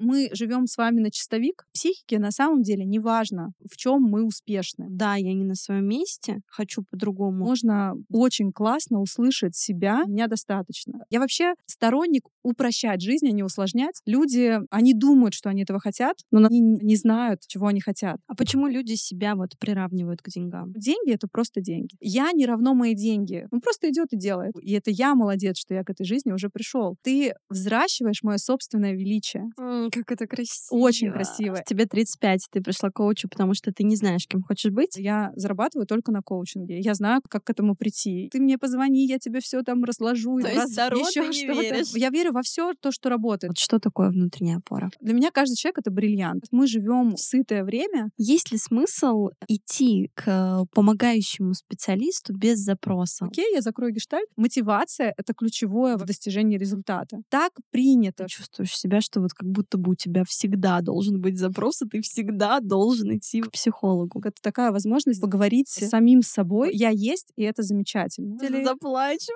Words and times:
мы 0.00 0.30
живем 0.32 0.66
с 0.66 0.76
вами 0.76 1.00
на 1.00 1.10
чистовик, 1.10 1.66
психике 1.72 2.18
на 2.18 2.30
самом 2.30 2.62
деле 2.62 2.84
не 2.84 2.98
важно, 2.98 3.52
в 3.70 3.76
чем 3.76 4.02
мы 4.02 4.24
успешны. 4.24 4.86
Да, 4.88 5.14
я 5.14 5.32
не 5.34 5.44
на 5.44 5.54
своем 5.54 5.86
месте, 5.86 6.40
хочу 6.46 6.82
по-другому. 6.90 7.44
Можно 7.44 7.94
очень 8.10 8.52
классно 8.52 9.00
услышать 9.00 9.54
себя, 9.54 10.04
меня 10.06 10.26
достаточно. 10.26 11.04
Я 11.10 11.20
вообще 11.20 11.54
сторонник 11.66 12.22
упрощать 12.42 13.02
жизнь, 13.02 13.28
а 13.28 13.32
не 13.32 13.42
усложнять. 13.42 14.00
Люди, 14.06 14.58
они 14.70 14.94
думают, 14.94 15.34
что 15.34 15.50
они 15.50 15.62
этого 15.62 15.80
хотят, 15.80 16.16
но 16.30 16.46
они 16.46 16.60
не 16.60 16.96
знают, 16.96 17.42
чего 17.46 17.66
они 17.66 17.80
хотят. 17.80 18.18
А 18.26 18.34
почему 18.34 18.66
люди 18.66 18.94
себя 18.94 19.34
вот 19.34 19.58
приравнивают 19.58 20.22
к 20.22 20.28
деньгам? 20.28 20.72
Деньги— 20.72 21.12
это 21.12 21.28
просто 21.28 21.60
деньги. 21.60 21.96
Я 22.00 22.32
не 22.32 22.46
равно 22.46 22.74
мои 22.74 22.94
деньги. 22.94 23.46
Он 23.50 23.60
просто 23.60 23.90
идет 23.90 24.12
и 24.12 24.16
делает. 24.16 24.54
И 24.62 24.72
это 24.72 24.90
я 24.90 25.14
молодец, 25.14 25.58
что 25.58 25.74
я 25.74 25.84
к 25.84 25.90
этой 25.90 26.04
жизни 26.06 26.32
уже 26.32 26.48
пришел. 26.48 26.96
Ты 27.02 27.34
взращиваешь 27.48 28.22
мое 28.22 28.38
собственное 28.38 28.92
величие. 28.92 29.50
Как 29.92 30.12
это 30.12 30.26
красиво. 30.26 30.78
Очень 30.78 31.12
красиво. 31.12 31.62
Тебе 31.66 31.86
35, 31.86 32.48
ты 32.50 32.60
пришла 32.62 32.90
к 32.90 32.94
коучу, 32.94 33.28
потому 33.28 33.54
что 33.54 33.72
ты 33.72 33.84
не 33.84 33.96
знаешь, 33.96 34.26
кем 34.26 34.42
хочешь 34.42 34.72
быть. 34.72 34.96
Я 34.96 35.32
зарабатываю 35.36 35.86
только 35.86 36.12
на 36.12 36.22
коучинге. 36.22 36.80
Я 36.80 36.94
знаю, 36.94 37.20
как 37.28 37.44
к 37.44 37.50
этому 37.50 37.74
прийти. 37.74 38.28
Ты 38.30 38.40
мне 38.40 38.58
позвони, 38.58 39.06
я 39.06 39.18
тебе 39.18 39.40
все 39.40 39.62
там 39.62 39.84
разложу. 39.84 40.40
То 40.40 40.48
есть 40.48 40.78
рот 40.90 41.08
ты 41.12 41.28
не 41.28 41.46
веришь? 41.46 41.94
Я 41.94 42.10
верю 42.10 42.32
во 42.32 42.42
все 42.42 42.74
то, 42.80 42.90
что 42.92 43.08
работает. 43.08 43.50
Вот 43.50 43.58
что 43.58 43.78
такое 43.78 44.10
внутренняя 44.10 44.58
опора? 44.58 44.90
Для 45.00 45.14
меня 45.14 45.30
каждый 45.30 45.56
человек 45.56 45.78
это 45.78 45.90
бриллиант. 45.90 46.44
Мы 46.50 46.66
живем 46.66 47.14
в 47.16 47.20
сытое 47.20 47.64
время. 47.64 48.10
Есть 48.18 48.52
ли 48.52 48.58
смысл 48.58 49.30
идти 49.48 50.10
к 50.14 50.66
помогающему 50.72 51.54
специалисту 51.54 52.34
без 52.34 52.58
запроса? 52.58 53.26
Окей, 53.26 53.52
я 53.54 53.60
закрою 53.60 53.92
гештальт. 53.92 54.28
Мотивация— 54.36 55.14
это 55.16 55.34
ключевое 55.34 55.96
в 55.96 56.04
достижении 56.04 56.58
результата. 56.58 57.18
Так 57.28 57.52
принято. 57.70 58.24
Ты 58.24 58.30
чувствуешь 58.30 58.76
себя, 58.76 59.00
что 59.00 59.20
вот 59.20 59.32
как 59.32 59.48
будто 59.48 59.78
бы 59.80 59.92
у 59.92 59.94
тебя 59.94 60.24
всегда 60.26 60.80
должен 60.80 61.20
быть 61.20 61.38
запрос, 61.38 61.82
и 61.82 61.86
ты 61.88 62.00
всегда 62.02 62.60
должен 62.60 63.16
идти 63.16 63.40
к 63.42 63.50
психологу. 63.50 64.20
Это 64.20 64.36
такая 64.42 64.72
возможность 64.72 65.20
поговорить 65.20 65.68
с 65.68 65.88
самим 65.88 66.22
собой. 66.22 66.70
Я 66.72 66.90
есть, 66.90 67.32
и 67.36 67.42
это 67.42 67.62
замечательно. 67.62 68.38
Заплачу. 68.64 69.32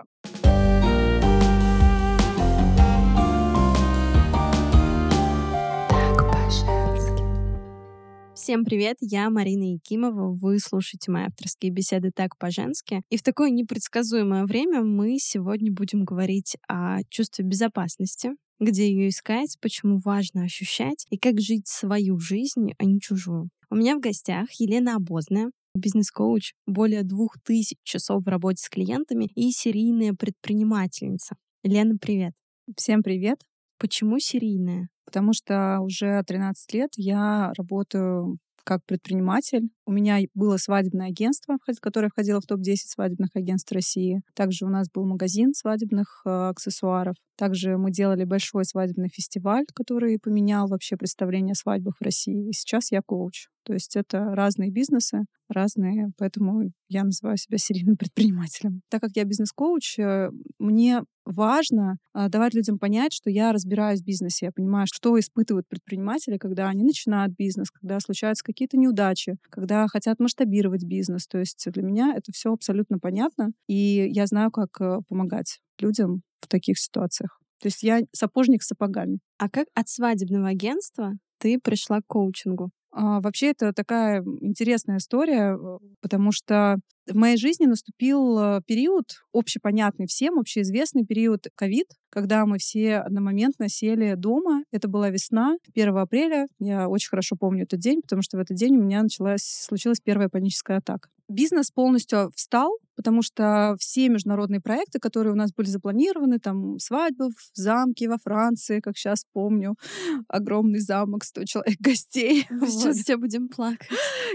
Всем 8.45 8.67
привет, 8.67 8.99
я 9.01 9.31
Марина 9.31 9.73
Якимова, 9.73 10.35
вы 10.35 10.59
слушаете 10.59 11.11
мои 11.11 11.25
авторские 11.25 11.73
беседы 11.73 12.11
«Так 12.15 12.37
по-женски». 12.37 13.01
И 13.09 13.17
в 13.17 13.23
такое 13.23 13.49
непредсказуемое 13.49 14.45
время 14.45 14.83
мы 14.83 15.17
сегодня 15.19 15.73
будем 15.73 16.05
говорить 16.05 16.59
о 16.69 16.99
чувстве 17.09 17.47
безопасности, 17.47 18.33
где 18.61 18.89
ее 18.89 19.09
искать, 19.09 19.57
почему 19.61 19.99
важно 19.99 20.45
ощущать 20.45 21.07
и 21.11 21.19
как 21.19 21.41
жить 21.41 21.67
свою 21.67 22.19
жизнь, 22.19 22.73
а 22.79 22.85
не 22.85 23.01
чужую. 23.01 23.49
У 23.71 23.77
меня 23.77 23.97
в 23.97 24.01
гостях 24.01 24.49
Елена 24.59 24.97
Обозная, 24.97 25.51
бизнес-коуч, 25.75 26.53
более 26.67 27.03
двух 27.03 27.37
тысяч 27.45 27.79
часов 27.83 28.25
в 28.25 28.29
работе 28.29 28.63
с 28.63 28.69
клиентами 28.69 29.29
и 29.35 29.51
серийная 29.51 30.15
предпринимательница. 30.15 31.37
Лена, 31.63 31.97
привет. 32.01 32.33
Всем 32.77 33.03
привет. 33.03 33.39
Почему 33.79 34.19
серийная? 34.19 34.89
Потому 35.05 35.33
что 35.33 35.81
уже 35.81 36.23
13 36.27 36.75
лет 36.75 36.91
я 36.97 37.53
работаю 37.57 38.39
как 38.65 38.85
предприниматель. 38.87 39.69
У 39.87 39.93
меня 39.93 40.19
было 40.35 40.57
свадебное 40.57 41.09
агентство, 41.09 41.59
которое 41.81 42.09
входило 42.09 42.41
в 42.41 42.47
топ-10 42.47 42.77
свадебных 42.87 43.31
агентств 43.35 43.71
России. 43.73 44.23
Также 44.35 44.65
у 44.65 44.69
нас 44.69 44.89
был 44.91 45.07
магазин 45.07 45.53
свадебных 45.55 46.23
э, 46.25 46.31
аксессуаров. 46.31 47.15
Также 47.37 47.77
мы 47.77 47.91
делали 47.91 48.25
большой 48.25 48.65
свадебный 48.65 49.09
фестиваль, 49.09 49.65
который 49.75 50.19
поменял 50.19 50.67
вообще 50.69 50.97
представление 50.97 51.53
о 51.53 51.57
свадьбах 51.57 51.97
в 51.99 52.05
России. 52.05 52.49
И 52.49 52.53
сейчас 52.53 52.91
я 52.91 53.03
коуч. 53.05 53.49
То 53.65 53.73
есть 53.73 53.97
это 53.97 54.35
разные 54.35 54.71
бизнесы, 54.71 55.25
разные, 55.49 56.11
поэтому 56.19 56.71
я 56.89 57.05
называю 57.05 57.37
себя 57.37 57.59
серийным 57.59 57.97
предпринимателем. 57.97 58.81
Так 58.89 59.01
как 59.01 59.11
я 59.15 59.25
бизнес-коуч, 59.25 59.99
э, 59.99 60.31
мне 60.59 61.03
важно 61.25 61.97
э, 62.15 62.29
давать 62.29 62.55
людям 62.55 62.79
понять, 62.79 63.13
что 63.13 63.31
я 63.31 63.53
разбираюсь 63.53 64.01
в 64.01 64.05
бизнесе, 64.05 64.47
я 64.47 64.53
понимаю, 64.53 64.87
что 64.91 65.19
испытывают 65.19 65.69
предприниматели, 65.69 66.39
когда 66.39 66.69
они 66.69 66.85
начинают 66.85 67.35
бизнес, 67.37 67.71
когда 67.71 68.01
случаются 68.01 68.45
какие-то 68.45 68.77
неудачи, 68.77 69.37
когда 69.51 69.87
хотят 69.89 70.21
масштабировать 70.21 70.85
бизнес. 70.85 71.27
То 71.27 71.39
есть 71.39 71.65
для 71.71 71.83
меня 71.83 72.15
это 72.17 72.33
все 72.33 72.53
абсолютно 72.53 72.99
понятно, 72.99 73.51
и 73.69 74.09
я 74.11 74.27
знаю, 74.27 74.51
как 74.51 74.81
э, 74.81 74.99
помогать 75.09 75.61
людям 75.79 76.23
в 76.41 76.49
таких 76.49 76.79
ситуациях. 76.79 77.39
То 77.61 77.69
есть 77.69 77.83
я 77.83 78.01
сапожник 78.13 78.63
с 78.63 78.67
сапогами. 78.67 79.21
А 79.39 79.49
как 79.49 79.67
от 79.75 79.89
свадебного 79.89 80.49
агентства 80.49 81.13
ты 81.39 81.59
пришла 81.59 82.01
к 82.01 82.07
коучингу? 82.07 82.71
А, 82.93 83.21
вообще 83.21 83.51
это 83.51 83.73
такая 83.73 84.23
интересная 84.41 84.99
история, 84.99 85.57
э, 85.57 85.79
потому 86.01 86.31
что 86.31 86.77
в 87.07 87.17
моей 87.17 87.37
жизни 87.37 87.67
наступил 87.67 88.39
э, 88.39 88.61
период, 88.67 89.23
общепонятный 89.33 90.07
всем, 90.07 90.39
общеизвестный 90.39 91.05
период 91.05 91.47
ковид, 91.55 91.87
когда 92.15 92.47
мы 92.47 92.59
все 92.59 92.99
одномоментно 92.99 93.69
сели 93.69 94.15
дома. 94.15 94.65
Это 94.71 94.89
была 94.89 95.11
весна, 95.11 95.57
1 95.75 95.97
апреля. 95.97 96.47
Я 96.59 96.89
очень 96.89 97.09
хорошо 97.09 97.37
помню 97.37 97.65
этот 97.65 97.81
день, 97.81 98.01
потому 98.03 98.23
что 98.23 98.37
в 98.37 98.41
этот 98.41 98.57
день 98.57 98.77
у 98.77 98.83
меня 98.83 99.03
началась, 99.03 99.43
случилась 99.43 100.01
первая 100.01 100.29
паническая 100.29 100.79
атака. 100.79 101.09
Бизнес 101.29 101.71
полностью 101.71 102.31
встал, 102.37 102.77
потому 102.97 103.23
что 103.23 103.77
все 103.81 104.09
международные 104.11 104.61
проекты, 104.61 104.99
которые 104.99 105.33
у 105.33 105.37
нас 105.37 105.53
были 105.53 105.67
запланированы, 105.67 106.39
там 106.39 106.79
свадьбы 106.79 107.31
в 107.31 107.51
замке 107.55 108.09
во 108.09 108.19
Франции, 108.19 108.81
как 108.81 108.99
сейчас 108.99 109.25
помню, 109.33 109.77
огромный 110.29 110.81
замок, 110.81 111.25
100 111.25 111.45
человек 111.45 111.81
гостей. 111.81 112.47
Сейчас 112.51 112.99
все 112.99 113.17
будем 113.17 113.49
плакать. 113.49 113.89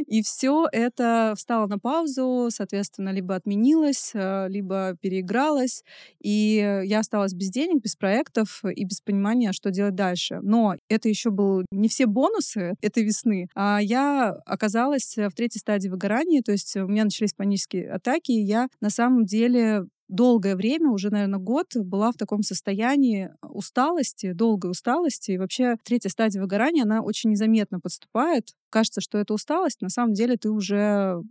И 0.07 0.21
все 0.23 0.67
это 0.71 1.35
встало 1.37 1.67
на 1.67 1.77
паузу, 1.77 2.49
соответственно, 2.59 3.11
либо 3.11 3.35
отменилось, 3.35 4.11
э, 4.13 4.47
либо 4.49 4.97
переигралось, 5.01 5.83
и 6.21 6.81
я 6.85 6.99
осталась 6.99 7.33
без 7.33 7.49
денег, 7.49 7.81
без 7.81 7.95
проектов 7.95 8.61
и 8.65 8.83
без 8.83 8.99
понимания, 8.99 9.53
что 9.53 9.71
делать 9.71 9.95
дальше. 9.95 10.39
Но 10.41 10.75
это 10.89 11.07
еще 11.07 11.29
был 11.29 11.63
не 11.71 11.87
все 11.87 12.05
бонусы 12.05 12.75
этой 12.81 13.03
весны, 13.03 13.47
а 13.55 13.79
я 13.81 14.31
оказалась 14.45 15.15
в 15.15 15.31
третьей 15.31 15.59
стадии 15.59 15.87
выгорания, 15.87 16.41
то 16.41 16.51
есть 16.51 16.75
у 16.75 16.87
меня 16.87 17.05
начались 17.05 17.33
панические 17.33 17.91
атаки, 17.91 18.31
и 18.31 18.43
я 18.43 18.67
на 18.81 18.89
самом 18.89 19.25
деле 19.25 19.85
долгое 20.09 20.55
время, 20.55 20.89
уже, 20.89 21.09
наверное, 21.09 21.39
год, 21.39 21.67
была 21.75 22.11
в 22.11 22.15
таком 22.17 22.43
состоянии 22.43 23.31
усталости, 23.41 24.33
долгой 24.33 24.71
усталости. 24.71 25.31
И 25.31 25.37
вообще 25.37 25.77
третья 25.83 26.09
стадия 26.09 26.41
выгорания, 26.41 26.83
она 26.83 27.01
очень 27.01 27.29
незаметно 27.29 27.79
подступает. 27.79 28.49
Кажется, 28.69 29.01
что 29.01 29.17
это 29.17 29.33
усталость, 29.33 29.81
на 29.81 29.89
самом 29.89 30.13
деле 30.13 30.35
ты 30.35 30.49
уже 30.49 31.21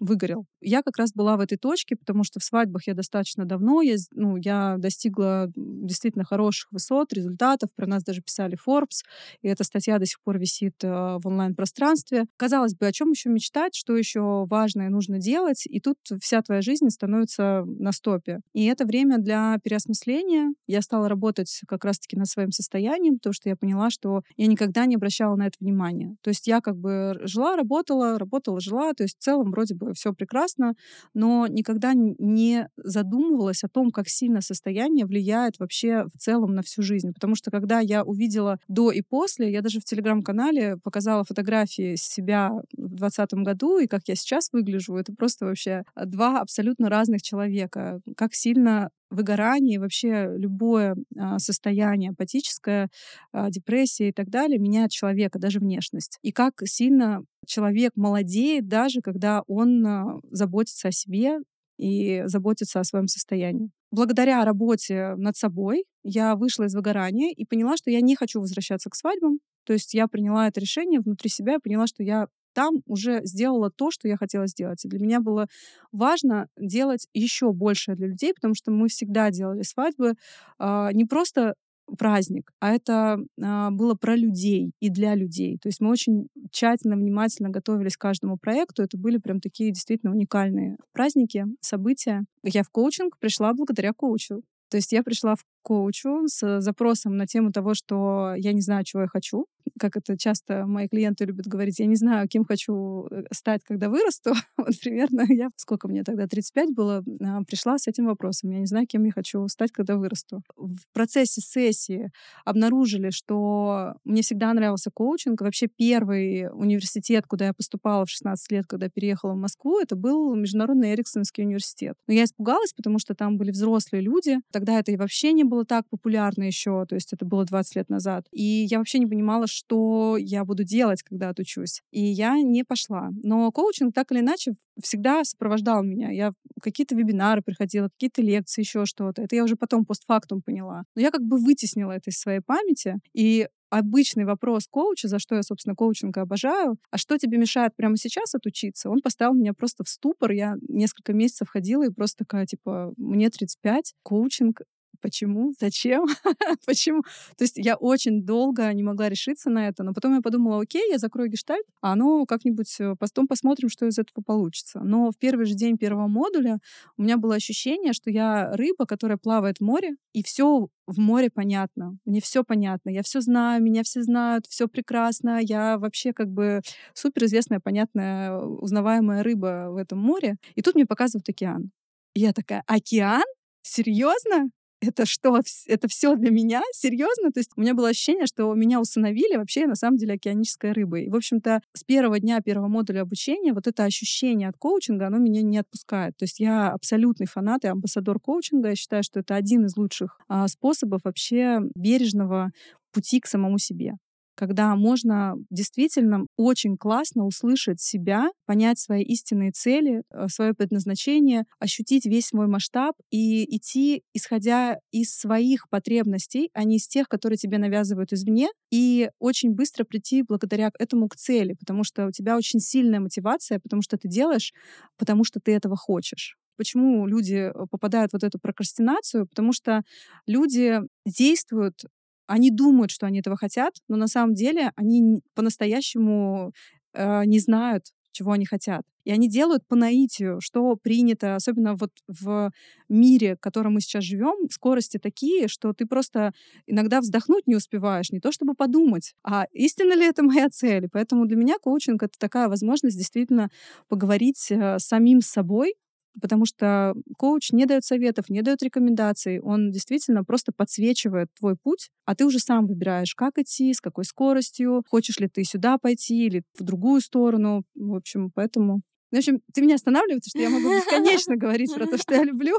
выгорел. 0.00 0.46
Я 0.60 0.82
как 0.82 0.96
раз 0.96 1.12
была 1.12 1.36
в 1.36 1.40
этой 1.40 1.58
точке, 1.58 1.96
потому 1.96 2.24
что 2.24 2.40
в 2.40 2.44
свадьбах 2.44 2.86
я 2.86 2.94
достаточно 2.94 3.44
давно, 3.44 3.82
я, 3.82 3.96
ну, 4.12 4.36
я 4.36 4.76
достигла 4.78 5.50
действительно 5.56 6.24
хороших 6.24 6.70
высот, 6.72 7.12
результатов, 7.12 7.70
про 7.74 7.86
нас 7.86 8.04
даже 8.04 8.22
писали 8.22 8.56
Forbes, 8.66 9.02
и 9.42 9.48
эта 9.48 9.64
статья 9.64 9.98
до 9.98 10.06
сих 10.06 10.20
пор 10.22 10.38
висит 10.38 10.74
э, 10.82 10.88
в 10.88 11.20
онлайн-пространстве. 11.24 12.26
Казалось 12.36 12.74
бы, 12.74 12.86
о 12.86 12.92
чем 12.92 13.10
еще 13.10 13.28
мечтать, 13.28 13.74
что 13.74 13.96
еще 13.96 14.46
важное 14.46 14.88
нужно 14.88 15.18
делать, 15.18 15.64
и 15.66 15.80
тут 15.80 15.98
вся 16.20 16.42
твоя 16.42 16.62
жизнь 16.62 16.88
становится 16.90 17.64
на 17.66 17.92
стопе. 18.28 18.40
И 18.52 18.64
это 18.66 18.84
время 18.84 19.18
для 19.18 19.58
переосмысления. 19.62 20.52
Я 20.66 20.82
стала 20.82 21.08
работать 21.08 21.60
как 21.66 21.84
раз-таки 21.84 22.16
над 22.16 22.28
своим 22.28 22.50
состоянием, 22.52 23.14
потому 23.14 23.32
что 23.32 23.48
я 23.48 23.56
поняла, 23.56 23.90
что 23.90 24.22
я 24.36 24.46
никогда 24.46 24.86
не 24.86 24.96
обращала 24.96 25.36
на 25.36 25.46
это 25.46 25.56
внимания. 25.60 26.16
То 26.22 26.30
есть 26.30 26.46
я 26.46 26.60
как 26.60 26.76
бы 26.76 27.18
жила, 27.22 27.56
работала, 27.56 28.18
работала, 28.18 28.60
жила, 28.60 28.92
то 28.92 29.02
есть 29.02 29.18
в 29.18 29.22
целом 29.22 29.50
вроде 29.50 29.74
бы 29.74 29.94
все 29.94 30.12
прекрасно, 30.12 30.74
но 31.14 31.46
никогда 31.46 31.92
не 31.94 32.68
задумывалась 32.76 33.64
о 33.64 33.68
том, 33.68 33.90
как 33.90 34.08
сильно 34.08 34.40
состояние 34.40 35.06
влияет 35.06 35.58
вообще 35.58 36.04
в 36.14 36.18
целом 36.18 36.54
на 36.54 36.62
всю 36.62 36.82
жизнь. 36.82 37.12
Потому 37.12 37.34
что 37.34 37.50
когда 37.50 37.80
я 37.80 38.04
увидела 38.04 38.58
до 38.68 38.90
и 38.90 39.02
после, 39.02 39.50
я 39.50 39.62
даже 39.62 39.80
в 39.80 39.84
телеграм-канале 39.84 40.76
показала 40.82 41.24
фотографии 41.24 41.96
себя 41.96 42.50
в 42.72 42.96
2020 42.96 43.32
году 43.44 43.78
и 43.78 43.86
как 43.86 44.02
я 44.06 44.14
сейчас 44.14 44.50
выгляжу, 44.52 44.96
это 44.96 45.12
просто 45.12 45.46
вообще 45.46 45.84
два 45.96 46.40
абсолютно 46.40 46.88
разных 46.88 47.22
человека. 47.22 48.00
Как 48.18 48.34
сильно 48.34 48.90
выгорание, 49.10 49.78
вообще 49.78 50.28
любое 50.36 50.96
а, 51.16 51.38
состояние 51.38 52.10
апатическое, 52.10 52.88
а, 53.32 53.48
депрессия 53.48 54.08
и 54.08 54.12
так 54.12 54.28
далее 54.28 54.58
меняет 54.58 54.90
человека, 54.90 55.38
даже 55.38 55.60
внешность. 55.60 56.18
И 56.22 56.32
как 56.32 56.54
сильно 56.64 57.22
человек 57.46 57.92
молодеет, 57.94 58.66
даже 58.66 59.02
когда 59.02 59.42
он 59.46 59.86
а, 59.86 60.18
заботится 60.32 60.88
о 60.88 60.92
себе 60.92 61.38
и 61.78 62.24
заботится 62.26 62.80
о 62.80 62.84
своем 62.84 63.06
состоянии. 63.06 63.70
Благодаря 63.92 64.44
работе 64.44 65.14
над 65.16 65.36
собой 65.36 65.84
я 66.02 66.34
вышла 66.34 66.64
из 66.64 66.74
выгорания 66.74 67.32
и 67.32 67.44
поняла, 67.44 67.76
что 67.76 67.92
я 67.92 68.00
не 68.00 68.16
хочу 68.16 68.40
возвращаться 68.40 68.90
к 68.90 68.96
свадьбам. 68.96 69.38
То 69.64 69.74
есть 69.74 69.94
я 69.94 70.08
приняла 70.08 70.48
это 70.48 70.60
решение 70.60 70.98
внутри 70.98 71.30
себя 71.30 71.54
и 71.54 71.60
поняла, 71.62 71.86
что 71.86 72.02
я 72.02 72.26
там 72.58 72.82
уже 72.86 73.20
сделала 73.22 73.70
то, 73.70 73.92
что 73.92 74.08
я 74.08 74.16
хотела 74.16 74.48
сделать. 74.48 74.84
И 74.84 74.88
для 74.88 74.98
меня 74.98 75.20
было 75.20 75.46
важно 75.92 76.48
делать 76.58 77.06
еще 77.14 77.52
больше 77.52 77.94
для 77.94 78.08
людей, 78.08 78.34
потому 78.34 78.54
что 78.56 78.72
мы 78.72 78.88
всегда 78.88 79.30
делали 79.30 79.62
свадьбы 79.62 80.14
э, 80.58 80.88
не 80.92 81.04
просто 81.04 81.54
праздник, 81.96 82.50
а 82.60 82.72
это 82.72 83.18
а, 83.40 83.70
было 83.70 83.94
про 83.94 84.16
людей 84.16 84.72
и 84.80 84.90
для 84.90 85.14
людей. 85.14 85.56
То 85.62 85.68
есть 85.68 85.80
мы 85.80 85.90
очень 85.90 86.28
тщательно, 86.50 86.96
внимательно 86.96 87.48
готовились 87.48 87.96
к 87.96 88.00
каждому 88.00 88.36
проекту. 88.36 88.82
Это 88.82 88.98
были 88.98 89.18
прям 89.18 89.40
такие 89.40 89.70
действительно 89.70 90.12
уникальные 90.12 90.76
праздники, 90.92 91.46
события. 91.60 92.24
Я 92.42 92.62
в 92.62 92.70
коучинг 92.70 93.18
пришла 93.18 93.54
благодаря 93.54 93.92
коучу. 93.94 94.42
То 94.70 94.76
есть 94.76 94.92
я 94.92 95.02
пришла 95.02 95.34
в 95.34 95.44
коучу 95.62 96.26
с 96.26 96.60
запросом 96.60 97.16
на 97.16 97.26
тему 97.26 97.52
того, 97.52 97.72
что 97.72 98.34
я 98.36 98.52
не 98.52 98.60
знаю, 98.60 98.84
чего 98.84 99.02
я 99.02 99.08
хочу. 99.08 99.46
Как 99.78 99.96
это 99.96 100.16
часто 100.16 100.66
мои 100.66 100.88
клиенты 100.88 101.24
любят 101.24 101.46
говорить, 101.46 101.78
я 101.78 101.86
не 101.86 101.96
знаю, 101.96 102.28
кем 102.28 102.44
хочу 102.44 103.06
э, 103.10 103.24
стать, 103.32 103.62
когда 103.64 103.88
вырасту. 103.88 104.34
вот 104.56 104.78
примерно 104.80 105.24
я, 105.28 105.48
сколько 105.56 105.88
мне 105.88 106.04
тогда, 106.04 106.26
35 106.26 106.74
было, 106.74 107.04
а, 107.20 107.42
пришла 107.44 107.78
с 107.78 107.88
этим 107.88 108.06
вопросом. 108.06 108.50
Я 108.50 108.58
не 108.58 108.66
знаю, 108.66 108.86
кем 108.86 109.04
я 109.04 109.12
хочу 109.12 109.46
стать, 109.48 109.72
когда 109.72 109.96
вырасту. 109.96 110.42
В 110.56 110.78
процессе 110.92 111.40
сессии 111.40 112.10
обнаружили, 112.44 113.10
что 113.10 113.94
мне 114.04 114.22
всегда 114.22 114.52
нравился 114.52 114.90
коучинг. 114.92 115.40
Вообще 115.40 115.68
первый 115.68 116.48
университет, 116.52 117.26
куда 117.26 117.46
я 117.46 117.52
поступала 117.52 118.04
в 118.04 118.10
16 118.10 118.52
лет, 118.52 118.66
когда 118.66 118.88
переехала 118.88 119.32
в 119.32 119.36
Москву, 119.36 119.80
это 119.80 119.96
был 119.96 120.34
Международный 120.34 120.94
Эриксонский 120.94 121.44
университет. 121.44 121.96
Но 122.06 122.14
я 122.14 122.24
испугалась, 122.24 122.72
потому 122.72 122.98
что 122.98 123.14
там 123.14 123.36
были 123.36 123.50
взрослые 123.50 124.02
люди. 124.02 124.38
Тогда 124.52 124.78
это 124.78 124.92
и 124.92 124.96
вообще 124.96 125.32
не 125.32 125.44
было 125.44 125.64
так 125.64 125.88
популярно 125.88 126.44
еще, 126.44 126.84
то 126.86 126.94
есть 126.94 127.12
это 127.12 127.24
было 127.24 127.44
20 127.44 127.76
лет 127.76 127.88
назад. 127.88 128.26
И 128.32 128.66
я 128.70 128.78
вообще 128.78 128.98
не 128.98 129.06
понимала, 129.06 129.46
что 129.58 130.16
я 130.16 130.44
буду 130.44 130.64
делать, 130.64 131.02
когда 131.02 131.30
отучусь. 131.30 131.82
И 131.90 132.00
я 132.00 132.40
не 132.40 132.64
пошла. 132.64 133.10
Но 133.22 133.50
коучинг 133.50 133.94
так 133.94 134.12
или 134.12 134.20
иначе 134.20 134.54
всегда 134.82 135.24
сопровождал 135.24 135.82
меня. 135.82 136.10
Я 136.10 136.30
какие-то 136.62 136.94
вебинары 136.94 137.42
приходила, 137.42 137.88
какие-то 137.88 138.22
лекции, 138.22 138.62
еще 138.62 138.84
что-то. 138.84 139.22
Это 139.22 139.34
я 139.34 139.44
уже 139.44 139.56
потом 139.56 139.84
постфактум 139.84 140.42
поняла. 140.42 140.84
Но 140.94 141.02
я 141.02 141.10
как 141.10 141.22
бы 141.22 141.38
вытеснила 141.38 141.92
это 141.92 142.10
из 142.10 142.18
своей 142.18 142.40
памяти. 142.40 142.96
И 143.12 143.48
обычный 143.70 144.24
вопрос 144.24 144.66
коуча, 144.70 145.08
за 145.08 145.18
что 145.18 145.34
я, 145.34 145.42
собственно, 145.42 145.74
коучинг 145.74 146.16
обожаю, 146.16 146.78
а 146.90 146.98
что 146.98 147.18
тебе 147.18 147.38
мешает 147.38 147.76
прямо 147.76 147.96
сейчас 147.96 148.34
отучиться, 148.34 148.88
он 148.88 149.00
поставил 149.02 149.34
меня 149.34 149.52
просто 149.52 149.84
в 149.84 149.88
ступор. 149.88 150.30
Я 150.30 150.56
несколько 150.68 151.12
месяцев 151.12 151.48
ходила 151.48 151.84
и 151.84 151.90
просто 151.90 152.24
такая, 152.24 152.46
типа, 152.46 152.94
мне 152.96 153.28
35, 153.28 153.94
коучинг 154.02 154.62
почему, 155.00 155.52
зачем, 155.58 156.06
почему. 156.66 157.02
То 157.36 157.44
есть 157.44 157.56
я 157.56 157.76
очень 157.76 158.22
долго 158.24 158.72
не 158.72 158.82
могла 158.82 159.08
решиться 159.08 159.50
на 159.50 159.68
это, 159.68 159.82
но 159.82 159.92
потом 159.92 160.14
я 160.14 160.20
подумала, 160.20 160.60
окей, 160.60 160.90
я 160.90 160.98
закрою 160.98 161.30
гештальт, 161.30 161.66
а 161.80 161.94
ну 161.96 162.26
как-нибудь 162.26 162.74
э, 162.80 162.94
потом 162.98 163.26
посмотрим, 163.26 163.68
что 163.68 163.86
из 163.86 163.98
этого 163.98 164.22
получится. 164.24 164.80
Но 164.80 165.10
в 165.10 165.18
первый 165.18 165.46
же 165.46 165.54
день 165.54 165.76
первого 165.78 166.08
модуля 166.08 166.58
у 166.96 167.02
меня 167.02 167.16
было 167.16 167.34
ощущение, 167.34 167.92
что 167.92 168.10
я 168.10 168.50
рыба, 168.56 168.86
которая 168.86 169.18
плавает 169.18 169.58
в 169.58 169.62
море, 169.62 169.96
и 170.12 170.22
все 170.22 170.68
в 170.88 170.98
море 170.98 171.28
понятно. 171.30 171.98
Мне 172.06 172.20
все 172.20 172.42
понятно. 172.42 172.90
Я 172.90 173.02
все 173.02 173.20
знаю, 173.20 173.62
меня 173.62 173.82
все 173.82 174.02
знают, 174.02 174.46
все 174.46 174.68
прекрасно. 174.68 175.38
Я 175.40 175.78
вообще 175.78 176.12
как 176.14 176.28
бы 176.28 176.62
суперизвестная, 176.94 177.60
понятная, 177.60 178.36
узнаваемая 178.38 179.22
рыба 179.22 179.68
в 179.70 179.76
этом 179.76 179.98
море. 179.98 180.36
И 180.54 180.62
тут 180.62 180.74
мне 180.74 180.86
показывают 180.86 181.28
океан. 181.28 181.70
И 182.14 182.20
я 182.20 182.32
такая, 182.32 182.64
океан? 182.66 183.24
Серьезно? 183.62 184.48
Это 184.80 185.06
что, 185.06 185.40
это 185.66 185.88
все 185.88 186.14
для 186.16 186.30
меня? 186.30 186.62
Серьезно? 186.72 187.32
То 187.32 187.40
есть 187.40 187.50
у 187.56 187.60
меня 187.60 187.74
было 187.74 187.88
ощущение, 187.88 188.26
что 188.26 188.52
меня 188.54 188.80
усыновили 188.80 189.36
вообще 189.36 189.66
на 189.66 189.74
самом 189.74 189.96
деле 189.96 190.14
океанической. 190.14 190.72
И, 190.72 191.08
в 191.08 191.16
общем-то, 191.16 191.60
с 191.74 191.84
первого 191.84 192.20
дня 192.20 192.40
первого 192.40 192.68
модуля 192.68 193.02
обучения 193.02 193.52
вот 193.52 193.66
это 193.66 193.84
ощущение 193.84 194.48
от 194.48 194.56
коучинга, 194.56 195.06
оно 195.06 195.18
меня 195.18 195.42
не 195.42 195.58
отпускает. 195.58 196.16
То 196.16 196.24
есть 196.24 196.40
я 196.40 196.70
абсолютный 196.70 197.26
фанат 197.26 197.64
и 197.64 197.68
амбассадор 197.68 198.20
коучинга. 198.20 198.70
Я 198.70 198.76
считаю, 198.76 199.02
что 199.02 199.20
это 199.20 199.34
один 199.34 199.66
из 199.66 199.76
лучших 199.76 200.18
а, 200.28 200.46
способов 200.48 201.02
вообще 201.04 201.60
бережного 201.74 202.50
пути 202.92 203.20
к 203.20 203.26
самому 203.26 203.58
себе 203.58 203.94
когда 204.38 204.76
можно 204.76 205.34
действительно 205.50 206.26
очень 206.36 206.76
классно 206.76 207.24
услышать 207.26 207.80
себя, 207.80 208.30
понять 208.46 208.78
свои 208.78 209.02
истинные 209.02 209.50
цели, 209.50 210.04
э, 210.10 210.28
свое 210.28 210.54
предназначение, 210.54 211.42
ощутить 211.58 212.06
весь 212.06 212.28
свой 212.28 212.46
масштаб 212.46 212.94
и 213.10 213.56
идти, 213.56 214.04
исходя 214.14 214.78
из 214.92 215.12
своих 215.12 215.68
потребностей, 215.70 216.50
а 216.54 216.62
не 216.62 216.76
из 216.76 216.86
тех, 216.86 217.08
которые 217.08 217.36
тебе 217.36 217.58
навязывают 217.58 218.12
извне, 218.12 218.48
и 218.70 219.10
очень 219.18 219.50
быстро 219.50 219.82
прийти 219.82 220.22
благодаря 220.22 220.70
этому 220.78 221.08
к 221.08 221.16
цели, 221.16 221.54
потому 221.54 221.82
что 221.82 222.06
у 222.06 222.12
тебя 222.12 222.36
очень 222.36 222.60
сильная 222.60 223.00
мотивация, 223.00 223.58
потому 223.58 223.82
что 223.82 223.98
ты 223.98 224.06
делаешь, 224.06 224.52
потому 224.96 225.24
что 225.24 225.40
ты 225.40 225.50
этого 225.50 225.76
хочешь. 225.76 226.36
Почему 226.56 227.08
люди 227.08 227.50
э, 227.52 227.66
попадают 227.70 228.12
в 228.12 228.14
вот 228.14 228.22
эту 228.22 228.38
прокрастинацию, 228.38 229.26
потому 229.26 229.52
что 229.52 229.82
люди 230.26 230.78
действуют 231.06 231.82
они 232.28 232.50
думают, 232.50 232.90
что 232.90 233.06
они 233.06 233.20
этого 233.20 233.36
хотят, 233.36 233.74
но 233.88 233.96
на 233.96 234.06
самом 234.06 234.34
деле 234.34 234.72
они 234.76 235.20
по-настоящему 235.34 236.52
э, 236.94 237.24
не 237.24 237.40
знают, 237.40 237.86
чего 238.12 238.32
они 238.32 238.44
хотят. 238.46 238.82
И 239.04 239.10
они 239.10 239.28
делают 239.28 239.66
по 239.66 239.76
наитию, 239.76 240.40
что 240.40 240.76
принято, 240.76 241.34
особенно 241.34 241.74
вот 241.74 241.92
в 242.08 242.50
мире, 242.88 243.36
в 243.36 243.40
котором 243.40 243.74
мы 243.74 243.80
сейчас 243.80 244.04
живем, 244.04 244.50
скорости 244.50 244.98
такие, 244.98 245.48
что 245.48 245.72
ты 245.72 245.86
просто 245.86 246.32
иногда 246.66 247.00
вздохнуть 247.00 247.46
не 247.46 247.56
успеваешь, 247.56 248.10
не 248.10 248.20
то 248.20 248.32
чтобы 248.32 248.54
подумать, 248.54 249.14
а 249.22 249.46
истинно 249.52 249.94
ли 249.94 250.04
это 250.04 250.22
моя 250.22 250.50
цель. 250.50 250.88
Поэтому 250.92 251.26
для 251.26 251.36
меня 251.36 251.58
коучинг— 251.58 252.02
это 252.04 252.18
такая 252.18 252.48
возможность 252.48 252.98
действительно 252.98 253.50
поговорить 253.88 254.50
э, 254.50 254.78
с 254.78 254.84
самим 254.84 255.22
собой, 255.22 255.74
потому 256.20 256.46
что 256.46 256.94
коуч 257.16 257.52
не 257.52 257.66
дает 257.66 257.84
советов, 257.84 258.28
не 258.28 258.42
дает 258.42 258.62
рекомендаций, 258.62 259.40
он 259.40 259.70
действительно 259.70 260.24
просто 260.24 260.52
подсвечивает 260.52 261.28
твой 261.38 261.56
путь, 261.56 261.90
а 262.04 262.14
ты 262.14 262.24
уже 262.24 262.38
сам 262.38 262.66
выбираешь, 262.66 263.14
как 263.14 263.38
идти, 263.38 263.72
с 263.72 263.80
какой 263.80 264.04
скоростью, 264.04 264.82
хочешь 264.88 265.18
ли 265.18 265.28
ты 265.28 265.44
сюда 265.44 265.78
пойти 265.78 266.26
или 266.26 266.42
в 266.58 266.62
другую 266.62 267.00
сторону. 267.00 267.64
В 267.74 267.94
общем, 267.94 268.30
поэтому... 268.34 268.82
В 269.10 269.16
общем, 269.16 269.40
ты 269.54 269.62
меня 269.62 269.76
останавливаешь, 269.76 270.22
что 270.28 270.38
я 270.38 270.50
могу 270.50 270.68
бесконечно 270.68 271.36
говорить 271.36 271.74
про 271.74 271.86
то, 271.86 271.96
что 271.96 272.14
я 272.14 272.24
люблю. 272.24 272.58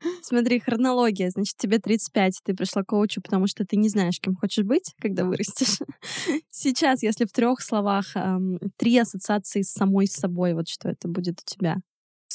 Смотри, 0.22 0.60
хронология. 0.60 1.30
Значит, 1.30 1.56
тебе 1.56 1.78
35, 1.78 2.40
ты 2.44 2.54
пришла 2.54 2.82
к 2.82 2.86
коучу, 2.86 3.20
потому 3.22 3.46
что 3.46 3.64
ты 3.64 3.76
не 3.76 3.88
знаешь, 3.88 4.20
кем 4.20 4.36
хочешь 4.36 4.64
быть, 4.64 4.94
когда 5.00 5.24
вырастешь. 5.24 5.78
Сейчас, 6.50 7.02
если 7.02 7.24
в 7.24 7.32
трех 7.32 7.60
словах, 7.60 8.14
три 8.76 8.98
ассоциации 8.98 9.62
с 9.62 9.72
самой 9.72 10.06
собой, 10.06 10.54
вот 10.54 10.68
что 10.68 10.88
это 10.88 11.08
будет 11.08 11.40
у 11.40 11.50
тебя 11.50 11.78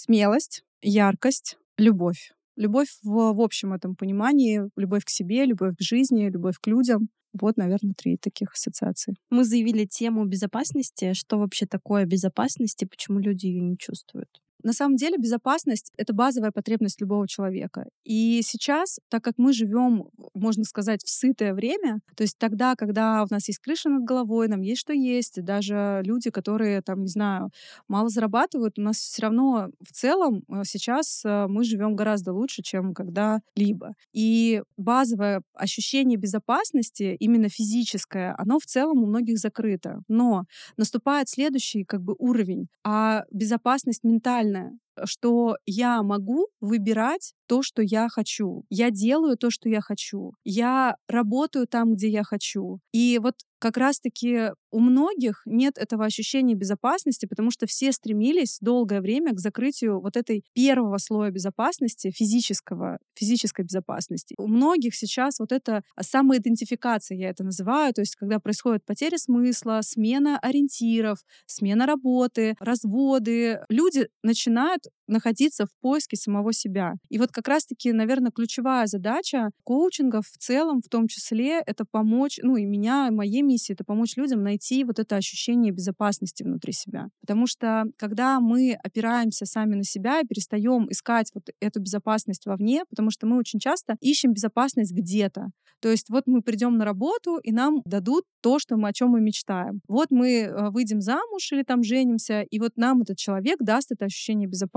смелость, 0.03 0.63
яркость, 0.81 1.57
любовь. 1.77 2.31
Любовь 2.55 2.89
в, 3.03 3.33
в 3.33 3.41
общем 3.41 3.73
этом 3.73 3.95
понимании, 3.95 4.69
любовь 4.75 5.05
к 5.05 5.09
себе, 5.09 5.45
любовь 5.45 5.75
к 5.77 5.81
жизни, 5.81 6.29
любовь 6.29 6.57
к 6.61 6.67
людям. 6.67 7.09
Вот, 7.33 7.57
наверное, 7.57 7.95
три 7.95 8.17
таких 8.17 8.51
ассоциации. 8.53 9.15
Мы 9.31 9.43
заявили 9.43 9.85
тему 9.85 10.25
безопасности. 10.25 11.13
Что 11.13 11.39
вообще 11.39 11.65
такое 11.65 12.05
безопасность 12.05 12.83
и 12.83 12.85
почему 12.85 13.19
люди 13.19 13.47
ее 13.47 13.61
не 13.61 13.77
чувствуют? 13.77 14.42
На 14.63 14.73
самом 14.73 14.95
деле 14.95 15.17
безопасность— 15.17 15.91
это 15.97 16.13
базовая 16.13 16.51
потребность 16.51 17.01
любого 17.01 17.27
человека. 17.27 17.87
И 18.05 18.41
сейчас, 18.43 18.99
так 19.09 19.23
как 19.23 19.35
мы 19.37 19.51
живем, 19.51 20.09
можно 20.33 20.63
сказать, 20.63 21.03
в 21.03 21.09
сытое 21.09 21.53
время, 21.53 21.99
то 22.15 22.23
есть 22.23 22.37
тогда, 22.37 22.75
когда 22.75 23.23
у 23.23 23.33
нас 23.33 23.47
есть 23.47 23.59
крыша 23.59 23.89
над 23.89 24.03
головой, 24.03 24.47
нам 24.47 24.61
есть 24.61 24.81
что 24.81 24.93
есть, 24.93 25.43
даже 25.43 26.01
люди, 26.05 26.29
которые, 26.29 26.81
там, 26.81 27.01
не 27.01 27.07
знаю, 27.07 27.49
мало 27.87 28.09
зарабатывают, 28.09 28.79
у 28.79 28.81
нас 28.81 28.97
все 28.97 29.23
равно 29.23 29.69
в 29.81 29.91
целом 29.91 30.43
э, 30.49 30.61
сейчас 30.65 31.23
э, 31.25 31.47
мы 31.47 31.63
живем 31.63 31.95
гораздо 31.95 32.33
лучше, 32.33 32.61
чем 32.61 32.93
когда-либо. 32.93 33.93
И 34.13 34.63
базовое 34.77 35.41
ощущение 35.53 36.17
безопасности, 36.17 37.15
именно 37.19 37.49
физическое, 37.49 38.35
оно 38.37 38.59
в 38.59 38.65
целом 38.65 39.03
у 39.03 39.07
многих 39.07 39.37
закрыто. 39.39 40.01
Но 40.07 40.45
наступает 40.77 41.27
следующий 41.29 41.83
как 41.83 42.01
бы 42.01 42.15
уровень, 42.17 42.67
а 42.83 43.25
безопасность 43.31 44.03
ментальная 44.03 44.52
реальное, 44.52 44.78
что 45.05 45.57
я 45.65 46.01
могу 46.03 46.47
выбирать 46.61 47.33
то, 47.47 47.61
что 47.61 47.81
я 47.81 48.09
хочу. 48.09 48.63
Я 48.69 48.89
делаю 48.89 49.37
то, 49.37 49.49
что 49.49 49.69
я 49.69 49.81
хочу. 49.81 50.33
Я 50.43 50.95
работаю 51.07 51.67
там, 51.67 51.93
где 51.93 52.09
я 52.09 52.23
хочу. 52.23 52.79
И 52.91 53.19
вот 53.21 53.35
как 53.59 53.77
раз-таки 53.77 54.51
у 54.71 54.79
многих 54.81 55.43
нет 55.45 55.77
этого 55.77 56.03
ощущения 56.03 56.53
безопасности, 56.53 57.25
потому 57.27 57.49
что 57.49 57.65
все 57.65 57.93
стремились 57.93 58.57
долгое 58.59 58.99
время 58.99 59.33
к 59.33 59.39
закрытию 59.39 60.01
вот 60.01 60.17
этой 60.17 60.43
первого 60.53 60.97
слоя 60.97 61.31
безопасности, 61.31 62.11
физического, 62.11 62.97
физической 63.15 63.63
безопасности. 63.63 64.35
У 64.37 64.47
многих 64.47 64.95
сейчас 64.95 65.39
вот 65.39 65.53
это 65.53 65.83
самоидентификация, 65.97 67.17
я 67.17 67.29
это 67.29 67.45
называю, 67.45 67.93
то 67.93 68.01
есть 68.01 68.17
когда 68.17 68.39
происходит 68.39 68.83
потеря 68.83 69.17
смысла, 69.17 69.79
смена 69.81 70.39
ориентиров, 70.39 71.19
смена 71.45 71.85
работы, 71.85 72.55
разводы, 72.59 73.61
люди 73.69 74.09
начинают 74.23 74.82
находиться 75.07 75.65
в 75.65 75.69
поиске 75.81 76.15
самого 76.15 76.53
себя. 76.53 76.93
И 77.09 77.17
вот 77.17 77.31
как 77.31 77.47
раз-таки, 77.47 77.91
наверное, 77.91 78.31
ключевая 78.31 78.87
задача 78.87 79.49
коучинга 79.63 80.21
в 80.21 80.37
целом, 80.37 80.81
в 80.81 80.89
том 80.89 81.07
числе, 81.07 81.61
это 81.65 81.85
помочь, 81.89 82.39
ну 82.41 82.55
и 82.55 82.65
меня, 82.65 83.07
и 83.07 83.11
моей 83.11 83.41
миссии, 83.41 83.73
это 83.73 83.83
помочь 83.83 84.15
людям 84.15 84.43
найти 84.43 84.83
вот 84.83 84.99
это 84.99 85.15
ощущение 85.15 85.71
безопасности 85.71 86.43
внутри 86.43 86.73
себя. 86.73 87.07
Потому 87.21 87.47
что 87.47 87.85
когда 87.97 88.39
мы 88.39 88.77
опираемся 88.83 89.45
сами 89.45 89.75
на 89.75 89.83
себя 89.83 90.21
и 90.21 90.25
перестаем 90.25 90.89
искать 90.89 91.31
вот 91.33 91.49
эту 91.59 91.81
безопасность 91.81 92.45
вовне, 92.45 92.83
потому 92.89 93.11
что 93.11 93.27
мы 93.27 93.37
очень 93.37 93.59
часто 93.59 93.95
ищем 94.01 94.33
безопасность 94.33 94.93
где-то. 94.93 95.51
То 95.83 95.89
есть 95.89 96.09
вот 96.09 96.23
мы 96.27 96.41
придем 96.41 96.77
на 96.77 96.85
работу, 96.85 97.37
и 97.43 97.51
нам 97.51 97.81
дадут 97.83 98.23
то, 98.41 98.57
что 98.57 98.77
мы, 98.77 98.87
о 98.87 98.93
чем 98.93 99.09
мы 99.09 99.19
мечтаем. 99.19 99.81
Вот 99.89 100.11
мы 100.11 100.43
э, 100.43 100.69
выйдем 100.69 101.01
замуж 101.01 101.51
или 101.51 101.63
там 101.63 101.83
женимся, 101.83 102.41
и 102.41 102.57
вот 102.57 102.71
нам 102.77 103.01
этот 103.01 103.17
человек 103.17 103.59
даст 103.59 103.91
это 103.91 104.05
ощущение 104.05 104.47
безопасности. 104.47 104.72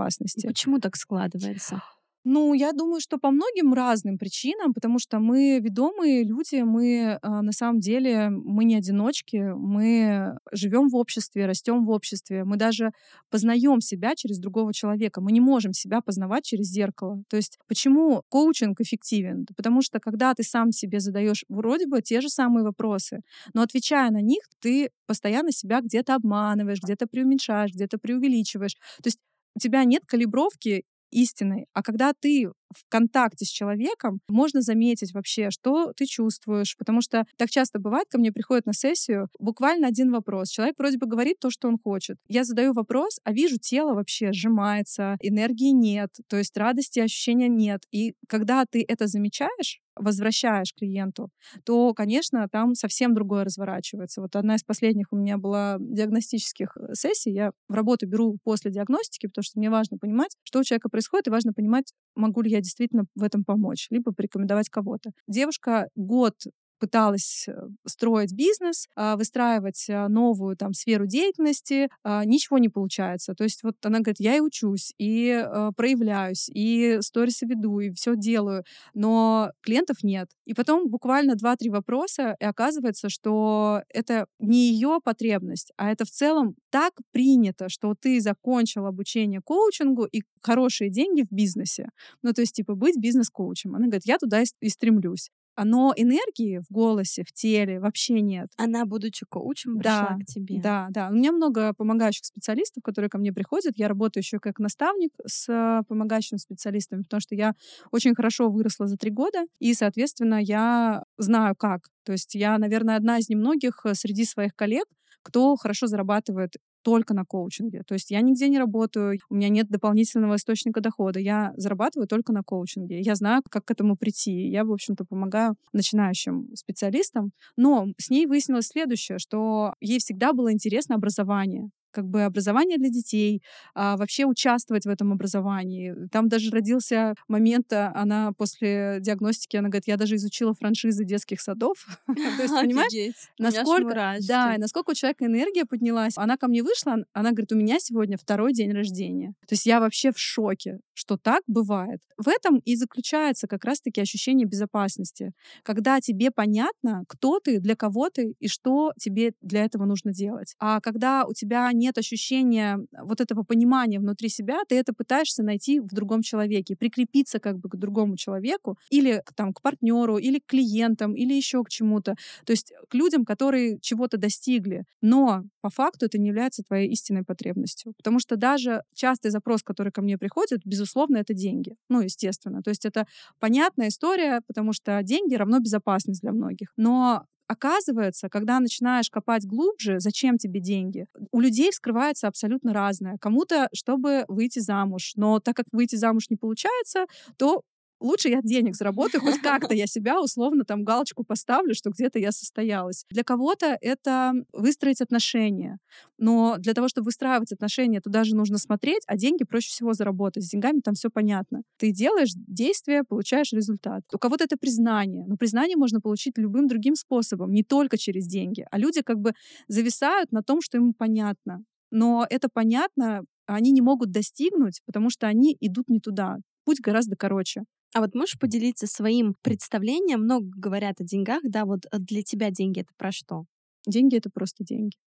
Почему 0.49 0.79
так 0.79 0.97
складывается? 0.97 1.83
Ну, 2.29 2.55
я 2.55 2.73
думаю, 2.73 3.01
что 3.01 3.19
по 3.19 3.31
многим 3.31 3.73
разным 3.73 4.19
причинам, 4.19 4.75
потому 4.75 4.99
что 4.99 5.21
мы 5.21 5.61
ведомые 5.61 6.25
люди, 6.25 6.57
мы 6.63 7.21
э, 7.23 7.41
на 7.43 7.53
самом 7.53 7.79
деле 7.79 8.31
мы 8.31 8.65
не 8.65 8.75
одиночки, 8.75 9.37
мы 9.57 10.37
живем 10.51 10.89
в 10.89 10.97
обществе, 10.97 11.47
растем 11.47 11.85
в 11.87 11.91
обществе, 11.91 12.43
мы 12.43 12.57
даже 12.57 12.91
познаем 13.31 13.81
себя 13.81 14.17
через 14.17 14.41
другого 14.41 14.75
человека. 14.75 15.21
Мы 15.21 15.31
не 15.31 15.41
можем 15.41 15.73
себя 15.73 16.01
познавать 16.01 16.45
через 16.45 16.67
зеркало. 16.67 17.23
То 17.29 17.37
есть 17.37 17.59
почему 17.69 18.23
коучинг 18.29 18.81
эффективен? 18.81 19.47
Потому 19.57 19.81
что 19.81 20.01
когда 20.01 20.35
ты 20.35 20.43
сам 20.43 20.73
себе 20.73 20.99
задаешь 20.99 21.45
вроде 21.49 21.87
бы 21.87 22.03
те 22.03 22.21
же 22.21 22.29
самые 22.29 22.65
вопросы, 22.65 23.21
но 23.55 23.63
отвечая 23.63 24.11
на 24.11 24.21
них, 24.21 24.41
ты 24.59 24.91
постоянно 25.07 25.53
себя 25.53 25.81
где-то 25.81 26.17
обманываешь, 26.17 26.81
где-то 26.83 27.07
преуменьшаешь, 27.07 27.71
где-то 27.73 27.99
преувеличиваешь. 27.99 28.75
То 29.01 29.07
есть 29.07 29.19
у 29.57 29.59
тебя 29.59 29.85
нет 29.85 30.03
калибровки 30.07 30.85
истиной. 31.11 31.67
А 31.73 31.83
когда 31.83 32.13
ты 32.13 32.49
в 32.49 32.89
контакте 32.89 33.45
с 33.45 33.49
человеком, 33.49 34.21
можно 34.29 34.61
заметить 34.61 35.15
вообще, 35.15 35.51
что 35.51 35.93
ты 35.97 36.05
чувствуешь. 36.05 36.77
Потому 36.77 37.01
что 37.01 37.25
так 37.39 37.49
часто 37.49 37.79
бывает, 37.79 38.07
ко 38.11 38.19
мне 38.19 38.33
приходят 38.33 38.67
на 38.67 38.73
сессию 38.73 39.29
буквально 39.39 39.87
один 39.87 40.11
вопрос. 40.11 40.51
Человек 40.51 40.75
вроде 40.79 40.99
бы 40.99 41.07
говорит 41.07 41.39
то, 41.41 41.51
что 41.51 41.69
он 41.69 41.79
хочет. 41.79 42.19
Я 42.29 42.45
задаю 42.45 42.73
вопрос, 42.73 43.21
а 43.25 43.33
вижу, 43.33 43.57
тело 43.59 43.95
вообще 43.95 44.33
сжимается, 44.33 45.17
энергии 45.21 45.71
нет, 45.71 46.11
то 46.29 46.37
есть 46.37 46.57
радости, 46.57 46.99
ощущения 46.99 47.49
нет. 47.49 47.83
И 47.93 48.15
когда 48.29 48.65
ты 48.67 48.85
это 48.87 49.07
замечаешь, 49.07 49.81
возвращаешь 49.97 50.73
клиенту, 50.75 51.31
то, 51.65 51.95
конечно, 51.95 52.49
там 52.51 52.75
совсем 52.75 53.15
другое 53.15 53.45
разворачивается. 53.45 54.21
Вот 54.21 54.37
одна 54.37 54.57
из 54.57 54.63
последних 54.63 55.13
у 55.13 55.17
меня 55.17 55.39
была 55.39 55.77
диагностических 55.81 56.77
э, 56.77 56.95
сессий. 56.95 57.33
Я 57.33 57.53
в 57.69 57.75
работу 57.75 58.07
беру 58.07 58.39
после 58.45 58.71
диагностики, 58.71 59.27
потому 59.27 59.43
что 59.43 59.59
мне 59.59 59.71
важно 59.71 59.99
понимать, 59.99 60.37
что 60.45 60.61
у 60.61 60.65
человека 60.65 60.89
происходит, 60.89 61.29
и 61.29 61.31
важно 61.31 61.53
понимать, 61.53 61.93
могу 62.15 62.43
ли 62.43 62.51
я 62.51 62.61
действительно 62.61 63.05
в 63.15 63.23
этом 63.23 63.45
помочь, 63.45 63.89
либо 63.91 64.13
порекомендовать 64.13 64.69
кого-то. 64.69 65.11
Девушка 65.27 65.89
год 65.95 66.35
пыталась 66.79 67.47
э, 67.49 67.53
строить 67.87 68.33
бизнес, 68.33 68.87
а, 68.97 69.17
выстраивать 69.17 69.87
а, 69.89 70.09
новую 70.09 70.57
там 70.57 70.73
сферу 70.73 71.07
деятельности, 71.07 71.89
а, 72.03 72.25
ничего 72.25 72.59
не 72.59 72.69
получается. 72.69 73.35
То 73.35 73.45
есть 73.45 73.63
вот 73.63 73.77
она 73.85 73.99
говорит, 74.01 74.21
я 74.21 74.37
и 74.37 74.41
учусь, 74.41 74.93
и 74.99 75.45
проявляюсь, 75.77 76.49
и 76.49 76.99
сторисы 77.01 77.47
веду, 77.47 77.81
и 77.81 77.91
все 77.91 78.17
делаю, 78.17 78.65
но 78.95 79.51
клиентов 79.63 80.03
нет. 80.03 80.29
И 80.45 80.55
потом 80.55 80.89
буквально 80.89 81.35
два-три 81.35 81.71
вопроса, 81.71 82.37
и 82.41 82.45
оказывается, 82.45 83.09
что 83.09 83.83
это 83.89 84.27
не 84.39 84.71
ее 84.71 84.99
потребность, 85.03 85.73
а 85.77 85.91
это 85.91 86.05
в 86.05 86.11
целом 86.11 86.55
так 86.71 86.93
принято, 87.13 87.69
что 87.69 87.95
ты 87.99 88.21
закончил 88.21 88.87
обучение 88.87 89.41
коучингу 89.43 90.05
и 90.05 90.23
хорошие 90.41 90.91
деньги 90.91 91.23
в 91.23 91.35
бизнесе. 91.35 91.89
Ну, 92.23 92.33
то 92.33 92.43
есть, 92.43 92.55
типа, 92.55 92.75
быть 92.75 92.97
бизнес-коучем. 92.97 93.75
Она 93.75 93.87
говорит, 93.87 94.07
я 94.07 94.19
туда 94.19 94.43
и 94.43 94.69
стремлюсь 94.69 95.31
но 95.65 95.93
энергии 95.97 96.59
в 96.59 96.73
голосе, 96.73 97.25
в 97.25 97.33
теле 97.33 97.81
вообще 97.81 98.21
нет. 98.21 98.49
Она, 98.57 98.85
будучи 98.85 99.25
коучем, 99.27 99.79
пришла 99.79 100.17
да, 100.19 100.25
к 100.25 100.27
тебе. 100.27 100.61
Да, 100.61 100.87
да. 100.91 101.09
У 101.09 101.15
меня 101.15 101.33
много 101.33 101.73
помогающих 101.75 102.25
специалистов, 102.25 102.83
которые 102.83 103.09
ко 103.09 103.19
мне 103.19 103.33
приходят. 103.33 103.75
Я 103.77 103.89
работаю 103.89 104.23
еще 104.23 104.39
как 104.39 104.59
наставник 104.59 105.13
с 105.27 105.49
э, 105.49 105.83
помогающими 105.89 106.39
специалистами, 106.39 107.03
потому 107.03 107.21
что 107.21 107.35
я 107.35 107.55
очень 107.91 108.15
хорошо 108.15 108.51
выросла 108.51 108.87
за 108.87 108.97
три 108.97 109.11
года, 109.11 109.47
и, 109.59 109.75
соответственно, 109.75 110.41
я 110.43 111.05
знаю 111.19 111.55
как. 111.57 111.89
То 112.05 112.13
есть 112.13 112.35
я, 112.35 112.59
наверное, 112.59 112.97
одна 112.97 113.19
из 113.19 113.29
немногих 113.29 113.81
э, 113.85 113.95
среди 113.95 114.25
своих 114.25 114.55
коллег, 114.55 114.87
кто 115.27 115.57
хорошо 115.57 115.89
зарабатывает 115.89 116.53
только 116.83 117.13
на 117.13 117.25
коучинге. 117.25 117.83
То 117.85 117.95
есть 117.95 118.13
я 118.13 118.21
нигде 118.21 118.49
не 118.49 118.61
работаю, 118.61 119.19
у 119.29 119.35
меня 119.35 119.49
нет 119.49 119.69
дополнительного 119.69 120.37
источника 120.37 120.81
дохода. 120.81 121.19
Я 121.19 121.53
зарабатываю 121.57 122.07
только 122.07 122.33
на 122.33 122.45
коучинге. 122.45 123.01
Я 123.01 123.17
знаю, 123.17 123.43
как 123.51 123.65
к 123.65 123.73
этому 123.73 123.97
прийти. 123.97 124.49
Я, 124.49 124.65
в 124.65 124.71
общем-то, 124.73 125.05
помогаю 125.05 125.57
начинающим 125.73 126.47
специалистам. 126.55 127.33
Но 127.57 127.89
с 127.99 128.09
ней 128.09 128.27
выяснилось 128.27 128.69
следующее, 128.69 129.19
что 129.19 129.75
ей 129.81 129.99
всегда 129.99 130.33
было 130.33 130.53
интересно 130.53 130.95
образование 130.95 131.71
как 131.97 132.05
бы 132.05 132.25
образование 132.25 132.77
для 132.77 132.91
детей, 132.91 133.43
а 133.75 133.97
вообще 133.97 134.27
участвовать 134.27 134.85
в 134.85 134.89
этом 134.91 135.13
образовании. 135.13 135.95
Там 136.13 136.29
даже 136.29 136.51
родился 136.51 137.15
момент, 137.27 137.73
а, 137.73 137.91
она 137.95 138.33
после 138.37 138.99
диагностики, 139.01 139.57
она 139.57 139.71
говорит, 139.71 139.89
я 139.89 139.97
даже 139.97 140.17
изучила 140.17 140.53
франшизы 140.53 141.07
детских 141.07 141.41
садов. 141.41 141.87
То 142.07 142.43
есть, 142.43 142.55
понимаешь, 142.55 142.93
насколько, 143.39 144.17
да, 144.29 144.57
насколько 144.59 144.91
у 144.91 144.95
человека 144.95 145.25
энергия 145.25 145.65
поднялась. 145.65 146.19
Она 146.19 146.37
ко 146.37 146.49
мне 146.49 146.63
вышла, 146.63 146.97
она 147.15 147.31
говорит, 147.31 147.53
у 147.53 147.57
меня 147.57 147.79
сегодня 147.79 148.19
второй 148.19 148.53
день 148.53 148.73
рождения. 148.73 149.33
То 149.49 149.55
есть 149.55 149.65
я 149.65 149.81
вообще 149.81 150.13
в 150.13 150.19
шоке, 150.19 150.81
что 150.93 151.17
так 151.17 151.43
бывает. 151.47 152.01
В 152.19 152.29
этом 152.29 152.59
и 152.59 152.77
заключается 152.77 153.47
как 153.47 153.65
раз-таки 153.65 154.03
ощущение 154.03 154.47
безопасности, 154.47 155.33
когда 155.63 156.01
тебе 156.01 156.31
понятно, 156.31 157.05
кто 157.09 157.41
ты, 157.41 157.59
для 157.59 157.75
кого 157.75 158.11
ты 158.11 158.35
и 158.39 158.49
что 158.49 158.93
тебе 159.01 159.33
для 159.41 159.65
этого 159.65 159.87
нужно 159.87 160.13
делать. 160.13 160.55
А 160.59 160.81
когда 160.81 161.25
у 161.25 161.33
тебя 161.33 161.71
не 161.73 161.86
нет 161.87 161.99
ощущения 161.99 162.79
вот 163.03 163.21
этого 163.21 163.45
понимания 163.45 164.01
внутри 164.01 164.29
себя, 164.29 164.59
ты 164.69 164.75
это 164.75 164.93
пытаешься 164.93 165.43
найти 165.43 165.81
в 165.81 165.89
другом 165.89 166.23
человеке, 166.23 166.77
прикрепиться 166.77 167.39
как 167.39 167.59
бы 167.59 167.69
к 167.69 167.77
другому 167.77 168.17
человеку 168.17 168.77
или 168.91 169.23
там 169.37 169.53
к 169.53 169.63
партнеру, 169.63 170.19
или 170.19 170.39
к 170.39 170.47
клиентам, 170.47 171.15
или 171.15 171.35
еще 171.35 171.63
к 171.63 171.69
чему-то. 171.69 172.15
То 172.45 172.53
есть 172.53 172.73
к 172.89 172.95
людям, 172.95 173.25
которые 173.25 173.79
чего-то 173.81 174.17
достигли. 174.17 174.85
Но 175.03 175.45
по 175.61 175.71
факту 175.71 176.07
это 176.07 176.19
не 176.19 176.29
является 176.29 176.63
твоей 176.63 176.89
истинной 176.91 177.23
потребностью. 177.25 177.93
Потому 177.97 178.19
что 178.19 178.37
даже 178.37 178.83
частый 178.95 179.31
запрос, 179.31 179.63
который 179.63 179.93
ко 179.93 180.03
мне 180.03 180.19
приходит, 180.19 180.61
безусловно, 180.65 181.19
это 181.19 181.35
деньги. 181.35 181.77
Ну, 181.89 182.01
естественно. 182.01 182.63
То 182.63 182.71
есть 182.71 182.85
это 182.85 183.07
понятная 183.39 183.89
история, 183.89 184.41
потому 184.47 184.73
что 184.73 185.03
деньги 185.03 185.35
равно 185.35 185.61
безопасность 185.61 186.23
для 186.23 186.33
многих. 186.33 186.73
Но 186.77 187.25
Оказывается, 187.49 188.29
когда 188.29 188.59
начинаешь 188.61 189.11
копать 189.11 189.47
глубже, 189.47 190.01
зачем 190.01 190.37
тебе 190.37 190.61
деньги, 190.61 191.07
у 191.31 191.41
людей 191.41 191.71
вскрывается 191.71 192.27
абсолютно 192.29 192.73
разное. 192.73 193.19
Кому-то, 193.21 193.69
чтобы 193.73 194.25
выйти 194.29 194.59
замуж, 194.59 195.13
но 195.17 195.39
так 195.41 195.57
как 195.57 195.67
выйти 195.73 195.97
замуж 195.97 196.25
не 196.29 196.37
получается, 196.37 197.07
то 197.37 197.63
лучше 198.01 198.29
я 198.29 198.41
денег 198.43 198.77
заработаю, 198.77 199.21
хоть 199.21 199.41
как-то 199.43 199.75
я 199.75 199.87
себя 199.87 200.21
условно 200.21 200.65
там 200.65 200.85
галочку 200.85 201.25
поставлю, 201.25 201.75
что 201.75 201.91
где-то 201.91 202.19
я 202.19 202.33
состоялась. 202.33 203.05
Для 203.11 203.25
кого-то 203.25 203.77
это 203.81 204.33
выстроить 204.53 205.01
отношения. 205.01 205.79
Но 206.19 206.57
для 206.59 206.75
того, 206.75 206.89
чтобы 206.89 207.07
выстраивать 207.07 207.53
отношения, 207.53 208.01
туда 208.01 208.25
же 208.25 208.35
нужно 208.37 208.59
смотреть, 208.59 209.03
а 209.07 209.17
деньги 209.17 209.45
проще 209.45 209.69
всего 209.69 209.93
заработать. 209.93 210.45
С 210.45 210.51
деньгами 210.51 210.81
там 210.81 210.95
все 210.95 211.11
понятно. 211.11 211.63
Ты 211.79 211.93
делаешь 211.93 212.33
действие, 212.35 213.05
получаешь 213.05 213.53
результат. 213.53 214.03
У 214.13 214.19
кого-то 214.19 214.45
это 214.45 214.57
признание. 214.57 215.25
Но 215.27 215.37
признание 215.37 215.77
можно 215.77 216.01
получить 216.01 216.39
любым 216.39 216.67
другим 216.67 216.95
способом, 216.95 217.53
не 217.53 217.63
только 217.63 217.99
через 217.99 218.27
деньги. 218.27 218.67
А 218.71 218.79
люди 218.79 219.03
как 219.03 219.19
бы 219.19 219.33
зависают 219.69 220.33
на 220.33 220.43
том, 220.43 220.61
что 220.61 220.79
им 220.79 220.95
понятно. 220.95 221.63
Но 221.91 222.27
это 222.29 222.49
понятно, 222.53 223.23
они 223.47 223.71
не 223.71 223.81
могут 223.81 224.11
достигнуть, 224.11 224.81
потому 224.87 225.11
что 225.11 225.27
они 225.27 225.57
идут 225.61 225.89
не 225.89 226.01
туда. 226.01 226.39
Путь 226.65 226.81
гораздо 226.81 227.17
короче. 227.17 227.63
А 227.97 228.01
вот 228.01 228.15
можешь 228.15 228.39
поделиться 228.39 228.87
своим 228.87 229.35
представлением? 229.41 230.21
Много 230.25 230.49
говорят 230.55 231.01
о 231.01 231.05
деньгах, 231.05 231.41
да, 231.45 231.65
вот 231.65 231.87
э, 231.87 231.97
для 231.99 232.23
тебя 232.23 232.51
деньги 232.51 232.81
это 232.81 232.93
про 232.99 233.11
что? 233.11 233.45
Деньги 233.87 234.17
это 234.19 234.29
просто 234.29 234.65
деньги. 234.65 234.99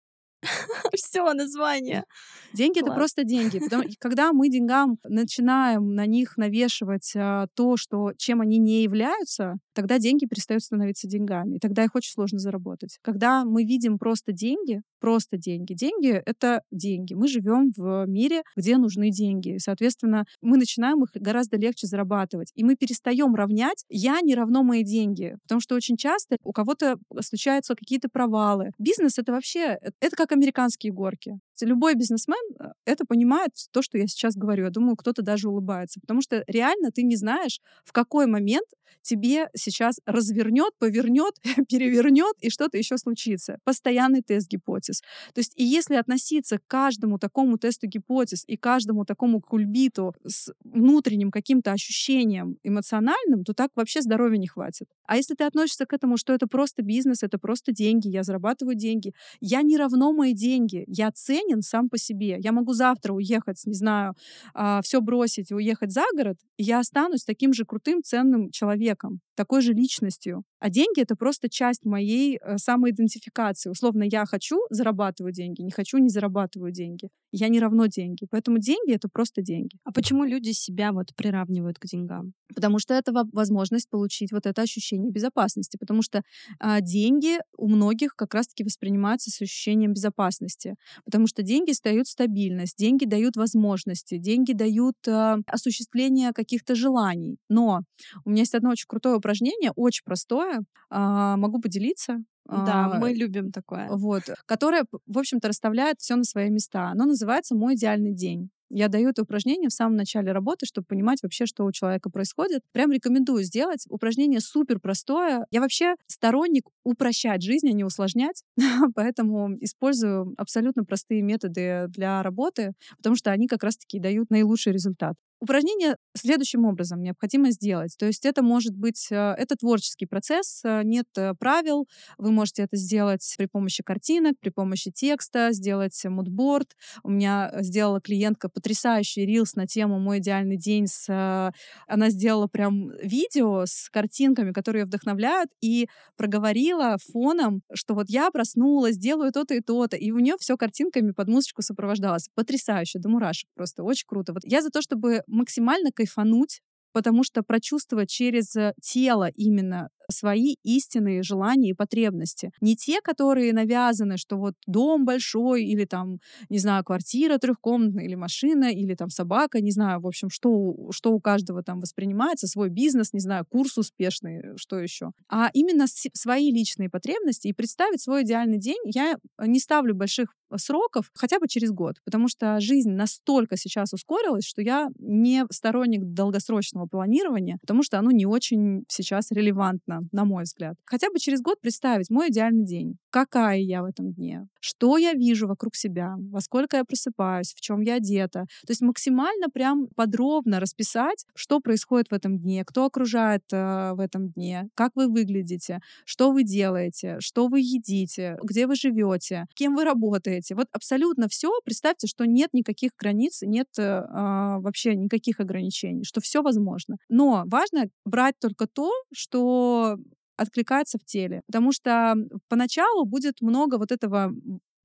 Все, 0.95 1.33
название. 1.33 2.05
Деньги 2.53 2.81
это 2.81 2.93
просто 2.93 3.25
деньги. 3.25 3.61
когда 4.01 4.33
мы 4.33 4.49
деньгам 4.49 4.99
начинаем 5.05 5.95
на 5.95 6.07
них 6.07 6.37
навешивать 6.37 7.13
а, 7.17 7.47
то, 7.55 7.77
что 7.77 8.13
чем 8.17 8.41
они 8.41 8.59
не 8.59 8.83
являются, 8.83 9.57
тогда 9.75 9.99
деньги 9.99 10.27
перестают 10.27 10.63
становиться 10.63 11.07
деньгами. 11.09 11.57
И 11.57 11.59
тогда 11.59 11.85
их 11.85 11.95
очень 11.95 12.13
сложно 12.13 12.39
заработать. 12.39 12.99
Когда 13.03 13.45
мы 13.45 13.65
видим 13.65 13.99
просто 13.99 14.33
деньги, 14.33 14.83
просто 15.01 15.37
деньги. 15.37 15.75
Деньги— 15.75 16.23
это 16.27 16.63
деньги. 16.71 17.15
Мы 17.15 17.29
живем 17.29 17.73
в 17.77 18.07
мире, 18.07 18.43
где 18.57 18.77
нужны 18.77 19.11
деньги. 19.11 19.55
И, 19.55 19.59
соответственно, 19.59 20.25
мы 20.43 20.57
начинаем 20.57 21.03
их 21.05 21.11
гораздо 21.15 21.57
легче 21.57 21.87
зарабатывать. 21.87 22.51
И 22.55 22.65
мы 22.65 22.77
перестаем 22.77 23.35
равнять 23.35 23.85
«я 23.89 24.21
не 24.21 24.35
равно 24.35 24.63
мои 24.63 24.83
деньги». 24.83 25.37
Потому 25.43 25.61
что 25.61 25.75
очень 25.75 25.97
часто 25.97 26.37
у 26.43 26.53
кого-то 26.53 26.99
случаются 27.21 27.75
какие-то 27.75 28.09
провалы. 28.13 28.71
Бизнес— 28.79 29.19
это 29.21 29.33
вообще, 29.33 29.79
это 30.01 30.17
как 30.17 30.28
американские 30.33 30.93
горки. 30.93 31.39
Есть 31.59 31.71
любой 31.71 31.95
бизнесмен 31.95 32.39
э, 32.61 32.73
это 32.85 33.05
понимает, 33.05 33.51
то, 33.73 33.83
что 33.83 33.99
я 33.99 34.07
сейчас 34.07 34.35
говорю. 34.35 34.65
Я 34.65 34.71
думаю, 34.71 34.97
кто-то 34.97 35.23
даже 35.23 35.49
улыбается. 35.49 36.01
Потому 36.01 36.21
что 36.23 36.45
реально 36.47 36.91
ты 36.91 37.03
не 37.03 37.17
знаешь, 37.17 37.61
в 37.85 37.93
какой 37.93 38.27
момент 38.27 38.67
тебе 39.03 39.49
сейчас 39.57 40.01
развернет, 40.07 40.73
повернет, 40.79 41.35
перевернет 41.69 42.35
и 42.41 42.51
что-то 42.51 42.77
еще 42.79 42.99
случится. 42.99 43.59
Постоянный 43.65 44.23
тест 44.23 44.49
гипотез. 44.49 45.01
То 45.35 45.39
есть 45.39 45.53
и 45.57 45.65
если 45.65 45.95
относиться 45.95 46.59
к 46.59 46.67
каждому 46.67 47.19
такому 47.19 47.59
тесту 47.59 47.87
гипотез 47.87 48.45
и 48.47 48.57
каждому 48.57 49.05
такому 49.05 49.41
кульбиту 49.41 50.15
с 50.25 50.53
внутренним 50.65 51.31
каким-то 51.31 51.73
ощущением 51.73 52.59
эмоциональным, 52.63 53.45
то 53.45 53.55
так 53.55 53.71
вообще 53.75 54.03
здоровья 54.03 54.39
не 54.39 54.47
хватит. 54.47 54.89
А 55.07 55.17
если 55.17 55.35
ты 55.35 55.45
относишься 55.45 55.87
к 55.87 55.93
этому, 55.93 56.17
что 56.17 56.33
это 56.33 56.47
просто 56.47 56.83
бизнес, 56.83 57.23
это 57.23 57.39
просто 57.39 57.73
деньги, 57.73 58.09
я 58.09 58.23
зарабатываю 58.23 58.75
деньги, 58.75 59.13
я 59.41 59.63
не 59.63 59.77
равно 59.77 60.13
мои 60.13 60.35
деньги, 60.35 60.85
я 60.87 61.11
ценен 61.49 61.63
сам 61.63 61.89
по 61.89 61.99
себе. 61.99 62.39
Я 62.41 62.53
могу 62.53 62.73
завтра 62.73 63.13
уехать, 63.13 63.63
не 63.67 63.75
знаю, 63.75 64.15
а, 64.55 64.81
все 64.83 65.01
бросить 65.01 65.51
и 65.51 65.55
уехать 65.55 65.93
за 65.93 66.05
город, 66.17 66.37
и 66.57 66.63
я 66.65 66.81
останусь 66.81 67.25
таким 67.25 67.53
же 67.53 67.65
крутым, 67.65 68.03
ценным 68.03 68.51
человеком, 68.51 69.21
такой 69.35 69.61
же 69.63 69.73
личностью. 69.73 70.43
А 70.59 70.71
деньги— 70.71 71.01
это 71.03 71.17
просто 71.17 71.49
часть 71.49 71.85
моей 71.85 72.39
э, 72.39 72.59
самоидентификации. 72.59 73.71
Условно, 73.71 74.05
я 74.05 74.25
хочу 74.27 74.59
зарабатывать 74.71 75.35
деньги, 75.35 75.63
не 75.63 75.71
хочу, 75.71 75.99
не 75.99 76.09
зарабатываю 76.09 76.73
деньги. 76.73 77.09
Я 77.31 77.49
не 77.49 77.61
равно 77.61 77.87
деньги. 77.87 78.27
Поэтому 78.31 78.59
деньги— 78.59 78.93
это 78.95 79.09
просто 79.09 79.43
деньги. 79.43 79.77
А 79.85 79.93
почему 79.93 80.25
люди 80.25 80.51
себя 80.51 80.93
вот 80.93 81.15
приравнивают 81.15 81.79
к 81.79 81.87
деньгам? 81.87 82.33
Потому 82.55 82.79
что 82.79 82.95
это 82.95 83.13
возможность 83.33 83.91
получить 83.91 84.33
вот 84.33 84.47
это 84.47 84.63
ощущение 84.63 85.11
безопасности. 85.11 85.77
Потому 85.79 86.03
что 86.03 86.23
а, 86.59 86.81
деньги 86.81 87.39
у 87.57 87.69
многих 87.69 88.15
как 88.17 88.35
раз-таки 88.35 88.65
воспринимаются 88.65 89.31
с 89.31 89.43
ощущением 89.43 89.93
безопасности. 89.93 90.75
Потому 91.05 91.27
что 91.27 91.43
деньги 91.43 91.73
дают 91.85 92.09
стабильность, 92.09 92.77
деньги 92.79 93.05
дают 93.05 93.37
возможности, 93.37 94.17
деньги 94.17 94.53
дают 94.53 94.97
а, 95.07 95.39
осуществление 95.47 96.33
каких-то 96.33 96.75
желаний. 96.75 97.37
Но 97.49 97.83
у 98.25 98.31
меня 98.31 98.41
есть 98.43 98.55
одно 98.55 98.71
очень 98.71 98.87
крутое 98.89 99.17
упражнение, 99.17 99.73
очень 99.77 100.03
простое, 100.05 100.63
а, 100.91 101.37
могу 101.37 101.61
поделиться. 101.61 102.19
Да, 102.49 102.87
а, 102.87 102.99
мы 102.99 103.13
любим 103.13 103.53
такое. 103.53 103.89
Вот, 103.91 104.25
которое, 104.47 104.85
в 105.07 105.19
общем-то, 105.19 105.49
расставляет 105.49 106.01
все 106.01 106.17
на 106.17 106.25
свои 106.25 106.51
места. 106.51 106.89
Оно 106.89 107.05
называется 107.05 107.55
«Мой 107.55 107.75
идеальный 107.75 108.15
день». 108.15 108.51
Я 108.71 108.89
даю 108.89 109.11
это 109.11 109.23
упражнение 109.23 109.71
в 109.71 109.73
самом 109.73 109.97
начале 109.97 110.33
работы, 110.33 110.67
чтобы 110.67 110.87
понимать 110.87 111.23
вообще, 111.23 111.47
что 111.47 111.65
у 111.65 111.73
человека 111.73 112.11
происходит. 112.11 112.63
Прям 112.73 112.93
рекомендую 112.93 113.43
сделать. 113.43 113.87
Упражнение 113.89 114.41
супер 114.41 114.79
простое. 114.79 115.47
Я 115.51 115.61
вообще 115.61 115.95
сторонник 116.07 116.65
упрощать 116.85 117.43
жизнь, 117.43 117.69
а 117.69 117.73
не 117.73 117.85
усложнять. 117.85 118.45
Поэтому 118.95 119.57
использую 119.61 120.35
абсолютно 120.37 120.85
простые 120.85 121.23
методы 121.23 121.87
для 121.89 122.23
работы, 122.23 122.73
потому 122.99 123.17
что 123.17 123.31
они 123.31 123.47
как 123.47 123.63
раз-таки 123.63 123.99
дают 123.99 124.29
наилучший 124.29 124.73
результат. 124.73 125.15
Упражнение 125.41 125.97
следующим 126.17 126.65
образом 126.65 127.01
необходимо 127.01 127.53
сделать. 127.53 127.95
То 127.97 128.07
есть 128.07 128.27
это 128.27 128.43
может 128.43 128.77
быть, 128.77 129.07
э, 129.11 129.15
это 129.15 129.55
творческий 129.55 130.07
процесс, 130.07 130.63
э, 130.65 130.83
нет 130.83 131.07
э, 131.17 131.35
правил. 131.39 131.87
Вы 132.19 132.33
можете 132.33 132.63
это 132.63 132.77
сделать 132.77 133.35
при 133.39 133.47
помощи 133.47 133.85
картинок, 133.85 134.35
при 134.41 134.51
помощи 134.51 134.91
текста, 134.91 135.53
сделать 135.53 136.01
мудборд. 136.05 136.75
У 137.05 137.11
меня 137.11 137.53
сделала 137.61 138.01
клиентка 138.01 138.49
потрясающий 138.49 139.27
рилс 139.27 139.55
на 139.55 139.67
тему 139.69 140.01
«Мой 140.01 140.19
идеальный 140.19 140.57
день». 140.57 140.89
С, 140.89 141.53
она 141.87 142.11
сделала 142.11 142.49
прям 142.49 142.91
видео 143.03 143.65
с 143.65 143.89
картинками, 143.91 144.53
которые 144.53 144.87
вдохновляют, 144.87 145.51
и 145.61 145.89
проговорила 146.17 146.97
фоном, 147.13 147.63
что 147.73 147.95
вот 147.95 148.07
я 148.09 148.31
проснулась, 148.33 148.97
делаю 148.97 149.31
то-то 149.31 149.55
и 149.55 149.61
то-то, 149.61 149.97
и 149.97 150.11
у 150.11 150.19
нее 150.19 150.35
все 150.39 150.57
картинками 150.57 151.13
под 151.13 151.29
музычку 151.29 151.63
сопровождалось. 151.63 152.29
Потрясающе, 152.35 152.99
до 152.99 153.09
мурашек 153.09 153.49
просто, 153.55 153.85
очень 153.85 154.07
круто. 154.07 154.33
Вот 154.33 154.43
я 154.45 154.63
за 154.63 154.71
то, 154.71 154.83
чтобы 154.83 155.23
максимально 155.29 155.93
кайфануть, 155.93 156.61
потому 156.93 157.25
что 157.25 157.43
прочувствовать 157.43 158.11
через 158.11 158.57
э, 158.57 158.75
тело 158.81 159.29
именно 159.35 159.91
свои 160.11 160.57
истинные 160.63 161.23
желания 161.23 161.71
и 161.71 161.75
потребности. 161.75 162.51
Не 162.61 162.77
те, 162.77 163.01
которые 163.01 163.53
навязаны, 163.53 164.17
что 164.17 164.37
вот 164.37 164.55
дом 164.67 165.05
большой 165.05 165.65
или 165.65 165.85
там, 165.85 166.19
не 166.49 166.59
знаю, 166.59 166.85
квартира 166.85 167.39
трехкомнатная 167.39 168.05
или 168.05 168.15
машина 168.15 168.73
или 168.73 168.95
там 168.95 169.11
собака, 169.11 169.61
не 169.61 169.71
знаю, 169.71 170.01
в 170.01 170.07
общем, 170.07 170.31
что, 170.31 170.75
что 170.93 171.13
у 171.13 171.21
каждого 171.21 171.63
там 171.63 171.81
воспринимается, 171.81 172.47
свой 172.47 172.71
бизнес, 172.71 173.13
не 173.13 173.21
знаю, 173.21 173.45
курс 173.49 173.77
успешный, 173.79 174.57
что 174.57 174.79
еще. 174.79 175.11
А 175.29 175.51
именно 175.53 175.87
свои 176.15 176.51
личные 176.51 176.91
потребности 176.91 177.49
и 177.49 177.53
представить 177.53 178.01
свой 178.03 178.23
идеальный 178.23 178.59
день. 178.59 178.79
Я 178.85 179.17
не 179.41 179.59
ставлю 179.61 179.95
больших 179.95 180.35
сроков 180.57 181.11
хотя 181.15 181.39
бы 181.39 181.49
через 181.49 181.71
год, 181.71 181.97
потому 182.05 182.29
что 182.29 182.59
жизнь 182.61 182.91
настолько 182.91 183.57
сейчас 183.57 183.93
ускорилась, 183.93 184.45
что 184.47 184.63
я 184.63 184.89
не 184.99 185.45
сторонник 185.51 186.03
долгосрочного 186.05 186.87
планирования, 186.87 187.59
потому 187.61 187.83
что 187.83 187.99
оно 187.99 188.11
не 188.11 188.27
очень 188.27 188.85
сейчас 188.89 189.31
релевантно 189.31 189.98
на 190.13 190.25
мой 190.25 190.45
взгляд. 190.45 190.77
Хотя 190.85 191.11
бы 191.11 191.19
через 191.19 191.41
год 191.41 191.61
представить 191.61 192.11
мой 192.11 192.29
идеальный 192.29 192.65
день. 192.65 192.97
Какая 193.11 193.59
я 193.59 193.83
в 193.83 193.87
этом 193.87 194.13
дне? 194.13 194.47
Что 194.61 194.99
я 194.99 195.13
вижу 195.13 195.47
вокруг 195.49 195.75
себя? 195.77 196.15
Во 196.31 196.41
сколько 196.41 196.77
я 196.77 196.85
просыпаюсь? 196.85 197.55
В 197.55 197.61
чем 197.61 197.81
я 197.81 197.95
одета? 197.95 198.47
То 198.67 198.71
есть 198.71 198.81
максимально 198.81 199.49
прям 199.53 199.89
подробно 199.97 200.61
расписать, 200.61 201.27
что 201.35 201.61
происходит 201.61 202.09
в 202.11 202.15
этом 202.15 202.39
дне, 202.39 202.65
кто 202.65 202.85
окружает 202.85 203.43
э, 203.53 203.93
в 203.95 204.01
этом 204.01 204.31
дне, 204.31 204.69
как 204.75 204.93
вы 204.95 205.09
выглядите, 205.09 205.81
что 206.05 206.33
вы 206.33 206.45
делаете, 206.45 207.17
что 207.21 207.49
вы 207.49 207.61
едите, 207.61 208.37
где 208.43 208.67
вы 208.67 208.75
живете, 208.75 209.47
кем 209.55 209.75
вы 209.75 209.85
работаете. 209.85 210.55
Вот 210.55 210.67
абсолютно 210.73 211.29
все. 211.29 211.51
Представьте, 211.65 212.07
что 212.07 212.25
нет 212.25 212.51
никаких 212.53 212.93
границ, 212.99 213.43
нет 213.43 213.69
э, 213.79 213.83
а, 213.83 214.59
вообще 214.61 214.95
никаких 214.95 215.41
ограничений, 215.41 216.05
что 216.05 216.21
все 216.21 216.43
возможно. 216.43 216.97
Но 217.09 217.45
важно 217.47 217.89
брать 218.05 218.35
только 218.41 218.67
то, 218.67 218.91
что 219.13 219.88
откликается 220.37 220.99
в 220.99 221.05
теле. 221.05 221.43
Потому 221.47 221.73
что 221.73 222.15
поначалу 222.49 223.05
будет 223.05 223.41
много 223.41 223.79
вот 223.79 223.93
этого 223.93 224.33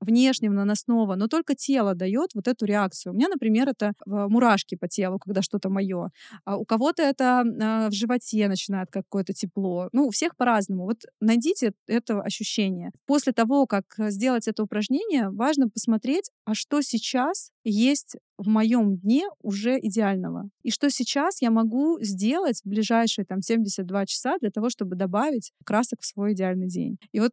внешнего 0.04 0.52
наносного, 0.52 1.14
но 1.16 1.28
только 1.28 1.54
тело 1.54 1.94
дает 1.94 2.30
вот 2.34 2.48
эту 2.48 2.64
реакцию. 2.66 3.12
У 3.12 3.16
меня, 3.16 3.28
например, 3.28 3.68
это 3.68 3.92
мурашки 4.06 4.76
по 4.76 4.88
телу, 4.88 5.18
когда 5.18 5.42
что-то 5.42 5.68
мое. 5.68 6.10
А 6.44 6.56
у 6.56 6.64
кого-то 6.64 7.02
это 7.02 7.40
а, 7.40 7.88
в 7.88 7.92
животе 7.92 8.48
начинает 8.48 8.90
какое-то 8.90 9.32
тепло. 9.32 9.88
Ну, 9.92 10.06
у 10.06 10.10
всех 10.10 10.36
по-разному. 10.36 10.84
Вот 10.84 11.02
найдите 11.20 11.72
это 11.86 12.20
ощущение. 12.20 12.90
После 13.06 13.32
того, 13.32 13.66
как 13.66 13.84
сделать 13.98 14.48
это 14.48 14.62
упражнение, 14.62 15.30
важно 15.30 15.68
посмотреть, 15.68 16.30
а 16.44 16.54
что 16.54 16.82
сейчас 16.82 17.50
есть 17.64 18.16
в 18.36 18.48
моем 18.48 18.96
дне 18.96 19.24
уже 19.42 19.78
идеального. 19.80 20.48
И 20.62 20.70
что 20.70 20.90
сейчас 20.90 21.40
я 21.40 21.50
могу 21.50 21.98
сделать 22.00 22.60
в 22.64 22.68
ближайшие 22.68 23.24
там 23.24 23.40
72 23.40 24.06
часа 24.06 24.38
для 24.40 24.50
того, 24.50 24.70
чтобы 24.70 24.96
добавить 24.96 25.52
красок 25.64 26.00
в 26.00 26.06
свой 26.06 26.32
идеальный 26.32 26.68
день. 26.68 26.98
И 27.12 27.20
вот 27.20 27.32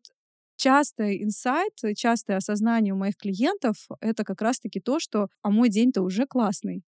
частый 0.62 1.24
инсайт, 1.24 1.74
частое 1.96 2.38
осознание 2.38 2.94
у 2.94 2.98
моих 2.98 3.18
клиентов— 3.18 3.88
это 4.00 4.24
как 4.24 4.42
раз-таки 4.42 4.80
то, 4.80 5.00
что 5.00 5.28
«а 5.42 5.50
мой 5.50 5.70
день-то 5.70 6.04
уже 6.04 6.28
классный». 6.28 6.84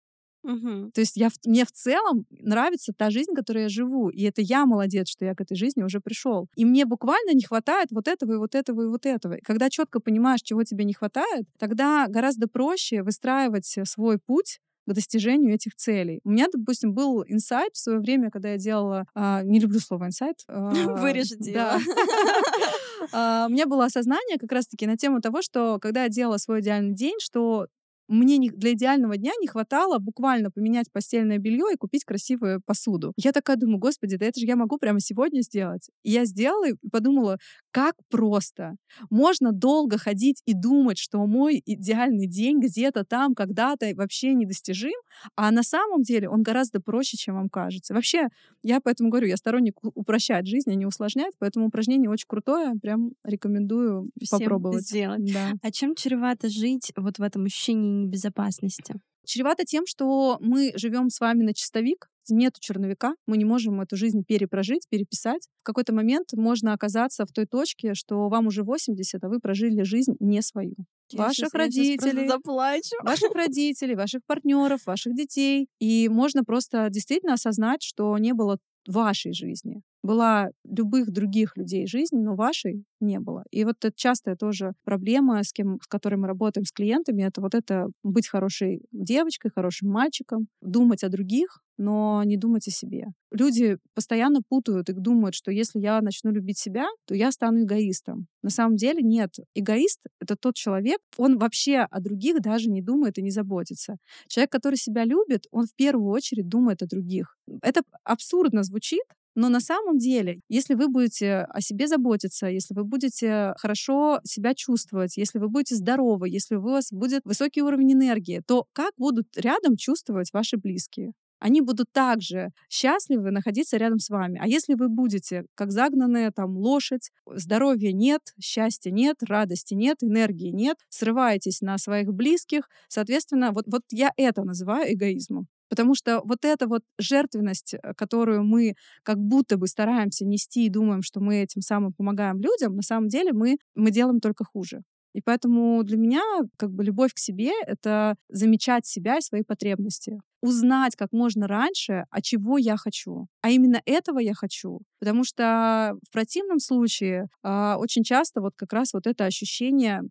Угу. 0.45 0.91
То 0.93 1.01
есть 1.01 1.17
я, 1.17 1.29
мне 1.47 1.65
в 1.65 1.71
целом 1.71 2.27
нравится 2.31 2.93
та 2.93 3.11
жизнь, 3.11 3.33
которой 3.35 3.63
я 3.63 3.69
живу. 3.69 4.09
И 4.09 4.25
это 4.25 4.43
я 4.43 4.67
молодец, 4.67 5.09
что 5.09 5.25
я 5.25 5.35
к 5.35 5.41
этой 5.41 5.57
жизни 5.57 5.85
уже 5.85 6.01
пришел. 6.01 6.49
И 6.57 6.65
мне 6.65 6.85
буквально 6.85 7.33
не 7.33 7.43
хватает 7.45 7.93
вот 7.93 8.09
этого 8.09 8.33
и 8.33 8.37
вот 8.37 8.55
этого 8.57 8.83
и 8.83 8.87
вот 8.89 9.07
этого. 9.07 9.35
И 9.35 9.41
когда 9.41 9.71
четко 9.71 10.01
понимаешь, 10.01 10.41
чего 10.43 10.65
тебе 10.65 10.85
не 10.85 10.95
хватает, 10.95 11.47
тогда 11.59 12.07
гораздо 12.09 12.49
проще 12.49 13.03
выстраивать 13.05 13.79
свой 13.85 14.19
путь 14.19 14.59
к 14.87 14.93
достижению 14.93 15.55
этих 15.55 15.75
целей. 15.77 16.21
У 16.25 16.31
меня, 16.31 16.47
допустим, 16.53 16.93
был 16.93 17.23
инсайт 17.27 17.75
в 17.75 17.79
свое 17.79 18.01
время, 18.01 18.31
когда 18.31 18.51
я 18.51 18.59
делала... 18.59 19.07
А, 19.15 19.43
не 19.43 19.61
люблю 19.61 19.79
слово 19.79 20.07
инсайт. 20.07 20.39
А, 20.49 20.71
Вырежете 20.71 21.53
да. 21.53 21.77
а, 21.77 21.81
У 23.11 23.53
меня 23.53 23.67
было 23.67 23.87
осознание 23.87 24.39
как 24.39 24.53
раз-таки 24.53 24.87
на 24.87 24.97
тему 24.97 25.21
того, 25.21 25.43
что 25.43 25.79
когда 25.81 26.05
я 26.05 26.09
делала 26.09 26.37
свой 26.39 26.61
идеальный 26.61 26.95
день, 26.95 27.17
что 27.21 27.67
мне 28.13 28.39
не, 28.39 28.51
для 28.51 28.73
идеального 28.73 29.17
дня 29.17 29.33
не 29.41 29.47
хватало 29.47 29.99
буквально 29.99 30.51
поменять 30.51 30.91
постельное 30.93 31.39
белье 31.39 31.67
и 31.73 31.77
купить 31.77 32.05
красивую 32.05 32.61
посуду. 32.65 33.13
Я 33.17 33.33
такая 33.33 33.57
думаю, 33.57 33.79
господи, 33.79 34.17
да 34.17 34.27
это 34.27 34.41
же 34.41 34.47
я 34.47 34.57
могу 34.57 34.79
прямо 34.79 35.01
сегодня 35.01 35.41
сделать. 35.43 35.91
И 36.03 36.11
я 36.11 36.25
сделала 36.25 36.69
и 36.69 36.75
подумала, 36.91 37.39
как 37.71 37.95
просто. 38.11 38.77
Можно 39.11 39.53
долго 39.53 39.99
ходить 39.99 40.43
и 40.47 40.55
думать, 40.55 40.99
что 40.99 41.25
мой 41.27 41.63
идеальный 41.65 42.27
день 42.27 42.61
где-то 42.61 43.05
там, 43.05 43.35
когда-то 43.35 43.91
вообще 43.95 44.35
недостижим, 44.35 44.93
а 45.37 45.51
на 45.51 45.63
самом 45.63 46.03
деле 46.03 46.29
он 46.29 46.43
гораздо 46.43 46.81
проще, 46.81 47.17
чем 47.17 47.37
вам 47.37 47.49
кажется. 47.49 47.95
Вообще, 47.95 48.29
я 48.63 48.81
поэтому 48.81 49.11
говорю, 49.11 49.27
я 49.27 49.37
сторонник 49.37 49.75
упрощать 49.83 50.47
жизнь, 50.47 50.71
а 50.71 50.75
не 50.75 50.87
усложнять, 50.87 51.33
поэтому 51.39 51.67
упражнение 51.67 52.11
очень 52.11 52.27
крутое, 52.29 52.75
прям 52.81 53.13
рекомендую 53.25 54.11
Всем 54.23 54.39
попробовать. 54.39 54.87
сделать. 54.87 55.33
Да. 55.33 55.53
А 55.63 55.71
чем 55.71 55.95
чревато 55.95 56.49
жить 56.49 56.93
вот 56.97 57.19
в 57.19 57.23
этом 57.23 57.45
ощущении 57.45 58.02
безопасности? 58.09 58.95
Чревато 59.25 59.65
тем, 59.65 59.87
что 59.87 60.39
мы 60.41 60.73
живем 60.75 61.09
с 61.09 61.21
вами 61.21 61.43
на 61.43 61.55
чистовик, 61.55 62.09
нет 62.29 62.55
черновика, 62.61 63.15
мы 63.27 63.37
не 63.37 63.45
можем 63.45 63.81
эту 63.81 63.97
жизнь 63.97 64.25
перепрожить, 64.27 64.87
переписать. 64.89 65.49
В 65.63 65.65
какой-то 65.65 65.93
момент 65.93 66.29
можно 66.35 66.73
оказаться 66.73 67.27
в 67.27 67.33
той 67.33 67.47
точке, 67.47 67.95
что 67.95 68.29
вам 68.29 68.47
уже 68.47 68.63
80, 68.63 69.23
а 69.23 69.29
вы 69.29 69.41
прожили 69.41 69.83
жизнь 69.83 70.15
не 70.21 70.43
свою. 70.43 70.75
ваших 71.13 71.39
я 71.39 71.45
щас 71.45 71.55
родителей, 71.55 72.29
заплачу. 72.29 72.97
ваших 73.03 73.31
родителей, 73.35 73.95
ваших 73.95 74.21
партнеров, 74.27 74.87
ваших 74.87 75.15
детей. 75.15 75.69
И 75.79 76.09
можно 76.09 76.45
просто 76.45 76.89
действительно 76.91 77.35
осознать, 77.35 77.83
что 77.83 78.17
не 78.19 78.35
было 78.35 78.59
вашей 78.87 79.33
жизни. 79.33 79.83
Была 80.03 80.51
любых 80.65 81.11
других 81.11 81.57
людей 81.57 81.87
жизнь, 81.87 82.17
но 82.17 82.35
вашей 82.35 82.85
не 83.01 83.21
было. 83.21 83.45
И 83.51 83.65
вот 83.65 83.77
это 83.81 83.93
частая 83.95 84.37
тоже 84.37 84.73
проблема, 84.85 85.43
с, 85.43 85.53
кем, 85.53 85.79
с 85.83 85.87
которой 85.87 86.17
мы 86.17 86.27
работаем 86.29 86.65
с 86.65 86.73
клиентами, 86.73 87.23
это 87.23 87.41
вот 87.41 87.55
это 87.55 87.89
быть 88.03 88.29
хорошей 88.29 88.83
девочкой, 88.93 89.51
хорошим 89.55 89.91
мальчиком, 89.91 90.47
думать 90.61 91.05
о 91.05 91.09
других, 91.09 91.63
но 91.79 92.23
не 92.25 92.37
думать 92.37 92.69
о 92.69 92.71
себе. 92.71 93.07
Люди 93.31 93.79
постоянно 93.95 94.41
путают 94.49 94.89
и 94.89 94.93
думают, 94.93 95.35
что 95.35 95.51
если 95.51 95.81
я 95.81 96.01
начну 96.01 96.31
любить 96.31 96.59
себя, 96.59 96.87
то 97.07 97.15
я 97.15 97.33
стану 97.33 97.63
эгоистом. 97.63 98.27
На 98.43 98.51
самом 98.51 98.77
деле 98.77 99.03
нет. 99.03 99.31
Эгоист— 99.55 100.01
это 100.21 100.37
тот 100.37 100.55
человек, 100.55 101.01
он 101.17 101.39
вообще 101.39 101.79
о 101.91 102.01
других 102.01 102.41
даже 102.41 102.71
не 102.71 102.83
думает 102.83 103.19
и 103.19 103.23
не 103.23 103.31
заботится. 103.31 103.97
Человек, 104.29 104.53
который 104.53 104.77
себя 104.77 105.05
любит, 105.05 105.47
он 105.51 105.67
в 105.67 105.75
первую 105.75 106.11
очередь 106.11 106.49
думает 106.49 106.83
о 106.83 106.87
других. 106.87 107.37
Это 107.63 107.83
абсурдно 108.05 108.63
звучит, 108.63 109.03
но 109.35 109.49
на 109.49 109.61
самом 109.61 109.99
деле, 109.99 110.41
если 110.49 110.75
вы 110.75 110.89
будете 110.89 111.47
о 111.49 111.61
себе 111.61 111.87
заботиться, 111.87 112.47
если 112.47 112.75
вы 112.75 112.85
будете 112.85 113.55
хорошо 113.59 114.21
себя 114.25 114.55
чувствовать, 114.55 115.17
если 115.17 115.39
вы 115.39 115.49
будете 115.49 115.77
здоровы, 115.77 116.29
если 116.29 116.57
у 116.57 116.61
вас 116.63 116.93
будет 116.93 117.23
высокий 117.25 117.63
уровень 117.63 117.95
энергии, 117.95 118.43
то 118.47 118.67
как 118.73 118.93
будут 118.97 119.27
рядом 119.37 119.77
чувствовать 119.77 120.33
ваши 120.33 120.57
близкие? 120.57 121.13
они 121.43 121.61
будут 121.61 121.91
также 121.93 122.51
счастливы 122.71 123.33
находиться 123.33 123.77
рядом 123.77 123.99
с 123.99 124.11
вами. 124.11 124.39
А 124.41 124.47
если 124.47 124.75
вы 124.75 124.89
будете 124.89 125.45
как 125.57 125.73
загнанная 125.73 126.31
там 126.31 126.57
лошадь, 126.57 127.11
здоровья 127.27 127.93
нет, 127.93 128.21
счастья 128.41 128.93
нет, 128.93 129.17
радости 129.23 129.75
нет, 129.75 129.99
энергии 130.03 130.51
нет, 130.51 130.77
срываетесь 130.89 131.61
на 131.61 131.79
своих 131.79 132.13
близких, 132.15 132.69
соответственно, 132.89 133.51
вот, 133.51 133.65
вот 133.67 133.83
я 133.91 134.13
это 134.17 134.45
называю 134.45 134.95
эгоизмом. 134.95 135.49
Потому 135.73 135.95
что 135.95 136.21
вот 136.25 136.45
эта 136.45 136.67
вот 136.67 136.83
жертвенность, 136.99 137.73
э, 137.73 137.95
которую 137.97 138.45
мы 138.45 138.75
как 139.03 139.17
будто 139.17 139.57
бы 139.57 139.67
стараемся 139.67 140.27
нести 140.27 140.67
и 140.67 140.69
думаем, 140.69 141.01
что 141.01 141.19
мы 141.21 141.37
этим 141.37 141.63
самым 141.63 141.95
помогаем 141.95 142.43
людям, 142.43 142.77
на 142.77 142.83
самом 142.83 143.09
деле 143.09 143.33
мы, 143.33 143.57
мы 143.75 143.91
делаем 143.91 144.21
только 144.21 144.45
хуже. 144.45 144.83
И 145.15 145.23
поэтому 145.23 145.83
для 145.83 145.97
меня 145.97 146.21
как 146.59 146.73
бы 146.73 146.85
любовь 146.85 147.15
к 147.15 147.19
себе— 147.19 147.53
это 147.67 148.17
замечать 148.29 148.85
себя 148.85 149.17
и 149.17 149.23
свои 149.23 149.45
потребности. 149.45 150.21
Узнать 150.43 150.95
как 150.95 151.11
можно 151.11 151.49
раньше, 151.49 152.05
а 152.11 152.21
чего 152.21 152.59
я 152.59 152.77
хочу. 152.77 153.29
А 153.41 153.49
именно 153.49 153.81
этого 153.87 154.19
я 154.19 154.35
хочу. 154.35 154.81
Потому 155.01 155.25
что 155.25 155.95
в 156.07 156.13
противном 156.13 156.59
случае 156.59 157.29
э, 157.43 157.75
очень 157.79 158.05
часто 158.05 158.43
вот 158.43 158.53
как 158.57 158.75
раз 158.75 158.93
вот 158.93 159.07
это 159.07 159.25
ощущение 159.25 160.03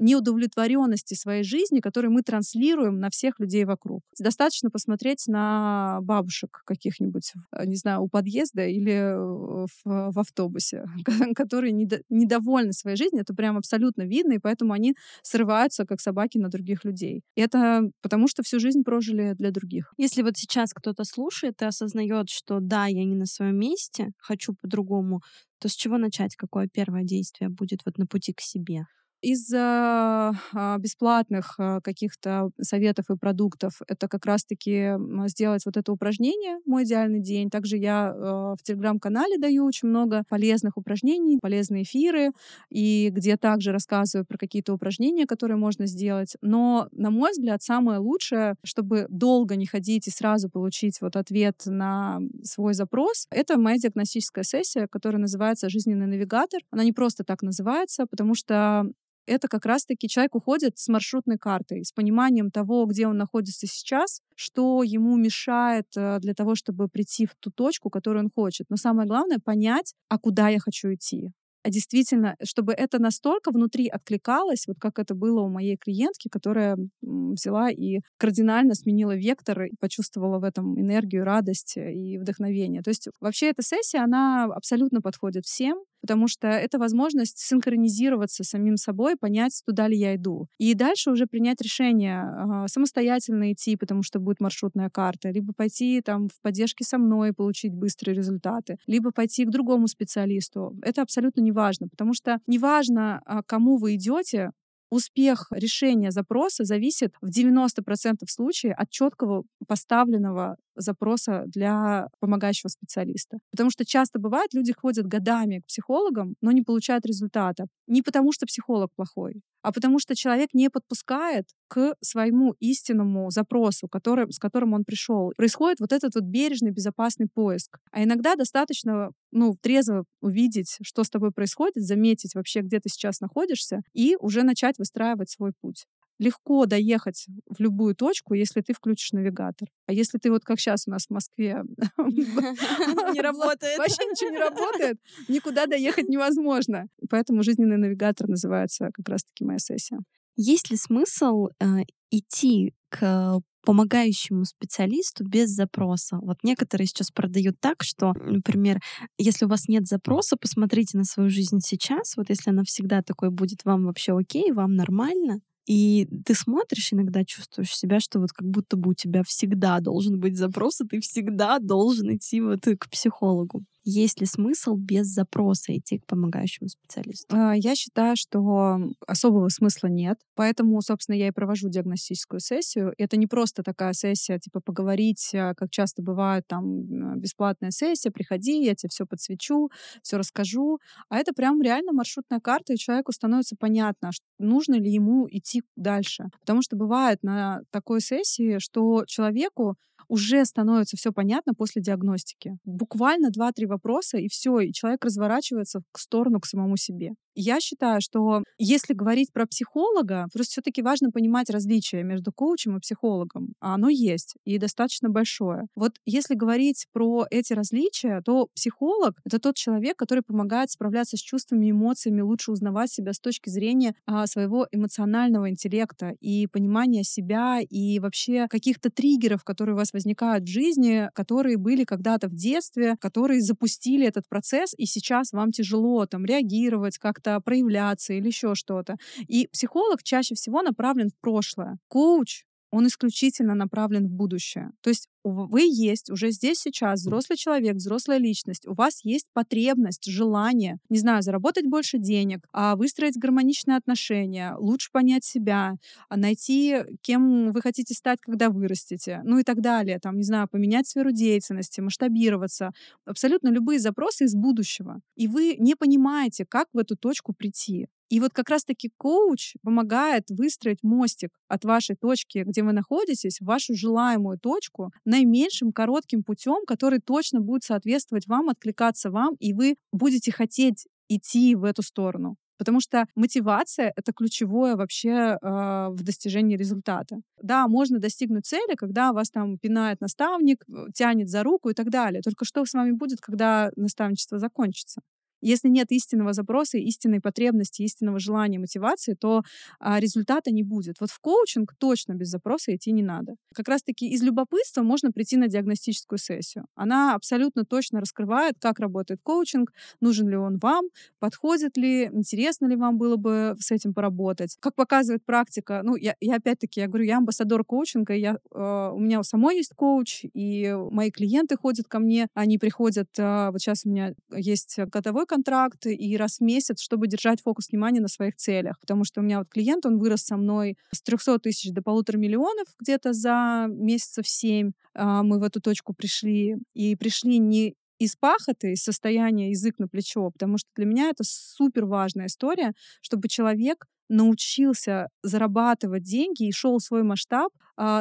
неудовлетворенности 0.00 1.14
своей 1.14 1.44
жизни, 1.44 1.80
которую 1.80 2.12
мы 2.12 2.22
транслируем 2.22 2.98
на 2.98 3.10
всех 3.10 3.38
людей 3.38 3.64
вокруг. 3.64 4.02
Достаточно 4.18 4.70
посмотреть 4.70 5.24
на 5.26 5.98
бабушек 6.02 6.62
каких-нибудь, 6.64 7.32
э, 7.52 7.66
не 7.66 7.76
знаю, 7.76 8.02
у 8.02 8.08
подъезда 8.08 8.66
или 8.66 9.14
в, 9.14 9.70
в 9.84 10.18
автобусе, 10.18 10.84
которые 11.36 11.72
недо, 11.72 12.00
недовольны 12.08 12.72
своей 12.72 12.96
жизнью. 12.96 13.22
Это 13.22 13.34
прям 13.34 13.56
абсолютно 13.56 14.02
видно, 14.02 14.32
и 14.32 14.38
поэтому 14.38 14.72
они 14.72 14.94
срываются, 15.22 15.84
как 15.84 16.00
собаки, 16.00 16.38
на 16.38 16.48
других 16.48 16.84
людей. 16.84 17.22
И 17.36 17.40
это 17.40 17.90
потому, 18.02 18.26
что 18.28 18.42
всю 18.42 18.58
жизнь 18.58 18.82
прожили 18.82 19.34
для 19.34 19.50
других. 19.50 19.92
Если 19.98 20.22
вот 20.22 20.36
сейчас 20.36 20.72
кто-то 20.72 21.04
слушает 21.04 21.60
и 21.62 21.66
осознает, 21.66 22.30
что 22.30 22.60
да, 22.60 22.86
я 22.86 23.04
не 23.04 23.14
на 23.14 23.26
своем 23.26 23.56
месте, 23.56 24.12
хочу 24.18 24.54
по-другому, 24.54 25.20
то 25.58 25.68
с 25.68 25.74
чего 25.74 25.98
начать? 25.98 26.36
Какое 26.36 26.68
первое 26.72 27.04
действие 27.04 27.50
будет 27.50 27.80
вот 27.84 27.98
на 27.98 28.06
пути 28.06 28.32
к 28.32 28.40
себе? 28.40 28.86
Из 29.22 29.52
а, 29.54 30.32
бесплатных 30.78 31.54
а, 31.58 31.82
каких-то 31.82 32.50
советов 32.58 33.10
и 33.10 33.16
продуктов 33.16 33.82
это 33.86 34.08
как 34.08 34.24
раз-таки 34.24 34.92
сделать 35.26 35.66
вот 35.66 35.76
это 35.76 35.92
упражнение 35.92 36.58
«Мой 36.64 36.84
идеальный 36.84 37.20
день». 37.20 37.50
Также 37.50 37.76
я 37.76 38.14
а, 38.14 38.54
в 38.58 38.62
Телеграм-канале 38.62 39.36
даю 39.36 39.66
очень 39.66 39.88
много 39.88 40.22
полезных 40.30 40.78
упражнений, 40.78 41.38
полезные 41.42 41.82
эфиры, 41.82 42.30
и 42.70 43.10
где 43.10 43.36
также 43.36 43.72
рассказываю 43.72 44.24
про 44.24 44.38
какие-то 44.38 44.72
упражнения, 44.72 45.26
которые 45.26 45.58
можно 45.58 45.84
сделать. 45.84 46.36
Но, 46.40 46.88
на 46.92 47.10
мой 47.10 47.32
взгляд, 47.32 47.62
самое 47.62 47.98
лучшее, 47.98 48.54
чтобы 48.64 49.06
долго 49.10 49.54
не 49.54 49.66
ходить 49.66 50.08
и 50.08 50.10
сразу 50.10 50.48
получить 50.48 50.98
вот 51.02 51.16
ответ 51.16 51.60
на 51.66 52.20
свой 52.42 52.72
запрос, 52.72 53.26
это 53.30 53.58
моя 53.58 53.76
диагностическая 53.76 54.44
сессия, 54.44 54.88
которая 54.90 55.20
называется 55.20 55.68
«Жизненный 55.68 56.06
навигатор». 56.06 56.60
Она 56.70 56.84
не 56.84 56.92
просто 56.92 57.22
так 57.22 57.42
называется, 57.42 58.06
потому 58.06 58.34
что 58.34 58.90
это 59.26 59.48
как 59.48 59.66
раз-таки 59.66 60.08
человек 60.08 60.34
уходит 60.34 60.78
с 60.78 60.88
маршрутной 60.88 61.38
картой, 61.38 61.84
с 61.84 61.92
пониманием 61.92 62.50
того, 62.50 62.86
где 62.86 63.06
он 63.06 63.16
находится 63.16 63.66
сейчас, 63.66 64.20
что 64.34 64.82
ему 64.82 65.16
мешает 65.16 65.86
э, 65.96 66.18
для 66.20 66.34
того, 66.34 66.54
чтобы 66.54 66.88
прийти 66.88 67.26
в 67.26 67.34
ту 67.38 67.50
точку, 67.50 67.90
которую 67.90 68.24
он 68.24 68.30
хочет. 68.34 68.66
Но 68.70 68.76
самое 68.76 69.08
главное— 69.08 69.38
понять, 69.44 69.94
а 70.08 70.18
куда 70.18 70.48
я 70.48 70.58
хочу 70.58 70.92
идти 70.92 71.32
а 71.62 71.70
действительно, 71.70 72.36
чтобы 72.42 72.72
это 72.72 72.98
настолько 72.98 73.50
внутри 73.50 73.88
откликалось, 73.88 74.66
вот 74.66 74.78
как 74.80 74.98
это 74.98 75.14
было 75.14 75.40
у 75.40 75.48
моей 75.48 75.76
клиентки, 75.76 76.28
которая 76.28 76.76
взяла 77.02 77.70
и 77.70 78.00
кардинально 78.18 78.74
сменила 78.74 79.14
вектор 79.14 79.64
и 79.64 79.72
почувствовала 79.78 80.38
в 80.38 80.44
этом 80.44 80.80
энергию, 80.80 81.24
радость 81.24 81.76
и 81.76 82.18
вдохновение. 82.18 82.82
То 82.82 82.90
есть 82.90 83.08
вообще 83.20 83.50
эта 83.50 83.62
сессия, 83.62 83.98
она 83.98 84.44
абсолютно 84.44 85.00
подходит 85.02 85.44
всем, 85.44 85.78
потому 86.00 86.28
что 86.28 86.48
это 86.48 86.78
возможность 86.78 87.38
синхронизироваться 87.38 88.44
с 88.44 88.48
самим 88.48 88.76
собой, 88.76 89.16
понять, 89.16 89.62
туда 89.66 89.88
ли 89.88 89.96
я 89.96 90.16
иду. 90.16 90.46
И 90.58 90.74
дальше 90.74 91.10
уже 91.10 91.26
принять 91.26 91.60
решение 91.60 92.22
э, 92.22 92.68
самостоятельно 92.68 93.52
идти, 93.52 93.76
потому 93.76 94.02
что 94.02 94.18
будет 94.18 94.40
маршрутная 94.40 94.90
карта, 94.90 95.30
либо 95.30 95.52
пойти 95.52 96.00
там 96.00 96.28
в 96.28 96.40
поддержке 96.42 96.84
со 96.84 96.98
мной 96.98 97.32
получить 97.32 97.74
быстрые 97.74 98.14
результаты, 98.14 98.78
либо 98.86 99.10
пойти 99.12 99.44
к 99.44 99.50
другому 99.50 99.88
специалисту. 99.88 100.76
Это 100.82 101.02
абсолютно 101.02 101.40
не 101.40 101.52
важно, 101.52 101.88
потому 101.88 102.14
что 102.14 102.38
неважно, 102.46 103.20
а, 103.24 103.42
кому 103.42 103.76
вы 103.76 103.94
идете, 103.94 104.50
успех 104.90 105.46
решения 105.52 106.10
запроса 106.10 106.64
зависит 106.64 107.14
в 107.20 107.30
90% 107.30 108.28
случаев 108.28 108.74
от 108.76 108.90
четкого 108.90 109.44
поставленного 109.66 110.56
запроса 110.80 111.44
для 111.46 112.08
помогающего 112.20 112.68
специалиста. 112.68 113.38
Потому 113.50 113.70
что 113.70 113.84
часто 113.84 114.18
бывает, 114.18 114.52
люди 114.52 114.72
ходят 114.72 115.06
годами 115.06 115.60
к 115.60 115.66
психологам, 115.66 116.34
но 116.40 116.52
не 116.52 116.62
получают 116.62 117.06
результата. 117.06 117.66
Не 117.86 118.02
потому, 118.02 118.32
что 118.32 118.46
психолог 118.46 118.90
плохой, 118.94 119.42
а 119.62 119.72
потому 119.72 119.98
что 119.98 120.14
человек 120.14 120.50
не 120.52 120.70
подпускает 120.70 121.46
к 121.68 121.94
своему 122.00 122.54
истинному 122.60 123.30
запросу, 123.30 123.88
который, 123.88 124.32
с 124.32 124.38
которым 124.38 124.72
он 124.72 124.84
пришел. 124.84 125.32
Происходит 125.36 125.80
вот 125.80 125.92
этот 125.92 126.14
вот 126.14 126.24
бережный, 126.24 126.70
безопасный 126.70 127.28
поиск. 127.32 127.78
А 127.92 128.02
иногда 128.02 128.36
достаточно 128.36 129.10
ну, 129.30 129.56
трезво 129.60 130.04
увидеть, 130.20 130.78
что 130.82 131.04
с 131.04 131.10
тобой 131.10 131.30
происходит, 131.32 131.82
заметить 131.84 132.34
вообще, 132.34 132.60
где 132.60 132.80
ты 132.80 132.88
сейчас 132.88 133.20
находишься, 133.20 133.80
и 133.92 134.16
уже 134.18 134.42
начать 134.42 134.78
выстраивать 134.78 135.30
свой 135.30 135.52
путь 135.60 135.86
легко 136.20 136.66
доехать 136.66 137.26
в 137.48 137.60
любую 137.60 137.96
точку, 137.96 138.34
если 138.34 138.60
ты 138.60 138.74
включишь 138.74 139.12
навигатор. 139.12 139.68
А 139.86 139.92
если 139.92 140.18
ты 140.18 140.30
вот 140.30 140.44
как 140.44 140.60
сейчас 140.60 140.86
у 140.86 140.90
нас 140.90 141.06
в 141.06 141.10
Москве 141.10 141.62
не 141.98 143.20
работает, 143.20 143.78
вообще 143.78 144.04
ничего 144.04 144.30
не 144.30 144.38
работает, 144.38 144.98
никуда 145.28 145.66
доехать 145.66 146.08
невозможно. 146.08 146.86
Поэтому 147.08 147.42
жизненный 147.42 147.78
навигатор 147.78 148.28
называется 148.28 148.90
как 148.92 149.08
раз-таки 149.08 149.44
моя 149.44 149.58
сессия. 149.58 149.98
Есть 150.36 150.70
ли 150.70 150.76
смысл 150.76 151.48
э, 151.58 151.84
идти 152.10 152.74
к 152.90 153.40
помогающему 153.64 154.44
специалисту 154.44 155.24
без 155.24 155.50
запроса. 155.50 156.18
Вот 156.22 156.38
некоторые 156.42 156.86
сейчас 156.86 157.10
продают 157.10 157.60
так, 157.60 157.82
что, 157.82 158.14
например, 158.14 158.80
если 159.18 159.44
у 159.44 159.48
вас 159.48 159.68
нет 159.68 159.86
запроса, 159.86 160.36
посмотрите 160.40 160.96
на 160.96 161.04
свою 161.04 161.28
жизнь 161.28 161.58
сейчас. 161.60 162.16
Вот 162.16 162.30
если 162.30 162.50
она 162.50 162.62
всегда 162.64 163.02
такой 163.02 163.30
будет, 163.30 163.64
вам 163.64 163.84
вообще 163.84 164.16
окей, 164.16 164.50
вам 164.52 164.76
нормально, 164.76 165.40
и 165.66 166.08
ты 166.24 166.34
смотришь, 166.34 166.92
иногда 166.92 167.24
чувствуешь 167.24 167.76
себя, 167.76 168.00
что 168.00 168.20
вот 168.20 168.32
как 168.32 168.48
будто 168.48 168.76
бы 168.76 168.90
у 168.90 168.94
тебя 168.94 169.22
всегда 169.24 169.80
должен 169.80 170.18
быть 170.20 170.36
запрос, 170.36 170.80
и 170.80 170.86
ты 170.86 171.00
всегда 171.00 171.58
должен 171.58 172.14
идти 172.16 172.40
вот 172.40 172.60
к 172.78 172.88
психологу. 172.90 173.64
Есть 173.82 174.20
ли 174.20 174.26
смысл 174.26 174.76
без 174.76 175.06
запроса 175.06 175.76
идти 175.76 175.98
к 175.98 176.06
помогающему 176.06 176.68
специалисту? 176.68 177.34
А, 177.34 177.54
я 177.54 177.74
считаю, 177.74 178.14
что 178.16 178.78
особого 179.06 179.48
смысла 179.48 179.88
нет. 179.88 180.18
Поэтому, 180.34 180.80
собственно, 180.82 181.16
я 181.16 181.28
и 181.28 181.30
провожу 181.30 181.68
диагностическую 181.68 182.40
сессию. 182.40 182.92
Это 182.98 183.16
не 183.16 183.26
просто 183.26 183.62
такая 183.62 183.94
сессия, 183.94 184.38
типа 184.38 184.60
поговорить, 184.60 185.30
а, 185.34 185.54
как 185.54 185.70
часто 185.70 186.02
бывает 186.02 186.46
там 186.46 187.18
бесплатная 187.18 187.70
сессия, 187.70 188.10
приходи, 188.10 188.62
я 188.62 188.74
тебе 188.74 188.90
все 188.90 189.06
подсвечу, 189.06 189.70
все 190.02 190.18
расскажу. 190.18 190.78
А 191.08 191.16
это 191.18 191.32
прям 191.32 191.62
реально 191.62 191.92
маршрутная 191.92 192.40
карта, 192.40 192.74
и 192.74 192.76
человеку 192.76 193.12
становится 193.12 193.56
понятно, 193.58 194.10
нужно 194.38 194.74
ли 194.74 194.90
ему 194.90 195.26
идти 195.30 195.62
дальше. 195.76 196.24
Потому 196.40 196.62
что 196.62 196.76
бывает 196.76 197.22
на 197.22 197.62
такой 197.70 198.00
сессии, 198.00 198.58
что 198.58 199.04
человеку 199.06 199.76
уже 200.10 200.44
становится 200.44 200.96
все 200.96 201.12
понятно 201.12 201.54
после 201.54 201.80
диагностики. 201.80 202.58
Буквально 202.64 203.28
2-3 203.28 203.66
вопроса, 203.66 204.18
и 204.18 204.28
все, 204.28 204.58
и 204.58 204.72
человек 204.72 205.04
разворачивается 205.04 205.80
в 205.94 206.00
сторону 206.00 206.40
к 206.40 206.46
самому 206.46 206.76
себе. 206.76 207.12
Я 207.34 207.60
считаю, 207.60 208.00
что 208.00 208.42
если 208.58 208.92
говорить 208.92 209.32
про 209.32 209.46
психолога, 209.46 210.26
просто 210.32 210.50
все-таки 210.50 210.82
важно 210.82 211.10
понимать 211.10 211.48
различия 211.48 212.02
между 212.02 212.32
коучем 212.32 212.76
и 212.76 212.80
психологом. 212.80 213.54
А 213.60 213.74
оно 213.74 213.88
есть 213.88 214.34
и 214.44 214.58
достаточно 214.58 215.08
большое. 215.08 215.66
Вот 215.76 215.92
если 216.04 216.34
говорить 216.34 216.86
про 216.92 217.26
эти 217.30 217.52
различия, 217.52 218.20
то 218.24 218.48
психолог— 218.54 219.14
это 219.24 219.38
тот 219.38 219.54
человек, 219.54 219.96
который 219.96 220.22
помогает 220.26 220.70
справляться 220.70 221.16
с 221.16 221.20
чувствами 221.20 221.70
эмоциями, 221.70 222.20
лучше 222.20 222.50
узнавать 222.50 222.90
себя 222.90 223.12
с 223.12 223.20
точки 223.20 223.48
зрения 223.48 223.94
а, 224.06 224.26
своего 224.26 224.66
эмоционального 224.72 225.48
интеллекта 225.48 226.14
и 226.20 226.48
понимания 226.48 227.04
себя 227.04 227.60
и 227.60 228.00
вообще 228.00 228.48
каких-то 228.48 228.90
триггеров, 228.90 229.44
которые 229.44 229.74
у 229.74 229.78
вас 229.78 229.92
возникают 229.92 229.99
в 230.44 230.48
жизни, 230.48 231.10
которые 231.14 231.58
были 231.58 231.84
когда-то 231.84 232.28
в 232.28 232.34
детстве, 232.34 232.96
которые 233.00 233.40
запустили 233.40 234.06
этот 234.06 234.28
процесс, 234.28 234.74
и 234.76 234.86
сейчас 234.86 235.32
вам 235.32 235.52
тяжело 235.52 236.06
там 236.06 236.24
реагировать, 236.24 236.98
как 236.98 237.10
как-то 237.10 237.40
проявляться 237.40 238.14
или 238.14 238.28
еще 238.28 238.54
что-то. 238.54 238.96
И 239.28 239.48
психолог 239.52 240.02
чаще 240.02 240.34
всего 240.34 240.62
направлен 240.62 241.08
в 241.08 241.20
прошлое. 241.20 241.78
Коуч 241.88 242.44
он 242.72 242.86
исключительно 242.86 243.54
направлен 243.54 244.06
в 244.06 244.10
будущее. 244.10 244.70
То 244.80 244.90
есть 244.90 245.08
вы 245.24 245.62
есть 245.62 246.10
уже 246.10 246.30
здесь 246.30 246.58
сейчас 246.58 247.00
взрослый 247.00 247.36
человек, 247.36 247.76
взрослая 247.76 248.18
личность, 248.18 248.66
у 248.66 248.74
вас 248.74 249.00
есть 249.04 249.26
потребность, 249.32 250.04
желание, 250.04 250.78
не 250.88 250.98
знаю, 250.98 251.22
заработать 251.22 251.66
больше 251.66 251.98
денег, 251.98 252.40
а 252.52 252.76
выстроить 252.76 253.18
гармоничные 253.18 253.76
отношения, 253.76 254.54
лучше 254.58 254.90
понять 254.92 255.24
себя, 255.24 255.74
а 256.08 256.16
найти, 256.16 256.78
кем 257.02 257.52
вы 257.52 257.60
хотите 257.60 257.94
стать, 257.94 258.20
когда 258.20 258.50
вырастете, 258.50 259.20
ну 259.24 259.38
и 259.38 259.42
так 259.42 259.60
далее, 259.60 259.98
там, 259.98 260.16
не 260.16 260.24
знаю, 260.24 260.48
поменять 260.48 260.88
сферу 260.88 261.12
деятельности, 261.12 261.80
масштабироваться, 261.80 262.72
абсолютно 263.04 263.48
любые 263.48 263.78
запросы 263.78 264.24
из 264.24 264.34
будущего. 264.34 265.00
И 265.16 265.28
вы 265.28 265.56
не 265.58 265.74
понимаете, 265.74 266.44
как 266.48 266.68
в 266.72 266.78
эту 266.78 266.96
точку 266.96 267.32
прийти. 267.32 267.88
И 268.10 268.18
вот 268.18 268.32
как 268.32 268.50
раз-таки 268.50 268.90
коуч 268.96 269.54
помогает 269.62 270.30
выстроить 270.30 270.82
мостик 270.82 271.30
от 271.46 271.64
вашей 271.64 271.94
точки, 271.94 272.42
где 272.44 272.64
вы 272.64 272.72
находитесь, 272.72 273.38
в 273.40 273.44
вашу 273.44 273.74
желаемую 273.76 274.38
точку 274.38 274.92
наименьшим 275.10 275.72
коротким 275.72 276.22
путем, 276.22 276.64
который 276.66 277.00
точно 277.00 277.40
будет 277.40 277.64
соответствовать 277.64 278.26
вам, 278.26 278.48
откликаться 278.48 279.10
вам, 279.10 279.34
и 279.40 279.52
вы 279.52 279.74
будете 279.92 280.32
хотеть 280.32 280.86
идти 281.08 281.56
в 281.56 281.64
эту 281.64 281.82
сторону. 281.82 282.36
Потому 282.58 282.80
что 282.80 283.06
мотивация— 283.16 283.92
это 283.96 284.12
ключевое 284.12 284.76
вообще 284.76 285.10
э, 285.10 285.38
в 285.40 286.02
достижении 286.02 286.58
результата. 286.58 287.16
Да, 287.42 287.66
можно 287.68 287.98
достигнуть 287.98 288.46
цели, 288.46 288.74
когда 288.76 289.12
вас 289.12 289.30
там 289.30 289.58
пинает 289.58 290.00
наставник, 290.02 290.62
э, 290.68 290.92
тянет 290.94 291.30
за 291.30 291.42
руку 291.42 291.70
и 291.70 291.74
так 291.74 291.90
далее. 291.90 292.20
Только 292.22 292.44
что 292.44 292.64
с 292.64 292.74
вами 292.74 292.92
будет, 292.92 293.20
когда 293.20 293.70
наставничество 293.76 294.38
закончится? 294.38 295.00
Если 295.40 295.68
нет 295.68 295.90
истинного 295.90 296.32
запроса, 296.32 296.78
истинной 296.78 297.20
потребности, 297.20 297.82
истинного 297.82 298.18
желания, 298.18 298.58
мотивации, 298.58 299.14
то 299.14 299.42
а, 299.78 300.00
результата 300.00 300.50
не 300.50 300.62
будет. 300.62 300.96
Вот 301.00 301.10
в 301.10 301.20
коучинг 301.20 301.74
точно 301.78 302.14
без 302.14 302.28
запроса 302.28 302.74
идти 302.74 302.92
не 302.92 303.02
надо. 303.02 303.34
Как 303.54 303.68
раз-таки 303.68 304.08
из 304.08 304.22
любопытства 304.22 304.82
можно 304.82 305.12
прийти 305.12 305.36
на 305.36 305.48
диагностическую 305.48 306.18
сессию. 306.18 306.66
Она 306.74 307.14
абсолютно 307.14 307.64
точно 307.64 308.00
раскрывает, 308.00 308.54
как 308.60 308.78
работает 308.80 309.20
коучинг, 309.22 309.72
нужен 310.00 310.28
ли 310.28 310.36
он 310.36 310.58
вам, 310.58 310.86
подходит 311.18 311.76
ли, 311.76 312.04
интересно 312.12 312.66
ли 312.66 312.76
вам 312.76 312.98
было 312.98 313.16
бы 313.16 313.56
с 313.58 313.70
этим 313.70 313.94
поработать. 313.94 314.56
Как 314.60 314.74
показывает 314.74 315.24
практика, 315.24 315.80
ну, 315.84 315.96
я, 315.96 316.14
я 316.20 316.36
опять-таки, 316.36 316.80
я 316.80 316.88
говорю, 316.88 317.04
я 317.04 317.18
амбассадор 317.18 317.64
коучинга, 317.64 318.14
я, 318.14 318.38
э, 318.54 318.90
у 318.94 318.98
меня 318.98 319.20
у 319.20 319.22
самой 319.22 319.56
есть 319.56 319.74
коуч, 319.74 320.24
и 320.34 320.74
мои 320.90 321.10
клиенты 321.10 321.56
ходят 321.56 321.86
ко 321.86 321.98
мне, 321.98 322.28
они 322.34 322.58
приходят, 322.58 323.08
э, 323.18 323.50
вот 323.50 323.60
сейчас 323.60 323.86
у 323.86 323.90
меня 323.90 324.14
есть 324.34 324.78
годовой 324.78 325.26
контракт 325.30 325.86
и 325.86 326.16
раз 326.16 326.38
в 326.38 326.40
месяц, 326.40 326.80
чтобы 326.80 327.06
держать 327.06 327.40
фокус 327.40 327.70
внимания 327.70 328.00
на 328.00 328.08
своих 328.08 328.34
целях. 328.34 328.80
Потому 328.80 329.04
что 329.04 329.20
у 329.20 329.24
меня 329.24 329.38
вот 329.38 329.48
клиент, 329.48 329.86
он 329.86 329.98
вырос 329.98 330.22
со 330.22 330.36
мной 330.36 330.76
с 330.92 331.00
300 331.02 331.38
тысяч 331.38 331.70
до 331.72 331.82
полутора 331.82 332.18
миллионов 332.18 332.66
где-то 332.80 333.12
за 333.12 333.66
месяцев 333.68 334.26
7. 334.26 334.72
А, 334.94 335.22
мы 335.22 335.38
в 335.38 335.44
эту 335.44 335.60
точку 335.60 335.94
пришли. 335.94 336.56
И 336.74 336.96
пришли 336.96 337.38
не 337.38 337.74
из 338.00 338.16
пахоты, 338.16 338.72
из 338.72 338.82
состояния 338.82 339.50
язык 339.50 339.78
на 339.78 339.86
плечо, 339.86 340.30
потому 340.30 340.58
что 340.58 340.68
для 340.74 340.86
меня 340.86 341.10
это 341.10 341.22
супер 341.24 341.84
важная 341.84 342.26
история, 342.26 342.72
чтобы 343.02 343.28
человек 343.28 343.86
научился 344.08 345.08
зарабатывать 345.22 346.02
деньги 346.02 346.48
и 346.48 346.52
шел 346.52 346.80
свой 346.80 347.04
масштаб, 347.04 347.52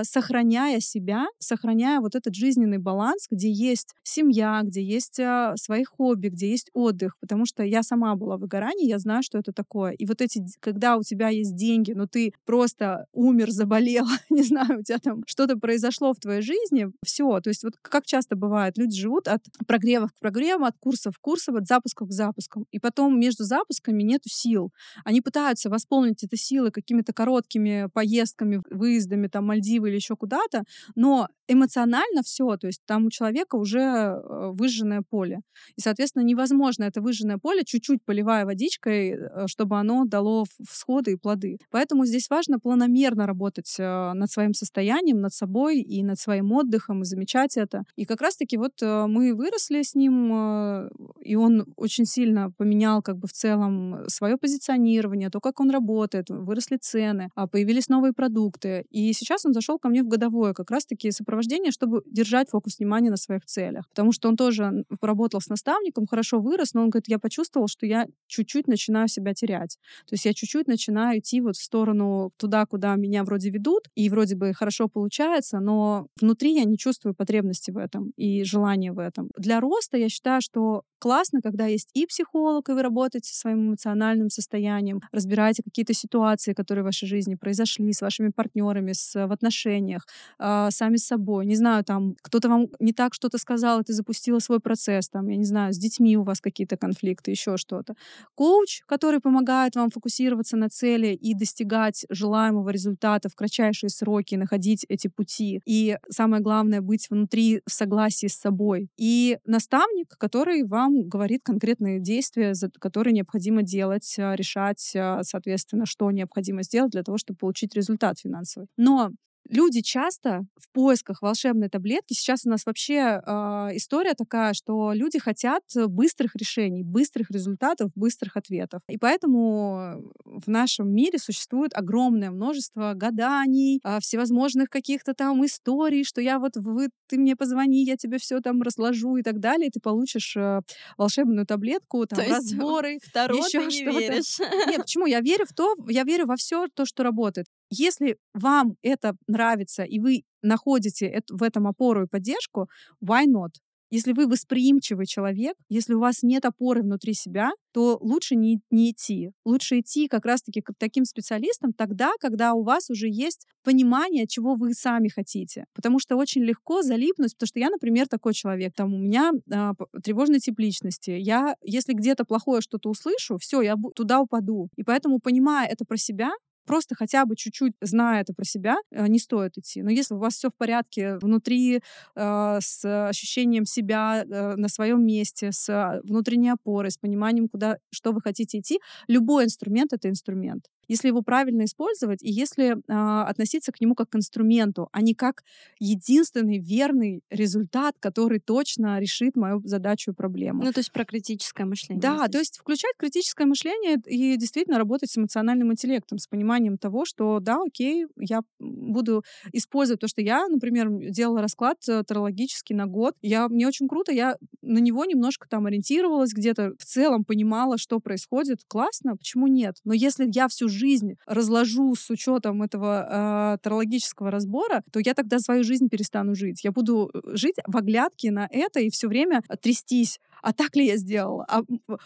сохраняя 0.03 0.79
себя, 0.79 1.27
сохраняя 1.39 1.99
вот 1.99 2.15
этот 2.15 2.35
жизненный 2.35 2.77
баланс, 2.77 3.27
где 3.29 3.51
есть 3.51 3.95
семья, 4.03 4.61
где 4.63 4.83
есть 4.83 5.19
а, 5.19 5.53
свои 5.55 5.83
хобби, 5.83 6.29
где 6.29 6.49
есть 6.49 6.69
отдых, 6.73 7.17
потому 7.19 7.45
что 7.45 7.63
я 7.63 7.83
сама 7.83 8.15
была 8.15 8.37
в 8.37 8.41
выгорании, 8.41 8.87
я 8.87 8.99
знаю, 8.99 9.23
что 9.23 9.37
это 9.37 9.51
такое. 9.53 9.91
И 9.91 10.05
вот 10.05 10.21
эти, 10.21 10.43
когда 10.59 10.97
у 10.97 11.03
тебя 11.03 11.29
есть 11.29 11.55
деньги, 11.55 11.93
но 11.93 12.07
ты 12.07 12.33
просто 12.45 13.05
умер, 13.13 13.51
заболел, 13.51 14.05
не 14.29 14.43
знаю, 14.43 14.79
у 14.79 14.83
тебя 14.83 14.99
там 14.99 15.23
что-то 15.27 15.57
произошло 15.57 16.13
в 16.13 16.19
твоей 16.19 16.41
жизни, 16.41 16.87
все. 17.03 17.39
То 17.41 17.49
есть 17.49 17.63
вот 17.63 17.73
как 17.81 18.05
часто 18.05 18.35
бывает, 18.35 18.77
люди 18.77 18.99
живут 18.99 19.27
от 19.27 19.41
прогревов 19.67 20.11
к 20.11 20.19
прогревам, 20.19 20.65
от 20.65 20.75
курсов 20.79 21.17
к 21.17 21.21
курсам, 21.21 21.55
от 21.55 21.67
запусков 21.67 22.09
к 22.09 22.11
запускам. 22.11 22.65
И 22.71 22.79
потом 22.79 23.19
между 23.19 23.43
запусками 23.43 24.03
нету 24.03 24.29
сил. 24.29 24.71
Они 25.05 25.21
пытаются 25.21 25.69
восполнить 25.69 26.23
это 26.23 26.35
силы 26.37 26.71
какими-то 26.71 27.13
короткими 27.13 27.87
поездками, 27.93 28.61
выездами, 28.69 29.27
там, 29.27 29.45
Мальдивы, 29.45 29.68
Мальдивы 29.69 29.89
или 29.89 29.95
еще 29.95 30.15
куда-то, 30.15 30.63
но 30.95 31.27
эмоционально 31.49 32.21
все, 32.23 32.57
то 32.57 32.67
есть 32.67 32.81
там 32.85 33.05
у 33.05 33.09
человека 33.09 33.55
уже 33.55 33.79
э, 33.79 34.51
выжженное 34.53 35.01
поле. 35.09 35.39
И, 35.75 35.81
соответственно, 35.81 36.23
невозможно 36.23 36.83
это 36.83 37.01
выжженное 37.01 37.37
поле 37.37 37.63
чуть-чуть 37.65 37.99
поливая 38.05 38.45
водичкой, 38.45 39.09
э, 39.09 39.47
чтобы 39.47 39.77
оно 39.79 40.05
дало 40.05 40.45
всходы 40.69 41.13
и 41.13 41.15
плоды. 41.15 41.57
Поэтому 41.71 42.05
здесь 42.05 42.29
важно 42.29 42.59
планомерно 42.59 43.25
работать 43.25 43.75
э, 43.79 44.13
над 44.13 44.31
своим 44.31 44.53
состоянием, 44.53 45.21
над 45.21 45.33
собой 45.33 45.79
и 45.79 46.03
над 46.03 46.19
своим 46.19 46.51
отдыхом, 46.51 47.01
и 47.01 47.05
замечать 47.05 47.57
это. 47.57 47.83
И 47.95 48.05
как 48.05 48.21
раз-таки 48.21 48.57
вот 48.57 48.81
мы 48.81 49.33
выросли 49.33 49.81
с 49.81 49.95
ним, 49.95 50.89
и 51.21 51.35
он 51.35 51.65
очень 51.75 52.05
сильно 52.05 52.51
поменял 52.51 53.01
как 53.01 53.17
бы 53.17 53.27
в 53.27 53.33
целом 53.33 54.07
свое 54.07 54.37
позиционирование, 54.37 55.29
то, 55.29 55.39
как 55.39 55.59
он 55.59 55.71
работает, 55.71 56.29
выросли 56.29 56.77
цены, 56.77 57.29
а 57.35 57.47
появились 57.47 57.89
новые 57.89 58.13
продукты. 58.13 58.85
И 58.91 59.13
сейчас 59.13 59.45
он 59.45 59.48
зашел 59.53 59.79
ко 59.79 59.89
мне 59.89 60.03
в 60.03 60.07
годовое 60.07 60.53
как 60.53 60.71
раз-таки 60.71 61.11
сопровождение, 61.11 61.71
чтобы 61.71 62.01
держать 62.05 62.49
фокус 62.49 62.79
внимания 62.79 63.09
на 63.09 63.17
своих 63.17 63.45
целях. 63.45 63.87
Потому 63.89 64.11
что 64.11 64.29
он 64.29 64.35
тоже 64.35 64.85
поработал 64.99 65.41
с 65.41 65.49
наставником, 65.49 66.05
хорошо 66.07 66.39
вырос, 66.39 66.73
но 66.73 66.81
он 66.81 66.89
говорит, 66.89 67.07
я 67.07 67.19
почувствовал, 67.19 67.67
что 67.67 67.85
я 67.85 68.07
чуть-чуть 68.27 68.67
начинаю 68.67 69.07
себя 69.07 69.33
терять. 69.33 69.77
То 70.07 70.13
есть 70.13 70.25
я 70.25 70.33
чуть-чуть 70.33 70.67
начинаю 70.67 71.19
идти 71.19 71.41
вот 71.41 71.55
в 71.55 71.63
сторону 71.63 72.31
туда, 72.37 72.65
куда 72.65 72.95
меня 72.95 73.23
вроде 73.23 73.49
ведут, 73.49 73.85
и 73.95 74.09
вроде 74.09 74.35
бы 74.35 74.53
хорошо 74.53 74.87
получается, 74.87 75.59
но 75.59 76.07
внутри 76.19 76.55
я 76.55 76.63
не 76.63 76.77
чувствую 76.77 77.13
потребности 77.15 77.71
в 77.71 77.77
этом 77.77 78.11
и 78.15 78.43
желания 78.43 78.91
в 78.91 78.99
этом. 78.99 79.29
Для 79.37 79.59
роста 79.59 79.97
я 79.97 80.09
считаю, 80.09 80.41
что 80.41 80.83
классно, 80.99 81.41
когда 81.41 81.65
есть 81.65 81.89
и 81.93 82.05
психолог, 82.05 82.69
и 82.69 82.73
вы 82.73 82.81
работаете 82.81 83.29
со 83.29 83.39
своим 83.39 83.69
эмоциональным 83.69 84.29
состоянием, 84.29 85.01
разбираете 85.11 85.63
какие-то 85.63 85.93
ситуации, 85.93 86.53
которые 86.53 86.83
в 86.83 86.85
вашей 86.85 87.07
жизни 87.07 87.35
произошли 87.35 87.91
с 87.93 88.01
вашими 88.01 88.29
партнерами, 88.29 88.91
с, 88.93 89.27
отношениях, 89.39 90.05
э, 90.39 90.67
сами 90.71 90.97
с 90.97 91.05
собой. 91.05 91.45
Не 91.45 91.55
знаю, 91.55 91.83
там 91.83 92.15
кто-то 92.21 92.49
вам 92.49 92.67
не 92.79 92.93
так 92.93 93.13
что-то 93.13 93.37
сказал, 93.37 93.79
и 93.79 93.83
ты 93.83 93.93
запустила 93.93 94.39
свой 94.39 94.59
процесс, 94.59 95.09
там, 95.09 95.27
я 95.29 95.37
не 95.37 95.45
знаю, 95.45 95.73
с 95.73 95.77
детьми 95.77 96.17
у 96.17 96.23
вас 96.23 96.41
какие-то 96.41 96.77
конфликты, 96.77 97.31
еще 97.31 97.57
что-то. 97.57 97.95
Коуч, 98.35 98.81
который 98.85 99.19
помогает 99.19 99.75
вам 99.75 99.89
фокусироваться 99.89 100.57
на 100.57 100.69
цели 100.69 101.07
и 101.07 101.33
достигать 101.33 102.05
желаемого 102.09 102.69
результата 102.69 103.29
в 103.29 103.35
кратчайшие 103.35 103.89
сроки, 103.89 104.35
находить 104.35 104.85
эти 104.89 105.07
пути. 105.07 105.61
И 105.65 105.97
самое 106.09 106.41
главное, 106.41 106.81
быть 106.81 107.09
внутри 107.09 107.61
в 107.65 107.71
согласии 107.71 108.27
с 108.27 108.35
собой. 108.35 108.89
И 108.97 109.37
наставник, 109.45 110.15
который 110.17 110.63
вам 110.63 111.07
говорит 111.07 111.41
конкретные 111.43 111.99
действия, 111.99 112.53
которые 112.79 113.13
необходимо 113.13 113.63
делать, 113.63 114.15
а, 114.19 114.35
решать, 114.35 114.93
а, 114.95 115.23
соответственно, 115.23 115.85
что 115.85 116.11
необходимо 116.11 116.63
сделать 116.63 116.91
для 116.91 117.03
того, 117.03 117.17
чтобы 117.17 117.37
получить 117.37 117.75
результат 117.75 118.19
финансовый. 118.19 118.67
Но 118.77 119.11
Люди 119.49 119.81
часто 119.81 120.41
в 120.55 120.71
поисках 120.71 121.23
волшебной 121.23 121.69
таблетки, 121.69 122.13
сейчас 122.13 122.45
у 122.45 122.49
нас 122.49 122.67
вообще 122.67 123.19
э, 123.25 123.31
история 123.73 124.13
такая, 124.13 124.53
что 124.53 124.93
люди 124.93 125.17
хотят 125.17 125.63
быстрых 125.87 126.35
решений, 126.35 126.83
быстрых 126.83 127.31
результатов, 127.31 127.89
быстрых 127.95 128.37
ответов. 128.37 128.81
И 128.87 128.97
поэтому 128.97 130.13
в 130.23 130.47
нашем 130.47 130.93
мире 130.93 131.17
существует 131.17 131.71
огромное 131.73 132.29
множество 132.29 132.93
гаданий, 132.93 133.79
э, 133.83 133.99
всевозможных 134.01 134.69
каких-то 134.69 135.15
там 135.15 135.43
историй, 135.43 136.03
что 136.03 136.21
я 136.21 136.37
вот, 136.37 136.51
вы, 136.55 136.89
ты 137.07 137.17
мне 137.17 137.35
позвони, 137.35 137.83
я 137.83 137.97
тебе 137.97 138.19
все 138.19 138.41
там 138.41 138.61
разложу 138.61 139.17
и 139.17 139.23
так 139.23 139.39
далее, 139.39 139.69
и 139.69 139.71
ты 139.71 139.79
получишь 139.79 140.37
э, 140.37 140.61
волшебную 140.95 141.47
таблетку, 141.47 142.05
там, 142.05 142.19
То 142.19 142.29
разборы, 142.29 142.99
еще 143.37 143.61
что-то. 143.71 144.69
Нет, 144.69 144.81
почему? 144.81 145.07
Я 145.07 145.21
верю 145.21 145.45
в 145.47 145.53
то, 145.53 145.75
я 145.87 146.03
верю 146.03 146.27
во 146.27 146.35
все 146.35 146.67
то, 146.67 146.85
что 146.85 147.01
работает. 147.01 147.47
Если 147.69 148.17
вам 148.33 148.75
это 148.81 149.15
нравится, 149.27 149.83
и 149.83 149.99
вы 149.99 150.23
находите 150.41 151.21
в 151.29 151.43
этом 151.43 151.67
опору 151.67 152.03
и 152.03 152.07
поддержку, 152.07 152.67
why 153.03 153.25
not? 153.25 153.51
Если 153.91 154.13
вы 154.13 154.27
восприимчивый 154.27 155.07
человек, 155.07 155.55
если 155.67 155.95
у 155.95 155.99
вас 155.99 156.21
нет 156.21 156.45
опоры 156.45 156.83
внутри 156.83 157.15
себя, 157.15 157.49
то 157.73 157.97
лучше 158.01 158.35
не, 158.35 158.59
не 158.69 158.91
идти. 158.91 159.31
Лучше 159.45 159.79
идти 159.79 160.07
как 160.07 160.25
раз-таки 160.25 160.61
к 160.61 160.73
таким 160.77 161.05
специалистам 161.05 161.73
тогда, 161.73 162.11
когда 162.19 162.53
у 162.53 162.61
вас 162.61 162.91
уже 162.91 163.07
есть 163.09 163.47
понимание, 163.63 164.27
чего 164.27 164.53
вы 164.53 164.73
сами 164.73 165.07
хотите. 165.07 165.65
Потому 165.73 165.97
что 165.99 166.17
очень 166.17 166.43
легко 166.43 166.83
залипнуть, 166.83 167.33
потому 167.35 167.47
что 167.47 167.59
я, 167.59 167.69
например, 167.71 168.07
такой 168.07 168.33
человек. 168.33 168.73
Там 168.75 168.93
у 168.93 168.97
меня 168.99 169.31
а, 169.51 169.73
тревожный 170.03 170.39
тип 170.39 170.59
личности. 170.59 171.11
Я, 171.11 171.55
если 171.63 171.93
где-то 171.93 172.25
плохое 172.25 172.61
что-то 172.61 172.89
услышу, 172.89 173.37
все, 173.39 173.61
я 173.61 173.75
туда 173.95 174.19
упаду. 174.19 174.69
И 174.75 174.83
поэтому, 174.83 175.19
понимая 175.19 175.67
это 175.67 175.83
про 175.83 175.97
себя, 175.97 176.31
просто 176.69 176.93
хотя 176.93 177.25
бы 177.25 177.35
чуть-чуть 177.35 177.73
зная 177.81 178.21
это 178.21 178.31
про 178.31 178.45
себя, 178.45 178.77
э, 178.91 179.07
не 179.07 179.17
стоит 179.17 179.57
идти. 179.57 179.81
Но 179.81 179.89
если 179.89 180.13
у 180.13 180.19
вас 180.19 180.35
все 180.35 180.49
в 180.49 180.53
порядке 180.55 181.17
внутри, 181.17 181.81
э, 182.15 182.57
с 182.61 183.07
ощущением 183.09 183.65
себя 183.65 184.23
э, 184.23 184.55
на 184.55 184.67
своем 184.69 185.03
месте, 185.03 185.51
с 185.51 185.67
а, 185.69 185.99
внутренней 186.03 186.51
опорой, 186.51 186.91
с 186.91 186.97
пониманием, 186.97 187.49
куда, 187.49 187.77
что 187.89 188.11
вы 188.11 188.21
хотите 188.21 188.59
идти, 188.59 188.79
любой 189.07 189.45
инструмент— 189.45 189.93
это 189.93 190.09
инструмент 190.09 190.69
если 190.89 191.07
его 191.07 191.21
правильно 191.21 191.63
использовать 191.63 192.21
и 192.23 192.29
если 192.29 192.75
э, 192.75 193.29
относиться 193.29 193.71
к 193.71 193.79
нему 193.79 193.95
как 193.95 194.09
к 194.09 194.15
инструменту, 194.15 194.89
а 194.91 195.01
не 195.01 195.13
как 195.13 195.43
единственный 195.79 196.57
верный 196.57 197.21
результат, 197.29 197.95
который 197.99 198.39
точно 198.39 198.99
решит 198.99 199.35
мою 199.35 199.61
задачу 199.63 200.11
и 200.11 200.13
проблему. 200.13 200.63
Ну, 200.63 200.73
то 200.73 200.79
есть 200.79 200.91
про 200.91 201.05
критическое 201.05 201.65
мышление. 201.65 202.01
Да, 202.01 202.17
здесь. 202.17 202.31
то 202.31 202.37
есть 202.39 202.57
включать 202.57 202.95
критическое 202.97 203.45
мышление 203.45 203.97
и 204.05 204.35
действительно 204.35 204.79
работать 204.79 205.11
с 205.11 205.17
эмоциональным 205.17 205.71
интеллектом, 205.71 206.17
с 206.17 206.27
пониманием 206.27 206.77
того, 206.77 207.05
что 207.05 207.39
да, 207.39 207.61
окей, 207.65 208.07
я 208.17 208.41
буду 208.59 209.23
использовать 209.53 210.01
то, 210.01 210.07
что 210.07 210.21
я, 210.21 210.47
например, 210.47 210.89
делала 210.89 211.41
расклад 211.41 211.77
э, 211.87 212.03
тарологический 212.03 212.75
на 212.75 212.87
год. 212.87 213.13
Я, 213.21 213.47
мне 213.47 213.67
очень 213.67 213.87
круто, 213.87 214.11
я 214.11 214.37
на 214.63 214.79
него 214.79 215.05
немножко 215.05 215.47
там 215.47 215.67
ориентировалась, 215.67 216.33
где-то 216.33 216.73
в 216.79 216.83
целом 216.83 217.23
понимала, 217.23 217.77
что 217.77 217.99
происходит. 217.99 218.61
Классно, 218.67 219.15
почему 219.15 219.45
нет? 219.45 219.75
Но 219.83 219.93
если 219.93 220.27
я 220.33 220.47
всю 220.47 220.67
жизнь 220.67 220.78
жизнь 220.79 221.15
разложу 221.25 221.95
с 221.95 222.09
учетом 222.09 222.63
этого 222.63 223.53
э, 223.53 223.57
тарологического 223.61 224.31
разбора, 224.31 224.83
то 224.91 224.99
я 224.99 225.13
тогда 225.13 225.39
свою 225.39 225.63
жизнь 225.63 225.89
перестану 225.89 226.35
жить. 226.35 226.63
Я 226.63 226.71
буду 226.71 227.11
э, 227.13 227.19
жить 227.35 227.57
в 227.67 227.77
оглядке 227.77 228.31
на 228.31 228.47
это 228.51 228.79
и 228.79 228.89
все 228.89 229.07
время 229.07 229.43
трястись 229.61 230.19
а 230.41 230.53
так 230.53 230.75
ли 230.75 230.85
я 230.85 230.97
сделала? 230.97 231.45
А 231.47 231.61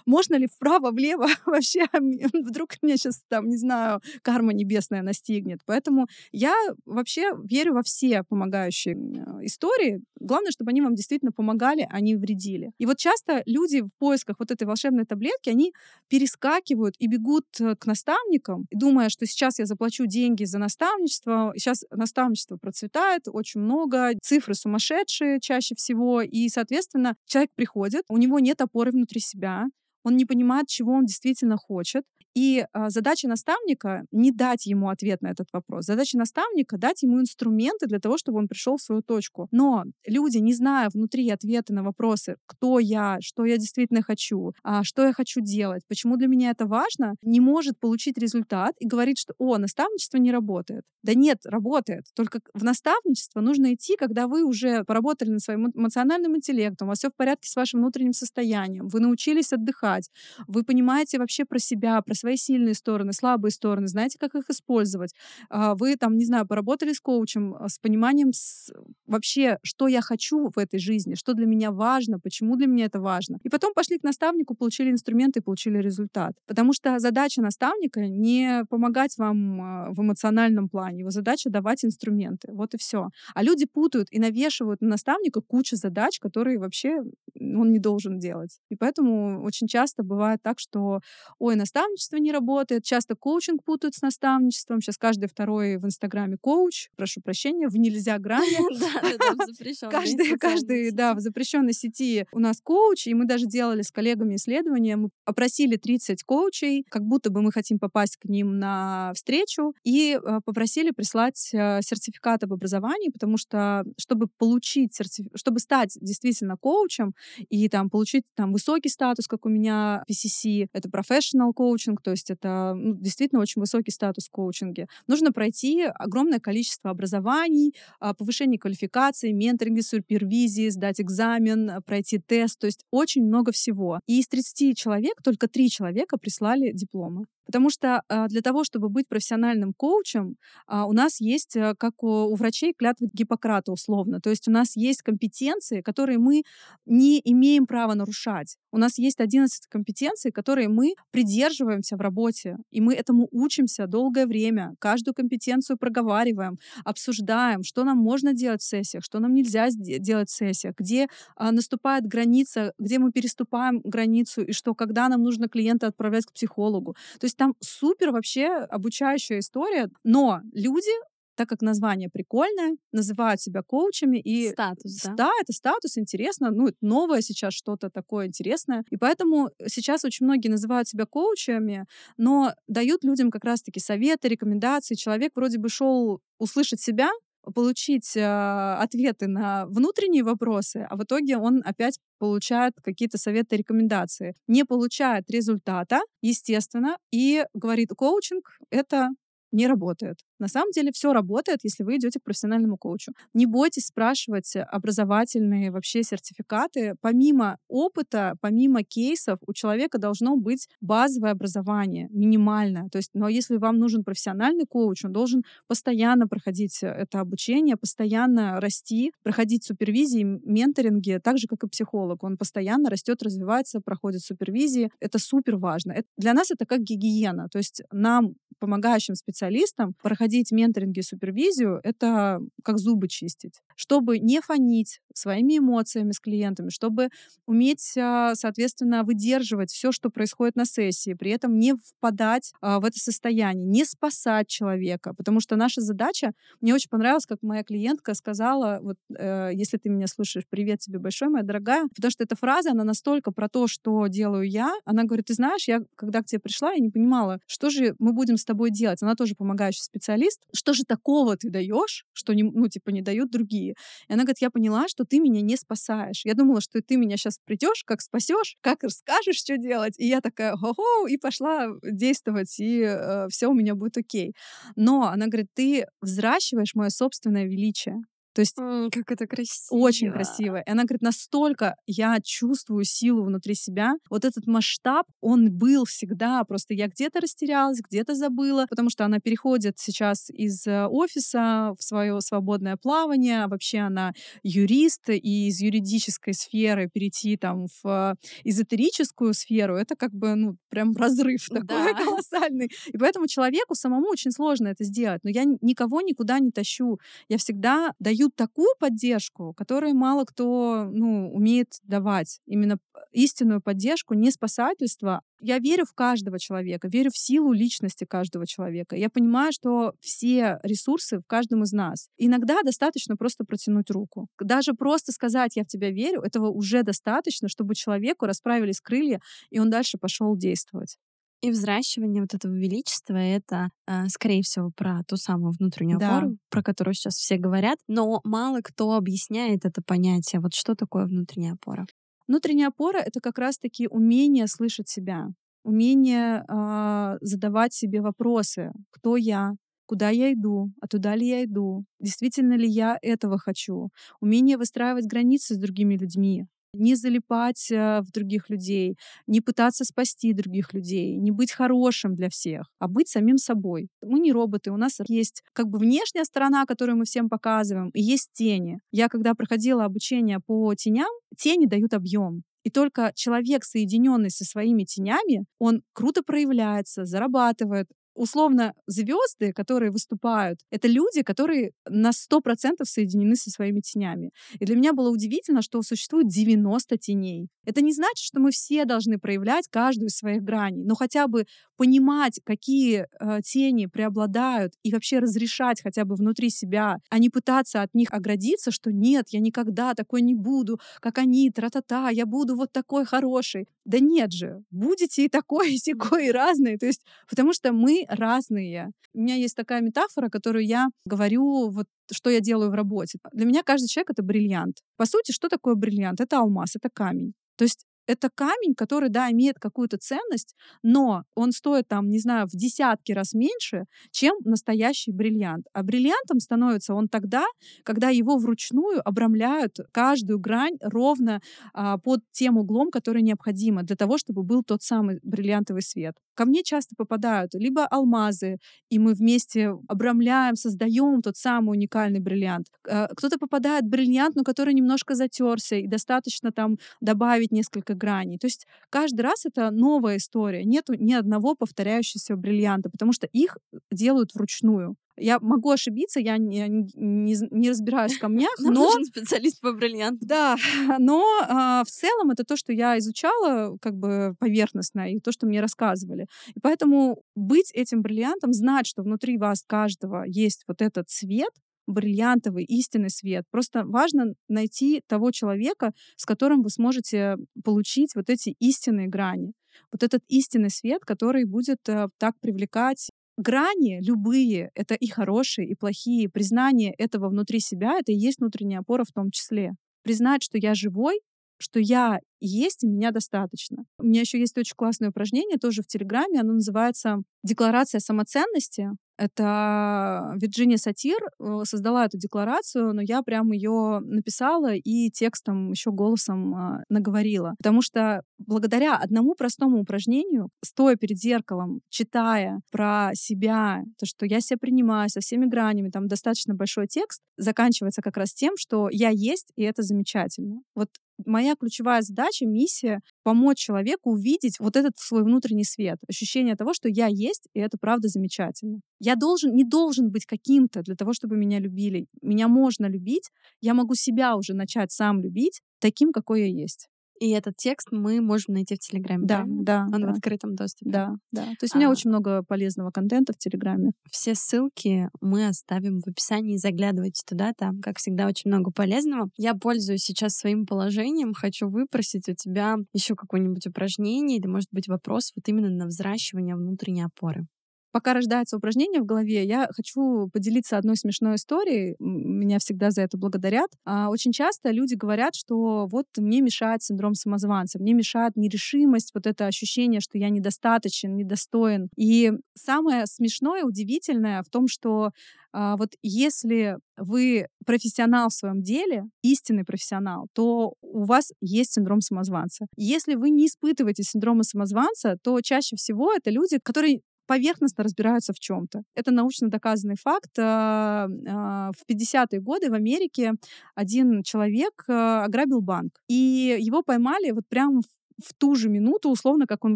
можно 0.05 0.35
ли 0.35 0.47
вправо-влево 0.47 1.27
вообще? 1.45 1.85
Вдруг 2.33 2.81
меня 2.81 2.97
сейчас 2.97 3.21
там, 3.27 3.47
не 3.47 3.57
знаю, 3.57 4.01
карма 4.21 4.53
небесная 4.53 5.01
настигнет. 5.01 5.61
Поэтому 5.65 6.07
я 6.31 6.53
вообще 6.85 7.31
верю 7.43 7.73
во 7.73 7.83
все 7.83 8.23
помогающие 8.23 8.95
истории. 9.41 10.01
Главное, 10.19 10.51
чтобы 10.51 10.71
они 10.71 10.81
вам 10.81 10.95
действительно 10.95 11.31
помогали, 11.31 11.87
а 11.89 11.99
не 11.99 12.15
вредили. 12.15 12.71
И 12.77 12.85
вот 12.85 12.97
часто 12.97 13.43
люди 13.45 13.81
в 13.81 13.89
поисках 13.99 14.37
вот 14.39 14.51
этой 14.51 14.65
волшебной 14.65 15.05
таблетки, 15.05 15.49
они 15.49 15.73
перескакивают 16.07 16.95
и 16.99 17.07
бегут 17.07 17.45
э, 17.59 17.75
к 17.75 17.85
наставникам, 17.85 18.62
думая, 18.71 19.09
что 19.09 19.25
сейчас 19.25 19.59
я 19.59 19.65
заплачу 19.65 20.05
деньги 20.05 20.43
за 20.45 20.57
наставничество, 20.59 21.53
сейчас 21.55 21.83
наставничество 21.91 22.57
процветает, 22.57 23.23
очень 23.27 23.61
много, 23.61 24.13
цифры 24.21 24.55
сумасшедшие 24.55 25.39
чаще 25.39 25.75
всего, 25.75 26.21
и, 26.21 26.49
соответственно, 26.49 27.15
человек 27.25 27.51
приходит, 27.55 28.03
у 28.09 28.17
него 28.17 28.39
нет 28.39 28.61
опоры 28.61 28.91
внутри 28.91 29.19
себя, 29.19 29.65
он 30.03 30.17
не 30.17 30.25
понимает, 30.25 30.67
чего 30.67 30.93
он 30.93 31.05
действительно 31.05 31.57
хочет. 31.57 32.03
И 32.35 32.65
а, 32.73 32.89
задача 32.89 33.27
наставника 33.27 34.05
не 34.11 34.31
дать 34.31 34.65
ему 34.65 34.89
ответ 34.89 35.21
на 35.21 35.27
этот 35.27 35.47
вопрос. 35.53 35.85
Задача 35.85 36.17
наставника 36.17 36.77
дать 36.77 37.03
ему 37.03 37.19
инструменты 37.19 37.85
для 37.85 37.99
того, 37.99 38.17
чтобы 38.17 38.39
он 38.39 38.47
пришел 38.47 38.77
в 38.77 38.81
свою 38.81 39.01
точку. 39.01 39.47
Но 39.51 39.83
люди, 40.05 40.37
не 40.37 40.53
зная 40.53 40.89
внутри 40.91 41.29
ответы 41.29 41.73
на 41.73 41.83
вопросы, 41.83 42.37
кто 42.45 42.79
я, 42.79 43.17
что 43.21 43.45
я 43.45 43.57
действительно 43.57 44.01
хочу, 44.01 44.53
а, 44.63 44.83
что 44.83 45.05
я 45.05 45.13
хочу 45.13 45.41
делать, 45.41 45.83
почему 45.87 46.17
для 46.17 46.27
меня 46.27 46.49
это 46.49 46.65
важно, 46.65 47.15
не 47.21 47.39
может 47.39 47.79
получить 47.79 48.17
результат 48.17 48.73
и 48.79 48.87
говорит, 48.87 49.17
что 49.17 49.33
о, 49.37 49.57
наставничество 49.57 50.17
не 50.17 50.31
работает. 50.31 50.83
Да 51.03 51.13
нет, 51.13 51.39
работает. 51.45 52.05
Только 52.15 52.39
в 52.53 52.63
наставничество 52.63 53.41
нужно 53.41 53.73
идти, 53.73 53.95
когда 53.97 54.27
вы 54.27 54.43
уже 54.43 54.83
поработали 54.85 55.29
над 55.29 55.41
своим 55.41 55.69
эмоциональным 55.75 56.35
интеллектом, 56.35 56.87
у 56.87 56.89
вас 56.89 56.99
все 56.99 57.09
в 57.09 57.15
порядке 57.15 57.49
с 57.49 57.55
вашим 57.55 57.81
внутренним 57.81 58.13
состоянием, 58.13 58.87
вы 58.87 58.99
научились 59.01 59.51
отдыхать, 59.51 60.09
вы 60.47 60.63
понимаете 60.63 61.19
вообще 61.19 61.45
про 61.45 61.59
себя, 61.59 62.01
про 62.01 62.13
свои 62.23 62.37
сильные 62.37 62.73
стороны, 62.73 63.11
слабые 63.11 63.51
стороны, 63.51 63.87
знаете, 63.87 64.17
как 64.17 64.33
их 64.35 64.49
использовать. 64.49 65.13
А, 65.49 65.75
вы 65.75 65.97
там, 65.97 66.15
не 66.17 66.23
знаю, 66.23 66.47
поработали 66.47 66.93
с 66.93 67.01
коучем, 67.01 67.53
а, 67.59 67.67
с 67.67 67.77
пониманием 67.79 68.31
с... 68.31 68.71
вообще, 69.07 69.57
что 69.61 69.89
я 69.89 70.01
хочу 70.01 70.49
в 70.55 70.57
этой 70.57 70.79
жизни, 70.79 71.15
что 71.15 71.33
для 71.33 71.45
меня 71.45 71.71
важно, 71.71 72.19
почему 72.19 72.55
для 72.55 72.67
меня 72.67 72.85
это 72.85 73.01
важно. 73.01 73.39
И 73.43 73.49
потом 73.49 73.73
пошли 73.73 73.97
к 73.99 74.03
наставнику, 74.03 74.55
получили 74.55 74.89
инструменты 74.89 75.39
и 75.39 75.43
получили 75.43 75.79
результат. 75.79 76.31
Потому 76.47 76.71
что 76.71 76.97
задача 76.99 77.41
наставника 77.41 78.07
не 78.07 78.63
помогать 78.69 79.17
вам 79.17 79.61
а, 79.61 79.89
в 79.91 79.99
эмоциональном 79.99 80.69
плане, 80.69 80.99
его 80.99 81.09
задача 81.09 81.49
давать 81.49 81.83
инструменты. 81.83 82.53
Вот 82.53 82.73
и 82.73 82.77
все. 82.77 83.09
А 83.35 83.43
люди 83.43 83.65
путают 83.65 84.07
и 84.11 84.19
навешивают 84.19 84.79
на 84.79 84.87
наставника 84.87 85.41
кучу 85.41 85.75
задач, 85.75 86.19
которые 86.19 86.57
вообще 86.57 87.01
он 87.35 87.73
не 87.73 87.79
должен 87.79 88.17
делать. 88.17 88.59
И 88.69 88.75
поэтому 88.77 89.43
очень 89.43 89.67
часто 89.67 90.03
бывает 90.03 90.39
так, 90.41 90.59
что, 90.59 91.01
ой, 91.39 91.55
наставничество 91.55 92.12
наставничество 92.13 92.17
не 92.17 92.31
работает. 92.31 92.83
Часто 92.83 93.15
коучинг 93.15 93.63
путают 93.63 93.95
с 93.95 94.01
наставничеством. 94.01 94.81
Сейчас 94.81 94.97
каждый 94.97 95.27
второй 95.27 95.77
в 95.77 95.85
Инстаграме 95.85 96.37
коуч. 96.39 96.89
Прошу 96.95 97.21
прощения, 97.21 97.67
в 97.67 97.75
нельзя 97.75 98.17
грани. 98.19 98.43
Каждый, 99.91 100.37
каждый, 100.37 100.91
да, 100.91 101.13
в 101.13 101.19
запрещенной 101.19 101.73
сети 101.73 102.25
у 102.31 102.39
нас 102.39 102.59
коуч, 102.61 103.07
и 103.07 103.13
мы 103.13 103.25
даже 103.25 103.45
делали 103.45 103.81
с 103.81 103.91
коллегами 103.91 104.35
исследования. 104.35 104.95
Мы 104.95 105.09
опросили 105.25 105.75
30 105.75 106.23
коучей, 106.23 106.85
как 106.89 107.03
будто 107.03 107.29
бы 107.29 107.41
мы 107.41 107.51
хотим 107.51 107.79
попасть 107.79 108.17
к 108.17 108.25
ним 108.25 108.59
на 108.59 109.11
встречу, 109.15 109.73
и 109.83 110.19
э, 110.21 110.39
попросили 110.45 110.91
прислать 110.91 111.49
э, 111.53 111.81
сертификат 111.81 112.43
об 112.43 112.53
образовании, 112.53 113.09
потому 113.09 113.37
что, 113.37 113.83
чтобы 113.97 114.27
получить 114.37 114.93
сертификат, 114.95 115.37
чтобы 115.39 115.59
стать 115.59 115.97
действительно 116.01 116.57
коучем 116.57 117.13
и 117.49 117.69
там 117.69 117.89
получить 117.89 118.23
там 118.35 118.51
высокий 118.51 118.89
статус, 118.89 119.27
как 119.27 119.45
у 119.45 119.49
меня 119.49 120.03
PCC, 120.09 120.67
это 120.73 120.89
professional 120.89 121.53
коучинг, 121.53 122.01
то 122.03 122.11
есть 122.11 122.29
это 122.29 122.73
ну, 122.75 122.95
действительно 122.95 123.41
очень 123.41 123.61
высокий 123.61 123.91
статус 123.91 124.27
в 124.27 124.31
коучинге. 124.31 124.87
Нужно 125.07 125.31
пройти 125.31 125.83
огромное 125.83 126.39
количество 126.39 126.91
образований, 126.91 127.73
а, 127.99 128.13
повышение 128.13 128.59
квалификации, 128.59 129.31
менторинги, 129.31 129.81
супервизии, 129.81 130.69
сдать 130.69 131.01
экзамен, 131.01 131.69
а, 131.69 131.81
пройти 131.81 132.19
тест, 132.19 132.59
то 132.59 132.67
есть 132.67 132.85
очень 132.91 133.23
много 133.23 133.51
всего. 133.51 133.99
И 134.07 134.19
из 134.19 134.27
30 134.27 134.75
человек 134.75 135.21
только 135.23 135.47
3 135.47 135.69
человека 135.69 136.17
прислали 136.17 136.71
дипломы. 136.71 137.25
Потому 137.45 137.69
что 137.69 138.01
а, 138.09 138.27
для 138.27 138.41
того, 138.41 138.63
чтобы 138.63 138.89
быть 138.89 139.07
профессиональным 139.07 139.73
коучем, 139.73 140.35
а, 140.67 140.85
у 140.85 140.93
нас 140.93 141.19
есть, 141.19 141.55
э, 141.55 141.73
как 141.77 142.03
у 142.03 142.35
врачей, 142.35 142.73
клятва 142.73 143.07
Гиппократа 143.13 143.71
условно. 143.71 144.19
То 144.21 144.29
есть 144.29 144.47
у 144.47 144.51
нас 144.51 144.75
есть 144.75 145.01
компетенции, 145.01 145.81
которые 145.81 146.17
мы 146.17 146.43
не 146.85 147.21
имеем 147.23 147.65
права 147.65 147.95
нарушать. 147.95 148.57
У 148.71 148.77
нас 148.77 148.97
есть 148.97 149.19
11 149.19 149.67
компетенций, 149.67 150.31
которые 150.31 150.67
мы 150.67 150.95
придерживаемся 151.11 151.95
в 151.97 152.01
работе. 152.01 152.57
И 152.71 152.81
мы 152.81 152.93
этому 152.95 153.27
учимся 153.31 153.87
долгое 153.87 154.25
время. 154.25 154.73
Каждую 154.79 155.13
компетенцию 155.13 155.77
проговариваем, 155.77 156.57
обсуждаем, 156.85 157.63
что 157.63 157.83
нам 157.83 157.97
можно 157.97 158.33
делать 158.33 158.61
в 158.61 158.65
сессиях, 158.65 159.03
что 159.03 159.19
нам 159.19 159.33
нельзя 159.33 159.67
делать 159.69 160.29
в 160.29 160.35
сессиях, 160.35 160.75
где 160.77 161.07
а, 161.35 161.51
наступает 161.51 162.07
граница, 162.07 162.73
где 162.79 162.99
мы 162.99 163.11
переступаем 163.11 163.81
границу, 163.83 164.41
и 164.41 164.51
что 164.53 164.73
когда 164.73 165.09
нам 165.09 165.21
нужно 165.21 165.47
клиента 165.47 165.87
отправлять 165.87 166.25
к 166.25 166.31
психологу. 166.33 166.95
То 167.19 167.25
есть 167.25 167.32
есть 167.33 167.37
там 167.37 167.55
супер 167.59 168.11
вообще 168.11 168.47
обучающая 168.69 169.39
история, 169.39 169.89
но 170.03 170.41
люди 170.53 170.91
так 171.35 171.49
как 171.49 171.63
название 171.63 172.09
прикольное, 172.11 172.77
называют 172.91 173.41
себя 173.41 173.63
коучами 173.63 174.19
и 174.19 174.49
статус, 174.51 175.01
да? 175.01 175.15
Да, 175.15 175.31
это 175.41 175.51
статус, 175.51 175.97
интересно, 175.97 176.51
ну 176.51 176.67
это 176.67 176.77
новое 176.81 177.21
сейчас 177.21 177.55
что-то 177.55 177.89
такое 177.89 178.27
интересное, 178.27 178.83
и 178.91 178.97
поэтому 178.97 179.49
сейчас 179.65 180.05
очень 180.05 180.27
многие 180.27 180.49
называют 180.49 180.87
себя 180.87 181.07
коучами, 181.07 181.87
но 182.17 182.53
дают 182.67 183.03
людям 183.03 183.31
как 183.31 183.45
раз-таки 183.45 183.79
советы, 183.79 184.27
рекомендации. 184.27 184.93
Человек 184.93 185.31
вроде 185.35 185.57
бы 185.57 185.69
шел 185.69 186.21
услышать 186.37 186.81
себя, 186.81 187.09
получить 187.53 188.15
э, 188.15 188.75
ответы 188.79 189.27
на 189.27 189.65
внутренние 189.67 190.23
вопросы, 190.23 190.87
а 190.89 190.95
в 190.95 191.03
итоге 191.03 191.37
он 191.37 191.61
опять 191.65 191.99
получает 192.19 192.73
какие-то 192.83 193.17
советы, 193.17 193.57
рекомендации. 193.57 194.35
Не 194.47 194.63
получает 194.63 195.29
результата, 195.29 196.01
естественно, 196.21 196.97
и 197.11 197.43
говорит, 197.53 197.89
коучинг— 197.95 198.57
это 198.69 199.09
не 199.53 199.67
работает. 199.67 200.17
На 200.39 200.47
самом 200.47 200.71
деле 200.71 200.91
все 200.91 201.13
работает, 201.13 201.59
если 201.63 201.83
вы 201.83 201.97
идете 201.97 202.19
к 202.19 202.23
профессиональному 202.23 202.77
коучу. 202.77 203.13
Не 203.33 203.45
бойтесь 203.45 203.85
спрашивать 203.85 204.53
образовательные 204.55 205.71
вообще 205.71 206.03
сертификаты. 206.03 206.95
Помимо 207.01 207.57
опыта, 207.69 208.35
помимо 208.41 208.83
кейсов, 208.83 209.39
у 209.45 209.53
человека 209.53 209.99
должно 209.99 210.35
быть 210.35 210.67
базовое 210.81 211.31
образование, 211.31 212.09
минимальное. 212.11 212.89
То 212.89 212.97
есть, 212.97 213.11
но 213.13 213.29
если 213.29 213.57
вам 213.57 213.77
нужен 213.77 214.03
профессиональный 214.03 214.65
коуч, 214.65 215.05
он 215.05 215.13
должен 215.13 215.43
постоянно 215.67 216.27
проходить 216.27 216.79
это 216.81 217.19
обучение, 217.19 217.77
постоянно 217.77 218.59
расти, 218.59 219.13
проходить 219.23 219.63
супервизии, 219.63 220.23
менторинги, 220.23 221.19
так 221.23 221.37
же, 221.37 221.47
как 221.47 221.63
и 221.63 221.67
психолог. 221.67 222.23
Он 222.23 222.37
постоянно 222.37 222.89
растет, 222.89 223.21
развивается, 223.21 223.81
проходит 223.81 224.21
супервизии. 224.21 224.91
Это 224.99 225.19
супер 225.19 225.57
важно. 225.57 225.91
Это, 225.91 226.07
для 226.17 226.33
нас 226.33 226.49
это 226.49 226.65
как 226.65 226.81
гигиена. 226.81 227.49
То 227.49 227.59
есть 227.59 227.83
нам, 227.91 228.35
помогающим 228.63 229.15
специалистам, 229.15 229.93
проходить 230.01 230.53
менторинги 230.53 230.99
и 230.99 231.03
супервизию— 231.03 231.81
это 231.83 232.39
как 232.63 232.77
зубы 232.77 233.09
чистить. 233.09 233.61
Чтобы 233.75 234.19
не 234.19 234.41
фонить 234.41 235.01
своими 235.13 235.59
эмоциями 235.59 236.11
с 236.11 236.19
клиентами, 236.19 236.69
чтобы 236.69 237.09
уметь, 237.45 237.93
а, 237.97 238.35
соответственно, 238.35 239.03
выдерживать 239.03 239.71
все, 239.71 239.91
что 239.91 240.09
происходит 240.09 240.55
на 240.55 240.65
сессии, 240.65 241.13
при 241.13 241.31
этом 241.31 241.57
не 241.57 241.75
впадать 241.75 242.53
а, 242.61 242.79
в 242.79 242.85
это 242.85 242.99
состояние, 242.99 243.65
не 243.65 243.85
спасать 243.85 244.47
человека. 244.47 245.13
Потому 245.13 245.39
что 245.39 245.55
наша 245.55 245.81
задача... 245.81 246.33
Мне 246.61 246.73
очень 246.73 246.89
понравилось, 246.89 247.25
как 247.25 247.41
моя 247.41 247.63
клиентка 247.63 248.13
сказала, 248.13 248.79
вот 248.81 248.97
э, 249.15 249.51
если 249.53 249.77
ты 249.77 249.89
меня 249.89 250.07
слушаешь, 250.07 250.45
привет 250.49 250.79
тебе 250.79 250.99
большой, 250.99 251.29
моя 251.29 251.43
дорогая, 251.43 251.87
потому 251.93 252.11
что 252.11 252.23
эта 252.23 252.35
фраза, 252.35 252.71
она 252.71 252.83
настолько 252.83 253.31
про 253.31 253.49
то, 253.49 253.67
что 253.67 254.07
делаю 254.07 254.49
я. 254.49 254.73
Она 254.85 255.03
говорит, 255.03 255.25
ты 255.25 255.33
знаешь, 255.33 255.67
я 255.67 255.81
когда 255.95 256.21
к 256.21 256.25
тебе 256.25 256.39
пришла, 256.39 256.71
я 256.71 256.79
не 256.79 256.89
понимала, 256.89 257.39
что 257.45 257.69
же 257.69 257.95
мы 257.99 258.13
будем 258.13 258.37
с 258.37 258.45
тобой 258.45 258.71
делать. 258.71 259.01
Она 259.01 259.15
тоже 259.15 259.35
помогающий 259.35 259.83
специалист. 259.83 260.41
Что 260.53 260.73
же 260.73 260.83
такого 260.83 261.37
ты 261.37 261.49
даешь, 261.49 262.05
что 262.13 262.33
не, 262.33 262.43
ну, 262.43 262.67
типа, 262.67 262.89
не 262.89 263.01
дают 263.01 263.31
другие? 263.31 263.62
И 263.71 264.13
она 264.13 264.23
говорит, 264.23 264.41
я 264.41 264.49
поняла, 264.49 264.87
что 264.87 265.05
ты 265.05 265.19
меня 265.19 265.41
не 265.41 265.55
спасаешь. 265.57 266.21
Я 266.25 266.33
думала, 266.33 266.61
что 266.61 266.81
ты 266.81 266.97
меня 266.97 267.17
сейчас 267.17 267.39
придешь, 267.45 267.83
как 267.85 268.01
спасешь, 268.01 268.57
как 268.61 268.83
расскажешь, 268.83 269.37
что 269.37 269.57
делать. 269.57 269.95
И 269.97 270.07
я 270.07 270.21
такая, 270.21 270.55
хо-хо, 270.55 271.07
и 271.07 271.17
пошла 271.17 271.67
действовать, 271.83 272.59
и 272.59 272.81
э, 272.81 273.27
все 273.29 273.47
у 273.47 273.53
меня 273.53 273.75
будет 273.75 273.97
окей. 273.97 274.33
Но 274.75 275.07
она 275.07 275.27
говорит, 275.27 275.47
ты 275.53 275.85
взращиваешь 276.01 276.75
мое 276.75 276.89
собственное 276.89 277.45
величие. 277.45 278.03
То 278.33 278.41
есть 278.41 278.57
М, 278.57 278.89
как 278.91 279.11
это 279.11 279.27
красиво. 279.27 279.77
очень 279.77 280.11
красиво. 280.11 280.57
И 280.65 280.69
она 280.69 280.83
говорит, 280.83 281.01
настолько 281.01 281.75
я 281.87 282.17
чувствую 282.23 282.83
силу 282.85 283.23
внутри 283.23 283.55
себя. 283.55 283.93
Вот 284.09 284.25
этот 284.25 284.47
масштаб, 284.47 285.05
он 285.21 285.51
был 285.51 285.85
всегда. 285.85 286.43
Просто 286.43 286.73
я 286.73 286.87
где-то 286.87 287.19
растерялась, 287.21 287.79
где-то 287.81 288.15
забыла, 288.15 288.65
потому 288.69 288.89
что 288.89 289.05
она 289.05 289.19
переходит 289.19 289.77
сейчас 289.79 290.29
из 290.29 290.65
э, 290.67 290.85
офиса 290.87 291.73
в 291.77 291.83
свое 291.83 292.19
свободное 292.21 292.77
плавание. 292.77 293.47
Вообще 293.47 293.79
она 293.79 294.13
юрист, 294.43 295.09
и 295.09 295.47
из 295.47 295.59
юридической 295.61 296.33
сферы 296.33 296.89
перейти 296.91 297.37
там 297.37 297.67
в 297.83 298.15
эзотерическую 298.43 299.33
сферу, 299.33 299.75
это 299.75 299.95
как 299.95 300.11
бы, 300.13 300.35
ну, 300.35 300.57
прям 300.69 300.93
разрыв 300.95 301.45
такой 301.49 301.67
Да. 301.67 301.93
колоссальный. 301.93 302.69
И 302.87 302.97
поэтому 302.97 303.27
человеку 303.27 303.75
самому 303.75 304.07
очень 304.09 304.31
сложно 304.31 304.67
это 304.69 304.83
сделать. 304.83 305.21
Но 305.23 305.29
я 305.29 305.43
никого 305.61 306.01
никуда 306.01 306.39
не 306.39 306.51
тащу. 306.51 306.99
Я 307.29 307.37
всегда 307.37 307.93
даю 307.99 308.22
такую 308.29 308.69
поддержку, 308.79 309.53
которую 309.53 309.95
мало 309.95 310.25
кто 310.25 310.87
ну, 310.91 311.31
умеет 311.33 311.79
давать. 311.83 312.39
Именно 312.45 312.77
истинную 313.11 313.61
поддержку, 313.61 314.13
не 314.13 314.31
спасательство. 314.31 315.21
Я 315.39 315.59
верю 315.59 315.85
в 315.85 315.93
каждого 315.93 316.39
человека, 316.39 316.87
верю 316.87 317.11
в 317.11 317.17
силу 317.17 317.51
личности 317.51 318.05
каждого 318.05 318.47
человека. 318.47 318.95
Я 318.95 319.09
понимаю, 319.09 319.51
что 319.51 319.93
все 319.99 320.59
ресурсы 320.63 321.19
в 321.19 321.23
каждом 321.27 321.63
из 321.63 321.73
нас. 321.73 322.07
Иногда 322.17 322.61
достаточно 322.63 323.17
просто 323.17 323.43
протянуть 323.43 323.89
руку. 323.89 324.27
Даже 324.39 324.73
просто 324.73 325.11
сказать 325.11 325.55
«я 325.55 325.63
в 325.63 325.67
тебя 325.67 325.91
верю», 325.91 326.21
этого 326.21 326.49
уже 326.49 326.83
достаточно, 326.83 327.49
чтобы 327.49 327.75
человеку 327.75 328.25
расправились 328.25 328.79
крылья, 328.81 329.19
и 329.49 329.59
он 329.59 329.69
дальше 329.69 329.97
пошел 329.97 330.35
действовать. 330.37 330.97
И 331.43 331.51
взращивание 331.51 332.21
вот 332.21 332.33
этого 332.33 332.53
величества— 332.53 333.15
это, 333.17 333.67
э, 333.85 334.07
скорее 334.07 334.41
всего, 334.43 334.71
про 334.73 335.03
ту 335.05 335.17
самую 335.17 335.51
внутреннюю 335.59 335.99
Да. 335.99 336.19
опору, 336.19 336.37
про 336.49 336.63
которую 336.63 336.93
сейчас 336.93 337.15
все 337.15 337.35
говорят, 337.35 337.77
но 337.89 338.21
мало 338.23 338.61
кто 338.63 338.93
объясняет 338.93 339.65
это 339.65 339.81
понятие. 339.85 340.39
Вот 340.39 340.53
что 340.53 340.73
такое 340.73 341.05
внутренняя 341.05 341.53
опора? 341.53 341.85
Внутренняя 342.29 342.69
опора— 342.69 342.97
это 343.05 343.19
как 343.19 343.37
раз-таки 343.37 343.89
умение 343.89 344.47
слышать 344.47 344.87
себя, 344.87 345.27
умение 345.65 346.45
а, 346.47 347.17
задавать 347.19 347.73
себе 347.73 347.99
вопросы. 347.99 348.71
Кто 348.91 349.17
я? 349.17 349.51
Куда 349.85 350.09
я 350.11 350.31
иду? 350.31 350.71
А 350.79 350.87
туда 350.87 351.13
ли 351.13 351.27
я 351.27 351.43
иду? 351.43 351.83
Действительно 351.99 352.53
ли 352.53 352.69
я 352.69 352.97
этого 353.01 353.37
хочу? 353.37 353.89
Умение 354.21 354.55
выстраивать 354.57 355.07
границы 355.07 355.55
с 355.55 355.57
другими 355.57 355.95
людьми. 355.97 356.45
Не 356.73 356.95
залипать 356.95 357.71
а, 357.71 358.01
в 358.01 358.11
других 358.11 358.49
людей, 358.49 358.97
не 359.27 359.41
пытаться 359.41 359.85
спасти 359.85 360.33
других 360.33 360.73
людей, 360.73 361.15
не 361.17 361.31
быть 361.31 361.51
хорошим 361.51 362.15
для 362.15 362.29
всех, 362.29 362.67
а 362.79 362.87
быть 362.87 363.07
самим 363.07 363.37
собой. 363.37 363.89
Мы 364.01 364.19
не 364.19 364.31
роботы, 364.31 364.71
у 364.71 364.77
нас 364.77 364.99
есть 365.07 365.43
как 365.53 365.67
бы 365.67 365.79
внешняя 365.79 366.23
сторона, 366.23 366.65
которую 366.65 366.97
мы 366.97 367.05
всем 367.05 367.29
показываем, 367.29 367.89
и 367.89 368.01
есть 368.01 368.31
тени. 368.33 368.79
Я 368.91 369.07
когда 369.09 369.33
проходила 369.33 369.85
обучение 369.85 370.39
по 370.39 370.73
теням, 370.75 371.09
тени 371.37 371.65
дают 371.65 371.93
объем. 371.93 372.43
И 372.63 372.69
только 372.69 373.11
человек, 373.13 373.65
соединенный 373.65 374.29
со 374.29 374.45
своими 374.45 374.85
тенями, 374.85 375.45
он 375.59 375.83
круто 375.91 376.23
проявляется, 376.23 377.05
зарабатывает. 377.05 377.87
Условно, 378.15 378.73
звезды, 378.85 379.53
которые 379.53 379.91
выступают, 379.91 380.59
это 380.69 380.87
люди, 380.87 381.23
которые 381.23 381.71
на 381.87 382.11
100% 382.11 382.83
соединены 382.83 383.35
со 383.35 383.49
своими 383.49 383.79
тенями. 383.79 384.31
И 384.59 384.65
для 384.65 384.75
меня 384.75 384.93
было 384.93 385.09
удивительно, 385.09 385.61
что 385.61 385.81
существует 385.81 386.27
90 386.27 386.97
теней. 386.97 387.47
Это 387.65 387.81
не 387.81 387.93
значит, 387.93 388.23
что 388.23 388.39
мы 388.39 388.51
все 388.51 388.85
должны 388.85 389.17
проявлять 389.19 389.67
каждую 389.69 390.07
из 390.07 390.15
своих 390.15 390.43
граней, 390.43 390.83
но 390.83 390.95
хотя 390.95 391.27
бы 391.27 391.45
понимать, 391.83 392.39
какие 392.45 393.07
э, 393.19 393.41
тени 393.43 393.87
преобладают, 393.87 394.73
и 394.85 394.93
вообще 394.93 395.19
разрешать 395.19 395.83
хотя 395.83 396.05
бы 396.05 396.15
внутри 396.15 396.49
себя, 396.49 396.99
а 397.09 397.19
не 397.19 397.29
пытаться 397.29 397.81
от 397.81 397.93
них 397.93 398.13
оградиться, 398.13 398.71
что 398.71 398.93
нет, 398.93 399.25
я 399.31 399.41
никогда 399.41 399.93
такой 399.93 400.21
не 400.21 400.33
буду, 400.33 400.79
как 401.01 401.17
они, 401.17 401.49
тра-та-та, 401.49 402.09
я 402.09 402.25
буду 402.25 402.55
вот 402.55 402.71
такой 402.71 403.03
хороший. 403.03 403.67
Да 403.83 403.99
нет 403.99 404.31
же, 404.31 404.63
будете 404.71 405.25
и 405.25 405.27
такой, 405.27 405.73
и 405.73 405.77
сякой, 405.77 406.27
и 406.27 406.31
разный. 406.31 406.77
То 406.77 406.85
есть, 406.85 407.01
потому 407.29 407.51
что 407.51 407.73
мы 407.73 408.05
разные. 408.07 408.91
У 409.13 409.19
меня 409.19 409.35
есть 409.35 409.57
такая 409.57 409.81
метафора, 409.81 410.29
которую 410.29 410.65
я 410.65 410.87
говорю, 411.05 411.69
вот 411.69 411.87
что 412.13 412.29
я 412.29 412.39
делаю 412.39 412.71
в 412.71 412.75
работе. 412.75 413.19
Для 413.33 413.45
меня 413.45 413.61
каждый 413.61 413.87
человек— 413.87 414.09
это 414.11 414.23
бриллиант. 414.23 414.77
По 414.95 415.05
сути, 415.05 415.33
что 415.33 415.49
такое 415.49 415.75
бриллиант? 415.75 416.21
Это 416.21 416.39
алмаз, 416.39 416.77
это 416.77 416.89
камень. 416.93 417.33
То 417.57 417.65
есть 417.65 417.85
это 418.07 418.29
камень, 418.33 418.75
который, 418.75 419.09
да, 419.09 419.31
имеет 419.31 419.59
какую-то 419.59 419.97
ценность, 419.97 420.55
но 420.81 421.23
он 421.35 421.51
стоит 421.51 421.87
там, 421.87 422.09
не 422.09 422.19
знаю, 422.19 422.47
в 422.47 422.51
десятки 422.51 423.11
раз 423.11 423.33
меньше, 423.33 423.85
чем 424.11 424.35
настоящий 424.43 425.11
бриллиант. 425.11 425.67
А 425.73 425.83
бриллиантом 425.83 426.39
становится 426.39 426.93
он 426.93 427.07
тогда, 427.07 427.45
когда 427.83 428.09
его 428.09 428.37
вручную 428.37 429.01
обрамляют 429.07 429.77
каждую 429.91 430.39
грань 430.39 430.77
ровно 430.81 431.41
а, 431.73 431.97
под 431.97 432.21
тем 432.31 432.57
углом, 432.57 432.91
который 432.91 433.21
необходимо 433.21 433.83
для 433.83 433.95
того, 433.95 434.17
чтобы 434.17 434.43
был 434.43 434.63
тот 434.63 434.83
самый 434.83 435.19
бриллиантовый 435.23 435.81
свет. 435.81 436.15
Ко 436.35 436.45
мне 436.45 436.63
часто 436.63 436.95
попадают 436.97 437.53
либо 437.53 437.85
алмазы, 437.85 438.57
и 438.89 438.99
мы 438.99 439.13
вместе 439.13 439.73
обрамляем, 439.87 440.55
создаем 440.55 441.21
тот 441.21 441.37
самый 441.37 441.71
уникальный 441.77 442.19
бриллиант. 442.19 442.67
Э, 442.87 443.07
Кто-то 443.15 443.37
попадает 443.37 443.85
бриллиант, 443.87 444.35
но 444.35 444.43
который 444.43 444.73
немножко 444.73 445.15
затерся, 445.15 445.75
и 445.77 445.87
достаточно 445.87 446.51
там 446.51 446.77
добавить 447.01 447.51
несколько 447.51 447.93
граней. 447.95 448.37
То 448.37 448.47
есть 448.47 448.67
каждый 448.89 449.21
раз 449.21 449.45
это 449.45 449.71
новая 449.71 450.17
история. 450.17 450.63
Нету 450.63 450.93
ни 450.95 451.13
одного 451.13 451.55
повторяющегося 451.55 452.35
бриллианта, 452.35 452.89
потому 452.89 453.13
что 453.13 453.27
их 453.27 453.57
делают 453.91 454.33
вручную. 454.35 454.95
Я 455.17 455.39
могу 455.39 455.69
ошибиться, 455.69 456.19
я 456.19 456.37
не, 456.37 456.67
не, 456.67 457.35
не 457.51 457.69
разбираюсь 457.69 458.15
в 458.15 458.19
камнях, 458.19 458.53
Нам 458.59 458.73
но 458.73 458.83
нужен 458.85 459.05
специалист 459.05 459.61
по 459.61 459.73
бриллиантам. 459.73 460.27
да, 460.27 460.55
но 460.99 461.23
а, 461.47 461.83
в 461.83 461.89
целом 461.89 462.31
это 462.31 462.43
то, 462.43 462.55
что 462.55 462.73
я 462.73 462.97
изучала 462.97 463.77
как 463.81 463.95
бы 463.95 464.35
поверхностно, 464.39 465.11
и 465.11 465.19
то, 465.19 465.31
что 465.31 465.45
мне 465.45 465.61
рассказывали. 465.61 466.27
И 466.55 466.59
поэтому 466.59 467.21
быть 467.35 467.71
этим 467.73 468.01
бриллиантом, 468.01 468.53
знать, 468.53 468.87
что 468.87 469.03
внутри 469.03 469.37
вас 469.37 469.63
каждого 469.65 470.23
есть 470.25 470.63
вот 470.67 470.81
этот 470.81 471.09
цвет, 471.09 471.51
бриллиантовый, 471.87 472.63
истинный 472.63 473.09
свет. 473.09 473.45
Просто 473.51 473.85
важно 473.85 474.33
найти 474.47 475.01
того 475.07 475.31
человека, 475.31 475.91
с 476.15 476.25
которым 476.25 476.61
вы 476.61 476.69
сможете 476.69 477.35
получить 477.63 478.15
вот 478.15 478.29
эти 478.29 478.55
истинные 478.59 479.07
грани. 479.07 479.53
Вот 479.91 480.03
этот 480.03 480.21
истинный 480.27 480.69
свет, 480.69 481.03
который 481.03 481.45
будет 481.45 481.89
э, 481.89 482.07
так 482.19 482.39
привлекать 482.39 483.09
грани 483.37 483.99
любые, 484.01 484.71
это 484.75 484.95
и 484.95 485.07
хорошие, 485.07 485.67
и 485.67 485.75
плохие. 485.75 486.29
Признание 486.29 486.93
этого 486.97 487.29
внутри 487.29 487.59
себя, 487.59 487.99
это 487.99 488.11
и 488.11 488.15
есть 488.15 488.39
внутренняя 488.39 488.79
опора 488.79 489.03
в 489.03 489.11
том 489.11 489.31
числе. 489.31 489.73
Признать, 490.03 490.43
что 490.43 490.57
я 490.57 490.73
живой, 490.73 491.21
что 491.57 491.79
я 491.79 492.19
есть, 492.41 492.83
и 492.83 492.87
меня 492.87 493.11
достаточно. 493.11 493.85
У 493.97 494.03
меня 494.03 494.21
еще 494.21 494.39
есть 494.39 494.57
очень 494.57 494.75
классное 494.75 495.09
упражнение 495.09 495.57
тоже 495.57 495.81
в 495.81 495.87
Телеграме, 495.87 496.41
оно 496.41 496.53
называется 496.53 497.23
«Декларация 497.43 497.99
самоценности». 497.99 498.89
Это 499.17 500.33
Вирджиния 500.35 500.77
Сатир 500.77 501.17
э, 501.39 501.61
создала 501.65 502.05
эту 502.05 502.17
декларацию, 502.17 502.93
но 502.93 503.01
я 503.01 503.21
прям 503.21 503.51
ее 503.51 503.99
написала 503.99 504.73
и 504.73 505.09
текстом 505.11 505.71
еще 505.71 505.91
голосом 505.91 506.55
а, 506.55 506.83
наговорила. 506.89 507.53
Потому 507.57 507.81
что 507.81 508.23
благодаря 508.39 508.97
одному 508.97 509.35
простому 509.35 509.79
упражнению, 509.79 510.49
стоя 510.63 510.95
перед 510.95 511.17
зеркалом, 511.17 511.81
читая 511.89 512.59
про 512.71 513.11
себя, 513.13 513.83
то, 513.99 514.05
что 514.05 514.25
я 514.25 514.41
себя 514.41 514.57
принимаю 514.59 515.09
со 515.09 515.19
всеми 515.19 515.45
гранями, 515.45 515.89
там 515.89 516.07
достаточно 516.07 516.55
большой 516.55 516.87
текст, 516.87 517.21
заканчивается 517.37 518.01
как 518.01 518.17
раз 518.17 518.33
тем, 518.33 518.53
что 518.57 518.89
я 518.91 519.09
есть, 519.09 519.51
и 519.55 519.63
это 519.63 519.83
замечательно. 519.83 520.61
Вот 520.75 520.89
Моя 521.25 521.55
ключевая 521.55 522.01
задача, 522.01 522.45
миссия— 522.45 523.01
помочь 523.23 523.57
человеку 523.57 524.11
увидеть 524.11 524.59
вот 524.59 524.75
этот 524.75 524.97
свой 524.97 525.23
внутренний 525.23 525.63
свет, 525.63 525.97
ощущение 526.07 526.55
того, 526.55 526.73
что 526.73 526.89
я 526.89 527.07
есть, 527.07 527.47
и 527.53 527.59
это 527.59 527.77
правда 527.79 528.07
замечательно. 528.07 528.79
Я 528.99 529.15
должен, 529.15 529.53
не 529.55 529.63
должен 529.63 530.11
быть 530.11 530.25
каким-то 530.25 530.81
для 530.81 530.95
того, 530.95 531.13
чтобы 531.13 531.37
меня 531.37 531.59
любили. 531.59 532.07
Меня 532.21 532.47
можно 532.47 532.87
любить, 532.87 533.29
я 533.61 533.73
могу 533.73 533.95
себя 533.95 534.35
уже 534.35 534.53
начать 534.53 534.91
сам 534.91 535.21
любить 535.21 535.61
таким, 535.79 536.11
какой 536.11 536.41
я 536.41 536.47
есть. 536.47 536.87
И 537.23 537.29
этот 537.29 537.55
текст 537.55 537.87
мы 537.91 538.19
можем 538.19 538.53
найти 538.55 538.75
в 538.75 538.79
Телеграме. 538.79 539.25
Да, 539.25 539.37
правильно? 539.37 539.63
да. 539.63 539.85
Он 539.93 540.01
да. 540.01 540.07
в 540.07 540.09
открытом 540.11 540.55
доступе. 540.55 540.91
Да, 540.91 541.13
да. 541.31 541.43
То 541.43 541.63
есть 541.63 541.73
а... 541.73 541.77
у 541.77 541.79
меня 541.79 541.87
а. 541.87 541.91
очень 541.91 542.09
много 542.09 542.43
полезного 542.43 542.91
контента 542.91 543.31
в 543.31 543.37
Телеграме. 543.37 543.91
Все 544.11 544.35
ссылки 544.35 545.07
мы 545.21 545.47
оставим 545.47 546.01
в 546.01 546.07
описании. 546.09 546.57
Заглядывайте 546.57 547.21
туда, 547.25 547.53
там, 547.57 547.79
как 547.79 547.97
всегда, 547.97 548.27
очень 548.27 548.51
много 548.51 548.71
полезного. 548.71 549.29
Я 549.37 549.53
пользуюсь 549.53 550.01
сейчас 550.01 550.35
своим 550.35 550.65
положением. 550.65 551.33
Хочу 551.33 551.69
выпросить 551.69 552.27
у 552.27 552.33
тебя 552.33 552.75
еще 552.91 553.15
какое-нибудь 553.15 553.67
упражнение 553.67 554.37
или, 554.37 554.47
может 554.47 554.67
быть, 554.73 554.89
вопрос 554.89 555.31
вот 555.33 555.47
именно 555.47 555.69
на 555.69 555.85
взращивание 555.85 556.55
внутренней 556.55 557.03
опоры. 557.03 557.47
Пока 557.93 558.15
рождается 558.15 558.57
упражнение 558.57 559.01
в 559.01 559.05
голове, 559.05 559.45
я 559.45 559.69
хочу 559.71 560.27
поделиться 560.33 560.79
одной 560.79 560.97
смешной 560.97 561.35
историей. 561.35 561.95
Меня 561.99 562.57
всегда 562.57 562.89
за 562.89 563.03
это 563.03 563.19
благодарят. 563.19 563.69
А, 563.85 564.09
очень 564.09 564.31
часто 564.31 564.71
люди 564.71 564.95
говорят, 564.95 565.35
что 565.35 565.85
вот 565.85 566.07
мне 566.17 566.41
мешает 566.41 566.81
синдром 566.81 567.13
самозванца, 567.13 567.77
мне 567.77 567.93
мешает 567.93 568.35
нерешимость, 568.35 569.11
вот 569.13 569.27
это 569.27 569.45
ощущение, 569.45 570.01
что 570.01 570.17
я 570.17 570.29
недостаточен, 570.29 571.15
недостоин. 571.15 571.89
И 571.95 572.31
самое 572.55 573.05
смешное, 573.05 573.63
удивительное 573.63 574.41
в 574.41 574.49
том, 574.49 574.67
что 574.67 575.11
а, 575.51 575.77
вот 575.77 575.89
если 576.01 576.77
вы 576.97 577.47
профессионал 577.63 578.29
в 578.29 578.33
своем 578.33 578.63
деле, 578.63 579.03
истинный 579.21 579.65
профессионал, 579.65 580.27
то 580.33 580.73
у 580.81 581.03
вас 581.05 581.31
есть 581.41 581.73
синдром 581.73 582.01
самозванца. 582.01 582.65
Если 582.75 583.13
вы 583.13 583.29
не 583.29 583.45
испытываете 583.45 584.01
синдрома 584.01 584.43
самозванца, 584.43 585.17
то 585.21 585.39
чаще 585.41 585.75
всего 585.75 586.11
это 586.11 586.31
люди, 586.31 586.57
которые 586.63 587.01
поверхностно 587.25 587.83
разбираются 587.83 588.33
в 588.33 588.39
чем-то. 588.39 588.83
Это 588.95 589.11
научно 589.11 589.49
доказанный 589.49 589.95
факт. 589.95 590.31
А, 590.39 591.07
а, 591.27 591.71
в 591.71 591.89
50-е 591.89 592.39
годы 592.39 592.69
в 592.69 592.73
Америке 592.73 593.33
один 593.75 594.23
человек 594.23 594.83
а, 594.87 595.25
ограбил 595.25 595.61
банк, 595.61 595.99
и 596.07 596.57
его 596.59 596.83
поймали 596.83 597.31
вот 597.31 597.47
прямо 597.47 597.81
в 597.81 597.85
в 598.23 598.33
ту 598.35 598.53
же 598.53 598.69
минуту, 598.69 599.09
условно, 599.09 599.47
как 599.47 599.65
он 599.65 599.75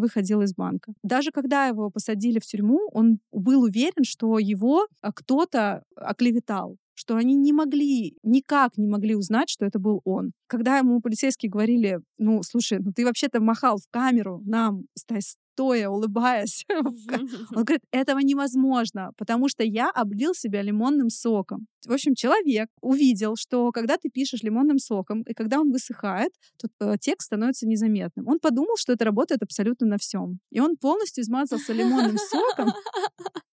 выходил 0.00 0.42
из 0.42 0.54
банка. 0.54 0.92
Даже 1.02 1.32
когда 1.32 1.66
его 1.66 1.90
посадили 1.90 2.38
в 2.38 2.46
тюрьму, 2.46 2.88
он 2.92 3.18
был 3.32 3.62
уверен, 3.62 4.04
что 4.04 4.38
его 4.38 4.86
кто-то 5.02 5.82
оклеветал 5.96 6.76
что 6.98 7.14
они 7.14 7.36
не 7.36 7.52
могли, 7.52 8.16
никак 8.24 8.76
не 8.76 8.88
могли 8.88 9.14
узнать, 9.14 9.48
что 9.48 9.64
это 9.64 9.78
был 9.78 10.00
он. 10.04 10.32
Когда 10.48 10.78
ему 10.78 11.00
полицейские 11.00 11.48
говорили, 11.48 12.00
ну, 12.18 12.42
слушай, 12.42 12.80
ну 12.80 12.92
ты 12.92 13.04
вообще-то 13.04 13.40
махал 13.40 13.78
в 13.78 13.88
камеру 13.88 14.42
нам, 14.44 14.82
стоя, 15.58 15.88
улыбаясь. 15.88 16.64
Он 17.54 17.64
говорит, 17.64 17.82
этого 17.90 18.20
невозможно, 18.20 19.10
потому 19.16 19.48
что 19.48 19.64
я 19.64 19.90
облил 19.90 20.34
себя 20.34 20.62
лимонным 20.62 21.10
соком. 21.10 21.66
В 21.84 21.92
общем, 21.92 22.14
человек 22.14 22.68
увидел, 22.80 23.34
что 23.36 23.72
когда 23.72 23.96
ты 23.96 24.08
пишешь 24.08 24.42
лимонным 24.42 24.78
соком, 24.78 25.22
и 25.22 25.34
когда 25.34 25.60
он 25.60 25.70
высыхает, 25.70 26.32
то 26.60 26.68
э, 26.80 26.96
текст 27.00 27.26
становится 27.26 27.66
незаметным. 27.66 28.28
Он 28.28 28.38
подумал, 28.40 28.76
что 28.76 28.92
это 28.92 29.04
работает 29.04 29.42
абсолютно 29.42 29.86
на 29.86 29.96
всем. 29.98 30.38
И 30.50 30.60
он 30.60 30.76
полностью 30.76 31.22
измазался 31.24 31.72
лимонным 31.72 32.16
соком, 32.18 32.72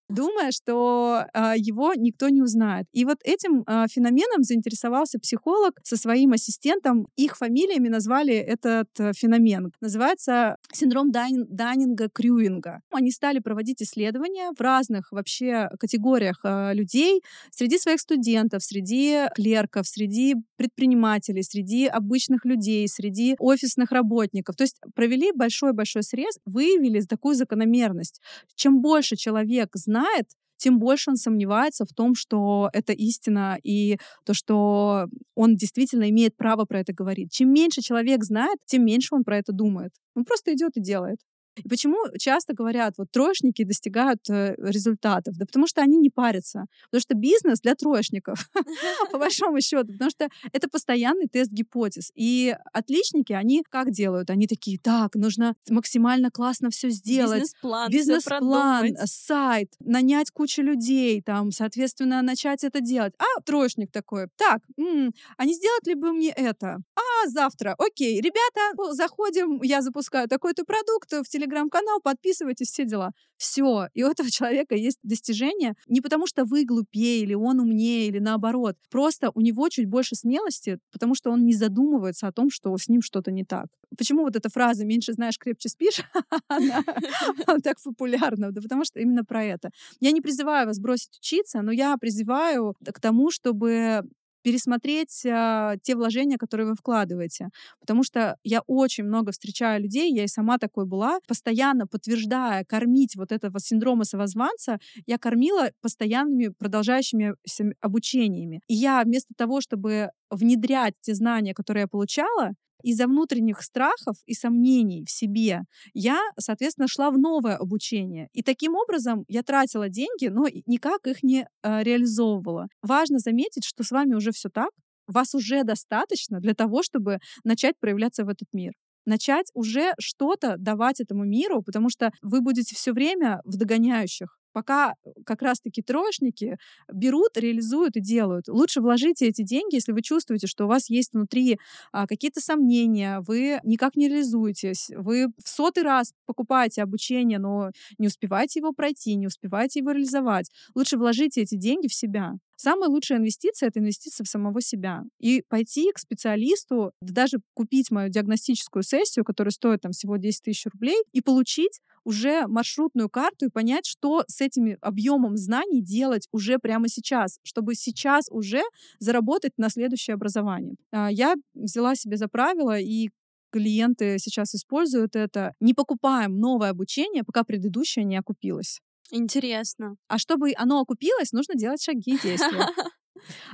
думая, 0.10 0.51
что 0.51 1.26
э, 1.34 1.53
его 1.58 1.93
никто 1.95 2.30
не 2.30 2.41
узнает. 2.41 2.88
И 2.91 3.06
вот 3.06 3.18
этим 3.24 3.64
э, 3.66 3.86
феноменом 3.89 4.43
заинтересовался 4.43 5.20
психолог 5.20 5.80
со 5.84 5.97
своим 5.97 6.34
ассистентом. 6.34 7.08
Их 7.16 7.38
фамилиями 7.38 7.88
назвали 7.88 8.34
этот 8.36 8.88
э, 8.99 9.14
феномен. 9.14 9.72
Называется 9.82 10.58
синдром 10.72 11.12
Дан 11.12 11.45
Даннинга-Крюинга. 11.49 12.80
Они 12.91 13.12
стали 13.12 13.39
проводить 13.39 13.82
исследования 13.82 14.51
в 14.58 14.62
разных 14.62 15.12
вообще 15.12 15.70
категориях 15.80 16.39
э, 16.43 16.74
людей 16.74 17.22
среди 17.51 17.80
своих 17.80 17.99
студентов, 17.99 18.64
среди 18.64 19.28
клерков, 19.36 19.88
среди 19.88 20.36
предпринимателей, 20.58 21.43
среди 21.43 21.88
обычных 21.88 22.45
людей, 22.45 22.88
среди 22.88 23.36
офисных 23.39 23.91
работников. 23.91 24.56
То 24.56 24.64
есть 24.64 24.80
провели 24.93 25.32
большой-большой 25.32 26.03
срез, 26.03 26.38
выявили 26.45 27.01
такую 27.01 27.36
закономерность. 27.36 28.22
Чем 28.56 28.82
больше 28.82 29.16
человек 29.16 29.70
знает, 29.74 29.95
знает, 29.96 30.26
тем 30.58 30.80
больше 30.80 31.10
он 31.10 31.18
сомневается 31.18 31.86
в 31.86 31.93
том, 31.93 32.16
что 32.16 32.70
это 32.74 32.93
истина 32.93 33.58
и 33.64 33.98
то, 34.26 34.34
что 34.34 35.08
он 35.36 35.56
действительно 35.56 36.10
имеет 36.10 36.36
право 36.38 36.66
про 36.66 36.80
это 36.80 36.93
говорить. 36.93 37.32
Чем 37.32 37.54
меньше 37.54 37.82
человек 37.82 38.24
знает, 38.24 38.58
тем 38.66 38.86
меньше 38.86 39.16
он 39.16 39.24
про 39.24 39.38
это 39.38 39.52
думает. 39.52 39.91
Он 40.16 40.24
просто 40.24 40.54
идет 40.54 40.78
и 40.78 40.82
делает. 40.82 41.18
И 41.64 41.70
почему 41.70 41.97
часто 42.20 42.53
говорят, 42.53 42.95
вот 42.97 43.12
троечники 43.12 43.64
достигают 43.64 44.30
э, 44.30 44.56
результатов? 44.58 45.38
Да 45.38 45.45
потому 45.45 45.68
что 45.68 45.82
они 45.82 45.97
не 45.97 46.10
парятся. 46.10 46.66
Потому 46.86 47.01
что 47.01 47.16
бизнес 47.16 47.62
для 47.62 47.76
троечников, 47.76 48.49
по 49.12 49.18
большому 49.20 49.62
счету. 49.62 49.93
Потому 49.93 50.12
что 50.12 50.28
это 50.51 50.70
постоянный 50.70 51.28
тест 51.28 51.51
гипотез. 51.51 52.12
И 52.16 52.56
отличники, 52.74 53.34
они 53.34 53.64
как 53.70 53.91
делают? 53.91 54.30
Они 54.30 54.47
такие, 54.47 54.78
так, 54.80 55.16
нужно 55.16 55.56
максимально 55.70 56.30
классно 56.30 56.70
все 56.70 56.89
сделать. 56.89 57.41
Бизнес-план. 57.41 57.91
Бизнес-план, 57.91 58.95
сайт, 59.06 59.74
нанять 59.80 60.32
кучу 60.32 60.62
людей, 60.62 61.22
там, 61.22 61.51
соответственно, 61.51 62.22
начать 62.22 62.64
это 62.64 62.82
делать. 62.82 63.14
А 63.18 63.41
троечник 63.41 63.91
такой, 63.91 64.28
так, 64.36 64.62
м-м, 64.78 65.14
а 65.38 65.45
не 65.45 65.53
сделать 65.53 65.88
ли 65.88 65.95
бы 65.95 66.12
мне 66.12 66.32
это? 66.32 66.80
А 66.95 67.30
завтра, 67.30 67.76
окей, 67.78 68.20
ребята, 68.20 68.93
заходим, 68.93 69.62
я 69.62 69.82
запускаю 69.82 70.28
такой-то 70.28 70.66
продукт 70.66 71.12
в 71.12 71.24
телефоне 71.30 71.45
телеграм-канал, 71.46 72.00
подписывайтесь, 72.02 72.68
все 72.70 72.86
дела. 72.86 73.12
Все. 73.38 73.88
И 73.93 74.04
у 74.04 74.08
этого 74.08 74.30
человека 74.32 74.76
есть 74.76 75.00
достижение 75.04 75.76
не 75.88 76.02
потому, 76.02 76.28
что 76.28 76.46
вы 76.46 76.66
глупее, 76.66 77.22
или 77.22 77.34
он 77.34 77.60
умнее, 77.60 78.08
или 78.08 78.20
наоборот. 78.20 78.78
Просто 78.89 79.32
у 79.34 79.41
него 79.41 79.70
чуть 79.70 79.88
больше 79.88 80.16
смелости, 80.16 80.80
потому 80.91 81.16
что 81.16 81.32
он 81.32 81.46
не 81.46 81.54
задумывается 81.54 82.28
о 82.28 82.32
том, 82.32 82.50
что 82.50 82.76
с 82.78 82.88
ним 82.89 83.02
что-то 83.02 83.32
не 83.32 83.43
так. 83.43 83.68
Почему 83.98 84.24
вот 84.24 84.36
эта 84.36 84.50
фраза 84.50 84.86
«меньше 84.86 85.14
знаешь, 85.14 85.38
крепче 85.38 85.70
спишь» 85.70 86.02
она 86.50 87.60
так 87.64 87.78
популярна? 87.84 88.52
Да 88.52 88.62
потому 88.62 88.86
что 88.86 89.00
именно 89.00 89.24
про 89.24 89.43
это. 89.43 89.70
Я 90.00 90.12
не 90.12 90.22
призываю 90.22 90.68
вас 90.68 90.80
бросить 90.80 91.18
учиться, 91.18 91.62
но 91.62 91.72
я 91.72 91.96
призываю 91.98 92.76
к 92.84 93.00
тому, 93.00 93.32
чтобы 93.32 94.04
пересмотреть 94.46 95.26
а, 95.26 95.76
те 95.82 95.96
вложения, 95.96 96.38
которые 96.38 96.68
вы 96.68 96.76
вкладываете. 96.76 97.50
Потому 97.80 98.04
что 98.04 98.38
я 98.43 98.62
очень 98.68 99.04
много 99.04 99.32
встречаю 99.32 99.82
людей, 99.82 100.14
я 100.14 100.24
и 100.24 100.28
сама 100.28 100.60
такой 100.60 100.86
была, 100.86 101.18
постоянно 101.28 101.88
подтверждая, 101.88 102.64
кормить 102.64 103.16
вот 103.16 103.32
этого 103.32 103.60
синдрома 103.60 104.04
самозванца, 104.04 104.78
я 105.08 105.18
кормила 105.18 105.72
постоянными 105.82 106.50
продолжающими 106.50 107.34
обучениями. 107.82 108.62
И 108.68 108.76
я 108.76 109.02
вместо 109.04 109.34
того, 109.36 109.62
чтобы 109.62 110.12
внедрять 110.30 110.93
те 111.02 111.16
знания, 111.16 111.56
которые 111.56 111.82
я 111.82 111.88
получала, 111.88 112.52
из-за 112.86 113.07
внутренних 113.07 113.61
страхов 113.61 114.15
и 114.27 114.33
сомнений 114.33 115.03
в 115.05 115.09
себе 115.09 115.61
я, 115.93 116.19
соответственно, 116.39 116.88
шла 116.88 117.09
в 117.09 117.17
новое 117.17 117.57
обучение. 117.57 118.29
И 118.33 118.43
таким 118.43 118.75
образом 118.75 119.25
я 119.27 119.41
тратила 119.41 119.89
деньги, 119.89 120.27
но 120.27 120.45
никак 120.67 121.07
их 121.07 121.23
не 121.23 121.47
э, 121.63 121.83
реализовывала. 121.83 122.67
Важно 122.83 123.17
заметить, 123.17 123.65
что 123.65 123.83
с 123.83 123.89
вами 123.89 124.13
уже 124.13 124.31
все 124.31 124.49
так, 124.49 124.69
вас 125.07 125.33
уже 125.33 125.63
достаточно 125.63 126.39
для 126.39 126.53
того, 126.53 126.83
чтобы 126.83 127.17
начать 127.43 127.75
проявляться 127.79 128.23
в 128.23 128.29
этот 128.29 128.47
мир 128.53 128.71
начать 129.07 129.51
уже 129.53 129.93
что-то 129.99 130.55
давать 130.57 130.99
этому 130.99 131.25
миру, 131.25 131.61
потому 131.61 131.89
что 131.89 132.09
вы 132.23 132.41
будете 132.41 132.75
все 132.75 132.91
время 132.91 133.39
в 133.45 133.55
догоняющих 133.55 134.36
пока 134.56 134.95
э, 135.03 135.10
как 135.26 135.41
раз-таки 135.41 135.82
троечники 135.82 136.58
берут, 136.91 137.36
реализуют 137.36 137.97
и 137.97 137.99
делают. 137.99 138.47
Лучше 138.47 138.80
вложите 138.80 139.28
эти 139.28 139.41
деньги, 139.41 139.76
если 139.76 139.91
вы 139.91 140.01
чувствуете, 140.01 140.47
что 140.47 140.64
у 140.64 140.68
вас 140.70 140.89
есть 140.89 141.12
внутри 141.12 141.60
а, 141.91 142.08
какие-то 142.08 142.39
сомнения, 142.39 143.20
вы 143.28 143.60
никак 143.66 143.97
не 143.97 144.08
реализуетесь, 144.08 144.91
вы 144.95 145.28
в 145.43 145.49
сотый 145.49 145.84
раз 145.84 146.14
покупаете 146.26 146.84
обучение, 146.84 147.38
но 147.38 147.72
не 147.97 148.08
успеваете 148.08 148.62
его 148.62 148.72
пройти, 148.72 149.16
не 149.16 149.28
успеваете 149.28 149.80
его 149.82 149.91
реализовать. 149.91 150.49
Лучше 150.74 150.97
вложите 150.97 151.41
эти 151.41 151.56
деньги 151.56 151.89
в 151.89 151.93
себя. 151.93 152.36
Самая 152.56 152.89
лучшая 152.89 153.18
инвестиция— 153.18 153.68
это 153.70 153.82
инвестиция 153.82 154.24
в 154.24 154.30
самого 154.30 154.62
себя. 154.62 155.03
И 155.20 155.43
пойти 155.49 155.91
к 155.91 155.99
специалисту, 155.99 156.93
даже 157.01 157.39
купить 157.53 157.91
мою 157.91 158.10
диагностическую 158.10 158.84
сессию, 158.84 159.26
которая 159.26 159.51
стоит 159.51 159.82
там 159.82 159.91
всего 159.91 160.16
10 160.16 160.41
тысяч 160.41 160.66
рублей, 160.72 161.03
и 161.12 161.20
получить 161.22 161.82
уже 162.06 162.47
маршрутную 162.47 163.10
карту 163.10 163.47
и 163.47 163.49
понять, 163.49 163.86
что 163.86 164.24
с 164.28 164.39
этим 164.39 164.78
объемом 164.82 165.36
знаний 165.36 165.82
делать 165.82 166.28
уже 166.32 166.60
прямо 166.60 166.88
сейчас, 166.88 167.39
чтобы 167.43 167.76
сейчас 167.76 168.28
уже 168.30 168.62
заработать 168.99 169.53
на 169.58 169.70
следующее 169.70 170.14
образование. 170.14 170.76
А, 170.91 171.12
я 171.12 171.36
взяла 171.53 171.95
себе 171.95 172.16
за 172.16 172.28
правило 172.30 172.80
и 172.80 173.10
клиенты 173.51 174.18
сейчас 174.20 174.53
используют 174.53 175.16
это. 175.16 175.53
Не 175.60 175.74
покупаем 175.74 176.39
новое 176.39 176.70
обучение, 176.70 177.24
пока 177.24 177.43
предыдущее 177.43 178.06
не 178.06 178.18
окупилось. 178.18 178.82
Интересно. 179.12 179.95
А 180.08 180.18
чтобы 180.18 180.53
оно 180.56 180.80
окупилось, 180.80 181.32
нужно 181.32 181.56
делать 181.56 181.82
шаги 181.82 182.16
и 182.16 182.22
действия. 182.22 182.68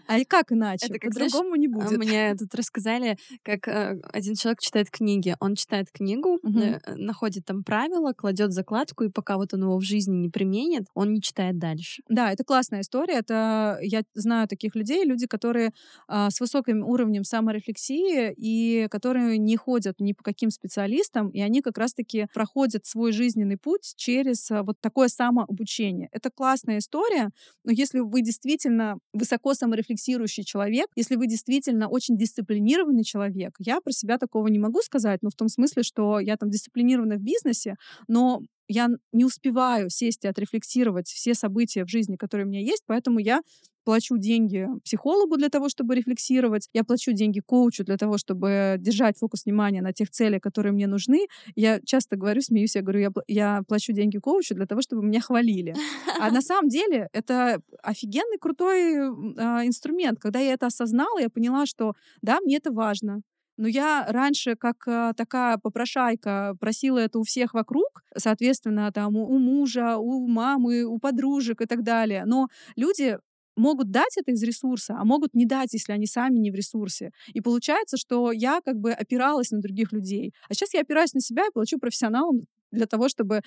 А 0.07 0.17
как 0.25 0.51
иначе? 0.51 0.87
Это 0.87 0.99
как, 0.99 1.13
По-другому 1.13 1.55
не 1.55 1.67
будет. 1.67 1.97
Мне 1.97 2.35
тут 2.39 2.53
рассказали, 2.55 3.17
как 3.43 3.67
э, 3.67 3.99
один 4.11 4.35
человек 4.35 4.59
читает 4.59 4.89
книги. 4.89 5.35
Он 5.39 5.55
читает 5.55 5.91
книгу, 5.91 6.39
угу. 6.41 6.61
находит 6.95 7.45
там 7.45 7.63
правила, 7.63 8.13
кладет 8.13 8.51
закладку, 8.51 9.03
и 9.03 9.09
пока 9.09 9.37
вот 9.37 9.53
он 9.53 9.63
его 9.63 9.77
в 9.77 9.83
жизни 9.83 10.15
не 10.15 10.29
применит, 10.29 10.85
он 10.93 11.13
не 11.13 11.21
читает 11.21 11.57
дальше. 11.57 12.03
Да, 12.09 12.31
это 12.31 12.43
классная 12.43 12.81
история. 12.81 13.15
Это 13.15 13.79
я 13.81 14.03
знаю 14.13 14.47
таких 14.47 14.75
людей, 14.75 15.05
люди, 15.05 15.27
которые 15.27 15.71
э, 16.07 16.27
с 16.29 16.39
высоким 16.39 16.83
уровнем 16.83 17.23
саморефлексии 17.23 18.33
и 18.35 18.87
которые 18.89 19.37
не 19.37 19.55
ходят 19.57 19.99
ни 19.99 20.13
по 20.13 20.23
каким 20.23 20.49
специалистам, 20.49 21.29
и 21.29 21.41
они 21.41 21.61
как 21.61 21.77
раз-таки 21.77 22.27
проходят 22.33 22.85
свой 22.85 23.11
жизненный 23.11 23.57
путь 23.57 23.93
через 23.95 24.49
э, 24.51 24.61
вот 24.61 24.79
такое 24.81 25.07
самообучение. 25.07 26.09
Это 26.11 26.29
классная 26.29 26.79
история, 26.79 27.29
но 27.63 27.71
если 27.71 27.99
вы 27.99 28.21
действительно 28.21 28.97
высоко 29.13 29.50
саморефлексирующий 29.53 30.43
человек, 30.43 30.87
если 30.95 31.15
вы 31.15 31.27
действительно 31.27 31.87
очень 31.87 32.17
дисциплинированный 32.17 33.03
человек, 33.03 33.55
я 33.59 33.81
про 33.81 33.91
себя 33.91 34.17
такого 34.17 34.47
не 34.47 34.59
могу 34.59 34.81
сказать, 34.81 35.19
но 35.21 35.29
в 35.29 35.35
том 35.35 35.47
смысле, 35.47 35.83
что 35.83 36.19
я 36.19 36.37
там 36.37 36.49
дисциплинирована 36.49 37.15
в 37.15 37.21
бизнесе, 37.21 37.75
но 38.07 38.41
я 38.71 38.89
не 39.11 39.25
успеваю 39.25 39.89
сесть 39.89 40.23
и 40.25 40.27
отрефлексировать 40.27 41.07
все 41.07 41.33
события 41.33 41.83
в 41.85 41.89
жизни, 41.89 42.15
которые 42.15 42.45
у 42.45 42.49
меня 42.49 42.61
есть, 42.61 42.83
поэтому 42.87 43.19
я 43.19 43.41
плачу 43.83 44.17
деньги 44.17 44.67
психологу 44.83 45.37
для 45.37 45.49
того, 45.49 45.69
чтобы 45.69 45.95
рефлексировать, 45.95 46.69
я 46.73 46.83
плачу 46.83 47.11
деньги 47.13 47.39
коучу 47.39 47.83
для 47.83 47.97
того, 47.97 48.17
чтобы 48.17 48.75
держать 48.79 49.17
фокус 49.17 49.45
внимания 49.45 49.81
на 49.81 49.91
тех 49.91 50.09
целях, 50.09 50.41
которые 50.41 50.71
мне 50.71 50.87
нужны. 50.87 51.27
Я 51.55 51.79
часто 51.83 52.15
говорю, 52.15 52.41
смеюсь, 52.41 52.75
я 52.75 52.81
говорю, 52.81 52.99
я, 52.99 53.11
я 53.27 53.63
плачу 53.67 53.93
деньги 53.93 54.17
коучу 54.17 54.55
для 54.55 54.65
того, 54.65 54.81
чтобы 54.81 55.03
меня 55.03 55.19
хвалили. 55.19 55.73
А 56.19 56.29
на 56.31 56.41
самом 56.41 56.69
деле 56.69 57.09
это 57.13 57.61
офигенный 57.81 58.37
крутой 58.39 58.93
э, 58.93 59.67
инструмент. 59.67 60.19
Когда 60.19 60.39
я 60.39 60.53
это 60.53 60.67
осознала, 60.67 61.19
я 61.19 61.29
поняла, 61.29 61.65
что 61.65 61.93
да, 62.21 62.39
мне 62.41 62.57
это 62.57 62.71
важно. 62.71 63.21
Но 63.61 63.67
я 63.67 64.07
раньше, 64.07 64.55
как 64.55 64.87
э, 64.87 65.13
такая 65.15 65.59
попрошайка, 65.59 66.55
просила 66.59 66.97
это 66.97 67.19
у 67.19 67.23
всех 67.23 67.53
вокруг, 67.53 68.01
соответственно, 68.17 68.91
там 68.91 69.15
у 69.15 69.37
мужа, 69.37 69.97
у 69.97 70.27
мамы, 70.27 70.83
у 70.83 70.97
подружек 70.97 71.61
и 71.61 71.67
так 71.67 71.83
далее. 71.83 72.23
Но 72.25 72.47
люди 72.75 73.19
могут 73.55 73.91
дать 73.91 74.17
это 74.17 74.31
из 74.31 74.41
ресурса, 74.41 74.95
а 74.97 75.05
могут 75.05 75.35
не 75.35 75.45
дать, 75.45 75.73
если 75.73 75.93
они 75.93 76.07
сами 76.07 76.39
не 76.39 76.49
в 76.49 76.55
ресурсе. 76.55 77.11
И 77.35 77.39
получается, 77.39 77.97
что 77.97 78.31
я 78.31 78.61
как 78.65 78.77
бы 78.77 78.93
опиралась 78.93 79.51
на 79.51 79.59
других 79.59 79.91
людей. 79.91 80.33
А 80.49 80.55
сейчас 80.55 80.73
я 80.73 80.81
опираюсь 80.81 81.13
на 81.13 81.21
себя 81.21 81.43
и 81.45 81.51
плачу 81.53 81.77
профессионалам 81.77 82.47
для 82.71 82.85
того, 82.85 83.09
чтобы 83.09 83.41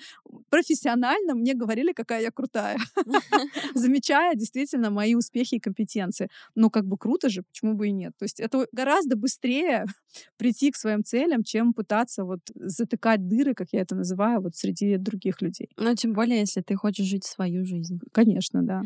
профессионально 0.49 1.35
мне 1.35 1.53
говорили, 1.53 1.93
какая 1.93 2.21
я 2.21 2.31
крутая, 2.31 2.77
замечая 3.75 4.35
действительно 4.35 4.89
мои 4.89 5.15
успехи 5.15 5.55
и 5.55 5.59
компетенции. 5.59 6.29
Но 6.55 6.69
как 6.69 6.85
бы 6.85 6.97
круто 6.97 7.29
же, 7.29 7.43
почему 7.43 7.73
бы 7.73 7.87
и 7.87 7.91
нет? 7.91 8.13
То 8.17 8.23
есть 8.23 8.39
это 8.39 8.67
гораздо 8.71 9.15
быстрее 9.15 9.85
прийти 10.37 10.71
к 10.71 10.75
своим 10.75 11.03
целям, 11.03 11.43
чем 11.43 11.73
пытаться 11.73 12.23
вот 12.23 12.39
затыкать 12.55 13.27
дыры, 13.27 13.53
как 13.53 13.67
я 13.71 13.81
это 13.81 13.95
называю, 13.95 14.41
вот 14.41 14.55
среди 14.55 14.97
других 14.97 15.41
людей. 15.41 15.69
Ну, 15.77 15.95
тем 15.95 16.13
более, 16.13 16.39
если 16.39 16.61
ты 16.61 16.75
хочешь 16.75 17.05
жить 17.05 17.25
свою 17.25 17.65
жизнь. 17.65 17.99
Конечно, 18.11 18.63
да. 18.63 18.81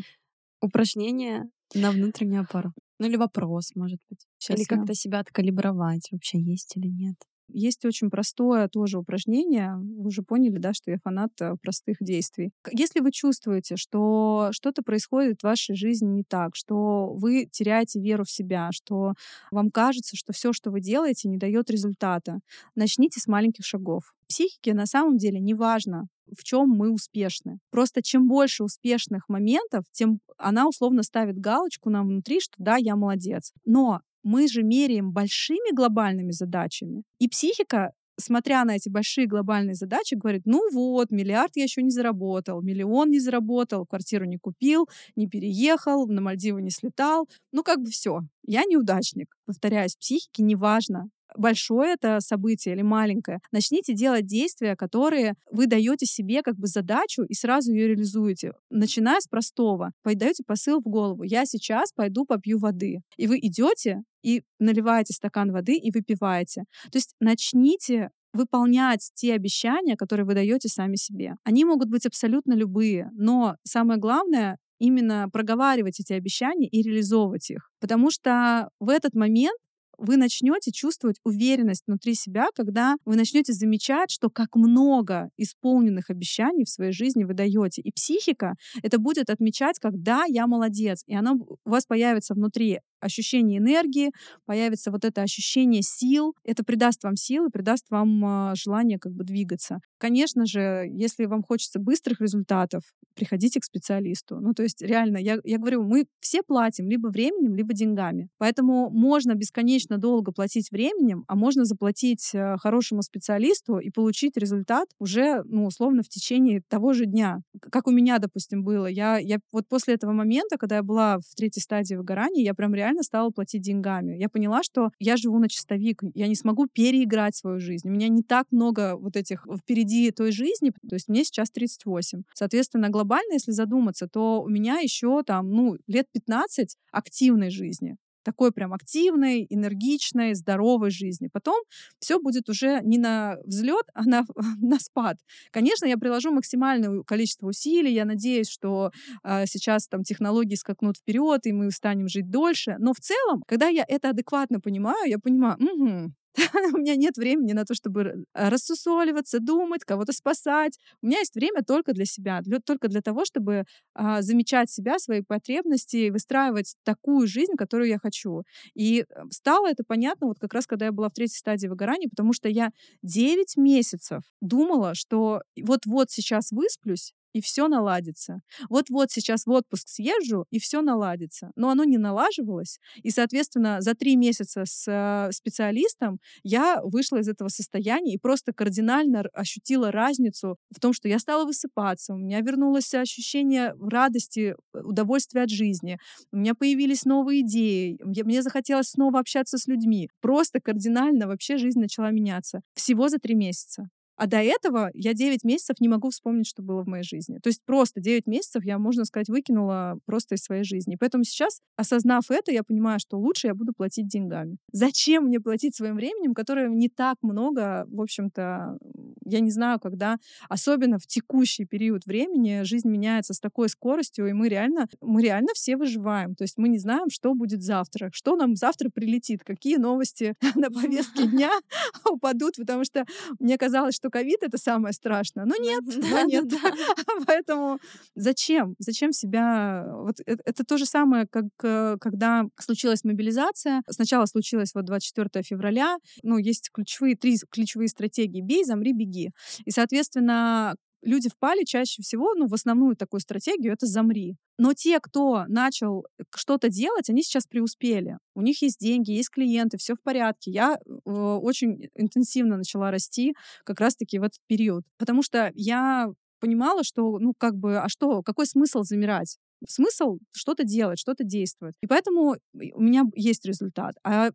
Упражнение 0.60 1.48
на 1.74 1.90
внутреннюю 1.90 2.42
опору. 2.42 2.72
Ну 2.98 3.06
или 3.06 3.16
вопрос, 3.16 3.74
может 3.74 3.98
быть. 4.10 4.26
Сейчас 4.38 4.58
или 4.58 4.64
как-то 4.64 4.94
себя 4.94 5.20
откалибровать, 5.20 6.08
вообще 6.12 6.38
есть 6.38 6.76
или 6.76 6.88
нет. 6.88 7.16
Есть 7.52 7.84
очень 7.84 8.10
простое 8.10 8.68
тоже 8.68 8.98
упражнение. 8.98 9.74
Вы 9.76 10.06
уже 10.06 10.22
поняли, 10.22 10.58
да, 10.58 10.72
что 10.72 10.90
я 10.90 10.98
фанат 11.02 11.30
э, 11.40 11.54
простых 11.62 11.96
действий. 12.00 12.52
Если 12.70 13.00
вы 13.00 13.10
чувствуете, 13.12 13.76
что 13.76 14.50
что-то 14.52 14.82
происходит 14.82 15.40
в 15.40 15.44
вашей 15.44 15.74
жизни 15.74 16.08
не 16.08 16.24
так, 16.24 16.54
что 16.54 17.12
вы 17.14 17.46
теряете 17.50 18.00
веру 18.00 18.24
в 18.24 18.30
себя, 18.30 18.70
что 18.72 19.14
вам 19.50 19.70
кажется, 19.70 20.16
что 20.16 20.32
все, 20.32 20.52
что 20.52 20.70
вы 20.70 20.80
делаете, 20.80 21.28
не 21.28 21.38
дает 21.38 21.70
результата, 21.70 22.40
начните 22.74 23.20
с 23.20 23.26
маленьких 23.26 23.64
шагов. 23.64 24.14
В 24.24 24.28
психике 24.28 24.74
на 24.74 24.86
самом 24.86 25.16
деле 25.16 25.40
не 25.40 25.54
важно, 25.54 26.06
в 26.36 26.44
чем 26.44 26.68
мы 26.68 26.90
успешны. 26.90 27.58
Просто 27.70 28.02
чем 28.02 28.28
больше 28.28 28.64
успешных 28.64 29.28
моментов, 29.28 29.84
тем 29.92 30.20
она 30.38 30.68
условно 30.68 31.02
ставит 31.02 31.38
галочку 31.38 31.90
нам 31.90 32.08
внутри, 32.08 32.40
что 32.40 32.54
да, 32.58 32.76
я 32.76 32.96
молодец. 32.96 33.52
Но 33.64 34.00
мы 34.22 34.48
же 34.48 34.62
меряем 34.62 35.12
большими 35.12 35.74
глобальными 35.74 36.32
задачами. 36.32 37.02
И 37.18 37.28
психика 37.28 37.92
смотря 38.20 38.64
на 38.64 38.76
эти 38.76 38.88
большие 38.88 39.26
глобальные 39.26 39.74
задачи, 39.74 40.14
говорит, 40.14 40.42
ну 40.44 40.70
вот, 40.72 41.10
миллиард 41.10 41.52
я 41.56 41.64
еще 41.64 41.82
не 41.82 41.90
заработал, 41.90 42.62
миллион 42.62 43.10
не 43.10 43.18
заработал, 43.18 43.86
квартиру 43.86 44.26
не 44.26 44.38
купил, 44.38 44.88
не 45.16 45.26
переехал, 45.26 46.06
на 46.06 46.20
Мальдивы 46.20 46.62
не 46.62 46.70
слетал. 46.70 47.28
Ну 47.52 47.62
как 47.62 47.80
бы 47.80 47.90
все, 47.90 48.20
я 48.46 48.64
неудачник. 48.64 49.34
Повторяюсь, 49.46 49.96
психике 49.96 50.42
не 50.42 50.54
важно, 50.54 51.08
большое 51.36 51.94
это 51.94 52.20
событие 52.20 52.74
или 52.74 52.82
маленькое, 52.82 53.40
начните 53.52 53.94
делать 53.94 54.26
действия, 54.26 54.76
которые 54.76 55.34
вы 55.50 55.66
даете 55.66 56.06
себе 56.06 56.42
как 56.42 56.56
бы 56.56 56.66
задачу 56.66 57.22
и 57.22 57.34
сразу 57.34 57.72
ее 57.72 57.88
реализуете. 57.88 58.52
Начиная 58.70 59.20
с 59.20 59.26
простого, 59.26 59.92
даете 60.04 60.42
посыл 60.46 60.80
в 60.80 60.84
голову. 60.84 61.22
Я 61.22 61.46
сейчас 61.46 61.92
пойду 61.92 62.24
попью 62.24 62.58
воды. 62.58 63.00
И 63.16 63.26
вы 63.26 63.38
идете 63.38 64.02
и 64.22 64.42
наливаете 64.58 65.14
стакан 65.14 65.50
воды 65.50 65.76
и 65.76 65.90
выпиваете. 65.90 66.64
То 66.90 66.96
есть 66.96 67.14
начните 67.20 68.10
выполнять 68.32 69.10
те 69.14 69.34
обещания, 69.34 69.96
которые 69.96 70.26
вы 70.26 70.34
даете 70.34 70.68
сами 70.68 70.96
себе. 70.96 71.34
Они 71.44 71.64
могут 71.64 71.88
быть 71.88 72.06
абсолютно 72.06 72.52
любые, 72.52 73.10
но 73.12 73.56
самое 73.64 73.98
главное 73.98 74.58
именно 74.78 75.28
проговаривать 75.30 76.00
эти 76.00 76.12
обещания 76.12 76.66
и 76.66 76.82
реализовывать 76.82 77.50
их. 77.50 77.70
Потому 77.80 78.10
что 78.10 78.70
в 78.80 78.88
этот 78.88 79.14
момент 79.14 79.58
вы 80.00 80.16
начнете 80.16 80.72
чувствовать 80.72 81.18
уверенность 81.24 81.84
внутри 81.86 82.14
себя, 82.14 82.48
когда 82.54 82.96
вы 83.04 83.16
начнете 83.16 83.52
замечать, 83.52 84.10
что 84.10 84.30
как 84.30 84.56
много 84.56 85.30
исполненных 85.36 86.10
обещаний 86.10 86.64
в 86.64 86.68
своей 86.68 86.92
жизни 86.92 87.24
вы 87.24 87.34
даете. 87.34 87.82
И 87.82 87.92
психика 87.92 88.54
это 88.82 88.98
будет 88.98 89.30
отмечать, 89.30 89.78
как 89.78 90.00
да, 90.02 90.24
я 90.26 90.46
молодец. 90.46 91.02
И 91.06 91.14
она 91.14 91.32
у 91.32 91.58
вас 91.64 91.86
появится 91.86 92.34
внутри 92.34 92.80
ощущение 93.00 93.58
энергии, 93.58 94.10
появится 94.46 94.90
вот 94.90 95.04
это 95.04 95.22
ощущение 95.22 95.82
сил. 95.82 96.34
Это 96.44 96.64
придаст 96.64 97.04
вам 97.04 97.16
силы, 97.16 97.50
придаст 97.50 97.86
вам 97.90 98.24
а, 98.24 98.54
желание 98.54 98.98
как 98.98 99.12
бы 99.12 99.24
двигаться. 99.24 99.80
Конечно 99.98 100.46
же, 100.46 100.88
если 100.90 101.26
вам 101.26 101.42
хочется 101.42 101.78
быстрых 101.78 102.20
результатов, 102.20 102.82
приходите 103.14 103.60
к 103.60 103.64
специалисту. 103.64 104.40
Ну, 104.40 104.54
то 104.54 104.62
есть 104.62 104.80
реально, 104.82 105.18
я, 105.18 105.38
я 105.44 105.58
говорю, 105.58 105.82
мы 105.82 106.06
все 106.20 106.42
платим 106.42 106.88
либо 106.88 107.08
временем, 107.08 107.54
либо 107.54 107.74
деньгами. 107.74 108.28
Поэтому 108.38 108.90
можно 108.90 109.34
бесконечно 109.34 109.98
долго 109.98 110.32
платить 110.32 110.70
временем, 110.70 111.24
а 111.28 111.34
можно 111.34 111.64
заплатить 111.64 112.30
э, 112.34 112.56
хорошему 112.58 113.02
специалисту 113.02 113.78
и 113.78 113.90
получить 113.90 114.36
результат 114.36 114.88
уже, 114.98 115.42
ну, 115.44 115.66
условно, 115.66 116.02
в 116.02 116.08
течение 116.08 116.62
того 116.68 116.92
же 116.92 117.06
дня. 117.06 117.40
Как 117.70 117.86
у 117.86 117.90
меня, 117.90 118.18
допустим, 118.18 118.64
было. 118.64 118.86
Я, 118.86 119.18
я 119.18 119.38
вот 119.52 119.68
после 119.68 119.94
этого 119.94 120.12
момента, 120.12 120.56
когда 120.56 120.76
я 120.76 120.82
была 120.82 121.18
в 121.18 121.34
третьей 121.36 121.62
стадии 121.62 121.94
выгорания, 121.94 122.42
я 122.42 122.54
прям 122.54 122.74
реально 122.74 122.89
реально 122.90 123.02
стала 123.02 123.30
платить 123.30 123.62
деньгами. 123.62 124.16
Я 124.16 124.28
поняла, 124.28 124.62
что 124.62 124.90
я 124.98 125.16
живу 125.16 125.38
на 125.38 125.48
чистовик, 125.48 126.02
я 126.14 126.26
не 126.26 126.34
смогу 126.34 126.66
переиграть 126.66 127.36
свою 127.36 127.60
жизнь. 127.60 127.88
У 127.88 127.92
меня 127.92 128.08
не 128.08 128.22
так 128.22 128.46
много 128.50 128.96
вот 128.96 129.16
этих 129.16 129.46
впереди 129.58 130.10
той 130.10 130.32
жизни, 130.32 130.72
то 130.88 130.94
есть 130.94 131.08
мне 131.08 131.24
сейчас 131.24 131.50
38. 131.50 132.22
Соответственно, 132.34 132.88
глобально, 132.88 133.34
если 133.34 133.52
задуматься, 133.52 134.08
то 134.08 134.42
у 134.42 134.48
меня 134.48 134.78
еще 134.78 135.22
там, 135.22 135.50
ну, 135.50 135.76
лет 135.86 136.06
15 136.12 136.76
активной 136.92 137.50
жизни 137.50 137.96
такой 138.22 138.52
прям 138.52 138.72
активной, 138.72 139.46
энергичной, 139.48 140.34
здоровой 140.34 140.90
жизни. 140.90 141.28
Потом 141.32 141.62
все 141.98 142.18
будет 142.18 142.48
уже 142.48 142.80
не 142.82 142.98
на 142.98 143.36
взлет, 143.44 143.86
а 143.94 144.04
на, 144.04 144.24
на 144.60 144.78
спад. 144.78 145.18
Конечно, 145.50 145.86
я 145.86 145.96
приложу 145.96 146.32
максимальное 146.32 147.02
количество 147.02 147.48
усилий. 147.48 147.92
Я 147.92 148.04
надеюсь, 148.04 148.48
что 148.48 148.90
э, 149.24 149.46
сейчас 149.46 149.86
там 149.88 150.02
технологии 150.02 150.54
скакнут 150.54 150.96
вперед, 150.98 151.46
и 151.46 151.52
мы 151.52 151.70
станем 151.70 152.08
жить 152.08 152.30
дольше. 152.30 152.76
Но 152.78 152.92
в 152.92 153.00
целом, 153.00 153.42
когда 153.46 153.68
я 153.68 153.84
это 153.86 154.10
адекватно 154.10 154.60
понимаю, 154.60 155.08
я 155.08 155.18
понимаю, 155.18 155.56
угу, 155.58 156.12
у 156.74 156.78
меня 156.78 156.96
нет 156.96 157.16
времени 157.16 157.52
на 157.52 157.64
то, 157.64 157.74
чтобы 157.74 158.24
рассусоливаться, 158.34 159.40
думать, 159.40 159.84
кого-то 159.84 160.12
спасать. 160.12 160.78
У 161.02 161.06
меня 161.06 161.18
есть 161.18 161.34
время 161.34 161.62
только 161.62 161.92
для 161.92 162.04
себя, 162.04 162.40
для, 162.42 162.60
только 162.60 162.88
для 162.88 163.00
того, 163.00 163.24
чтобы 163.24 163.64
а, 163.94 164.22
замечать 164.22 164.70
себя, 164.70 164.98
свои 164.98 165.22
потребности, 165.22 166.10
выстраивать 166.10 166.74
такую 166.84 167.26
жизнь, 167.26 167.54
которую 167.56 167.88
я 167.88 167.98
хочу. 167.98 168.42
И 168.74 169.00
э, 169.08 169.22
стало 169.30 169.68
это 169.68 169.82
понятно 169.86 170.28
вот 170.28 170.38
как 170.38 170.54
раз, 170.54 170.66
когда 170.66 170.86
я 170.86 170.92
была 170.92 171.08
в 171.08 171.12
третьей 171.12 171.38
стадии 171.38 171.66
выгорания, 171.66 172.08
потому 172.08 172.32
что 172.32 172.48
я 172.48 172.70
9 173.02 173.56
месяцев 173.56 174.22
думала, 174.40 174.94
что 174.94 175.42
вот-вот 175.60 176.10
сейчас 176.10 176.50
высплюсь, 176.52 177.12
и 177.32 177.40
все 177.40 177.68
наладится. 177.68 178.40
Вот-вот 178.68 179.10
сейчас 179.10 179.46
в 179.46 179.50
отпуск 179.50 179.88
съезжу, 179.88 180.46
и 180.50 180.58
все 180.58 180.82
наладится. 180.82 181.50
Но 181.56 181.70
оно 181.70 181.84
не 181.84 181.98
налаживалось, 181.98 182.78
и, 183.02 183.10
соответственно, 183.10 183.80
за 183.80 183.94
три 183.94 184.16
месяца 184.16 184.64
с 184.64 184.86
э, 184.88 185.32
специалистом 185.32 186.18
я 186.42 186.80
вышла 186.82 187.18
из 187.18 187.28
этого 187.28 187.48
состояния 187.48 188.14
и 188.14 188.18
просто 188.18 188.52
кардинально 188.52 189.24
ощутила 189.32 189.90
разницу 189.90 190.56
в 190.74 190.80
том, 190.80 190.92
что 190.92 191.08
я 191.08 191.18
стала 191.18 191.44
высыпаться, 191.44 192.14
у 192.14 192.18
меня 192.18 192.40
вернулось 192.40 192.92
ощущение 192.94 193.74
радости, 193.80 194.54
э, 194.74 194.80
удовольствия 194.80 195.42
от 195.42 195.50
жизни, 195.50 195.98
у 196.32 196.36
меня 196.36 196.54
появились 196.54 197.04
новые 197.04 197.40
идеи, 197.42 197.98
мне 198.04 198.42
захотелось 198.42 198.90
снова 198.90 199.20
общаться 199.20 199.58
с 199.58 199.66
людьми. 199.66 200.08
Просто 200.20 200.60
кардинально 200.60 201.26
вообще 201.26 201.56
жизнь 201.58 201.80
начала 201.80 202.10
меняться. 202.10 202.60
Всего 202.74 203.08
за 203.08 203.18
три 203.18 203.34
месяца. 203.34 203.88
А 204.20 204.26
до 204.26 204.36
этого 204.36 204.90
я 204.92 205.14
9 205.14 205.44
месяцев 205.44 205.80
не 205.80 205.88
могу 205.88 206.10
вспомнить, 206.10 206.46
что 206.46 206.60
было 206.60 206.82
в 206.82 206.86
моей 206.86 207.04
жизни. 207.04 207.38
То 207.38 207.48
есть 207.48 207.62
просто 207.64 208.02
9 208.02 208.26
месяцев 208.26 208.62
я, 208.66 208.78
можно 208.78 209.06
сказать, 209.06 209.30
выкинула 209.30 209.98
просто 210.04 210.34
из 210.34 210.42
своей 210.42 210.62
жизни. 210.62 210.98
Поэтому 211.00 211.24
сейчас, 211.24 211.62
осознав 211.76 212.30
это, 212.30 212.52
я 212.52 212.62
понимаю, 212.62 213.00
что 213.00 213.18
лучше 213.18 213.46
я 213.46 213.54
буду 213.54 213.72
платить 213.72 214.08
деньгами. 214.08 214.58
Зачем 214.72 215.24
мне 215.24 215.40
платить 215.40 215.74
своим 215.74 215.96
временем, 215.96 216.34
которое 216.34 216.68
не 216.68 216.90
так 216.90 217.16
много, 217.22 217.86
в 217.88 217.98
общем-то, 217.98 218.76
я 219.24 219.40
не 219.40 219.50
знаю, 219.50 219.80
когда, 219.80 220.18
особенно 220.50 220.98
в 220.98 221.06
текущий 221.06 221.64
период 221.64 222.04
времени, 222.04 222.60
жизнь 222.64 222.90
меняется 222.90 223.32
с 223.32 223.40
такой 223.40 223.70
скоростью, 223.70 224.26
и 224.28 224.34
мы 224.34 224.50
реально, 224.50 224.86
мы 225.00 225.22
реально 225.22 225.48
все 225.54 225.78
выживаем. 225.78 226.34
То 226.34 226.44
есть 226.44 226.58
мы 226.58 226.68
не 226.68 226.78
знаем, 226.78 227.08
что 227.08 227.32
будет 227.32 227.62
завтра, 227.62 228.10
что 228.12 228.36
нам 228.36 228.54
завтра 228.54 228.90
прилетит, 228.90 229.44
какие 229.44 229.76
новости 229.76 230.34
на 230.56 230.70
повестке 230.70 231.26
дня 231.26 231.50
упадут, 232.10 232.56
потому 232.56 232.84
что 232.84 233.06
мне 233.38 233.56
казалось, 233.56 233.94
что 233.94 234.09
ковид— 234.10 234.38
это 234.42 234.58
самое 234.58 234.92
страшное. 234.92 235.44
Но 235.44 235.56
нет, 235.56 235.82
но 235.86 236.22
нет. 236.24 236.44
Поэтому 237.26 237.78
зачем? 238.14 238.74
Зачем 238.78 239.12
себя... 239.12 239.84
Вот 239.88 240.16
это, 240.26 240.42
это 240.44 240.64
то 240.64 240.76
же 240.76 240.86
самое, 240.86 241.26
как 241.30 241.46
э, 241.62 241.96
когда 242.00 242.44
случилась 242.58 243.04
мобилизация. 243.04 243.82
Сначала 243.88 244.26
случилось 244.26 244.72
вот 244.74 244.84
24 244.84 245.42
февраля. 245.42 245.98
Ну, 246.22 246.38
есть 246.38 246.70
ключевые, 246.72 247.16
три 247.16 247.36
ключевые 247.50 247.88
стратегии. 247.88 248.40
Бей, 248.40 248.64
замри, 248.64 248.92
беги. 248.92 249.30
И, 249.64 249.70
соответственно, 249.70 250.74
люди 251.02 251.28
впали 251.28 251.64
чаще 251.64 252.02
всего, 252.02 252.34
ну, 252.34 252.46
в 252.46 252.54
основную 252.54 252.96
такую 252.96 253.20
стратегию— 253.20 253.72
это 253.74 253.86
«замри». 253.86 254.36
Но 254.58 254.74
те, 254.74 255.00
кто 255.00 255.44
начал 255.48 256.04
э, 256.18 256.24
что-то 256.34 256.68
делать, 256.68 257.08
они 257.08 257.22
сейчас 257.22 257.46
преуспели. 257.46 258.18
У 258.34 258.42
них 258.42 258.60
есть 258.62 258.78
деньги, 258.78 259.12
есть 259.12 259.30
клиенты, 259.30 259.78
все 259.78 259.94
в 259.94 260.02
порядке. 260.02 260.50
Я 260.50 260.78
э, 260.78 261.10
очень 261.10 261.88
интенсивно 261.94 262.56
начала 262.56 262.90
расти 262.90 263.34
как 263.64 263.80
раз-таки 263.80 264.18
в 264.18 264.22
этот 264.22 264.40
период. 264.46 264.84
Потому 264.98 265.22
что 265.22 265.50
я 265.54 266.10
понимала, 266.40 266.84
что, 266.84 267.18
ну, 267.18 267.32
как 267.36 267.56
бы, 267.56 267.78
а 267.78 267.88
что, 267.88 268.22
какой 268.22 268.46
смысл 268.46 268.82
замирать? 268.82 269.38
Смысл 269.66 270.18
что-то 270.32 270.64
делать, 270.64 270.98
что-то 270.98 271.24
действовать. 271.24 271.74
И 271.82 271.86
поэтому 271.86 272.36
у 272.52 272.82
меня 272.82 273.04
есть 273.14 273.44
результат. 273.44 273.94
А 274.04 274.30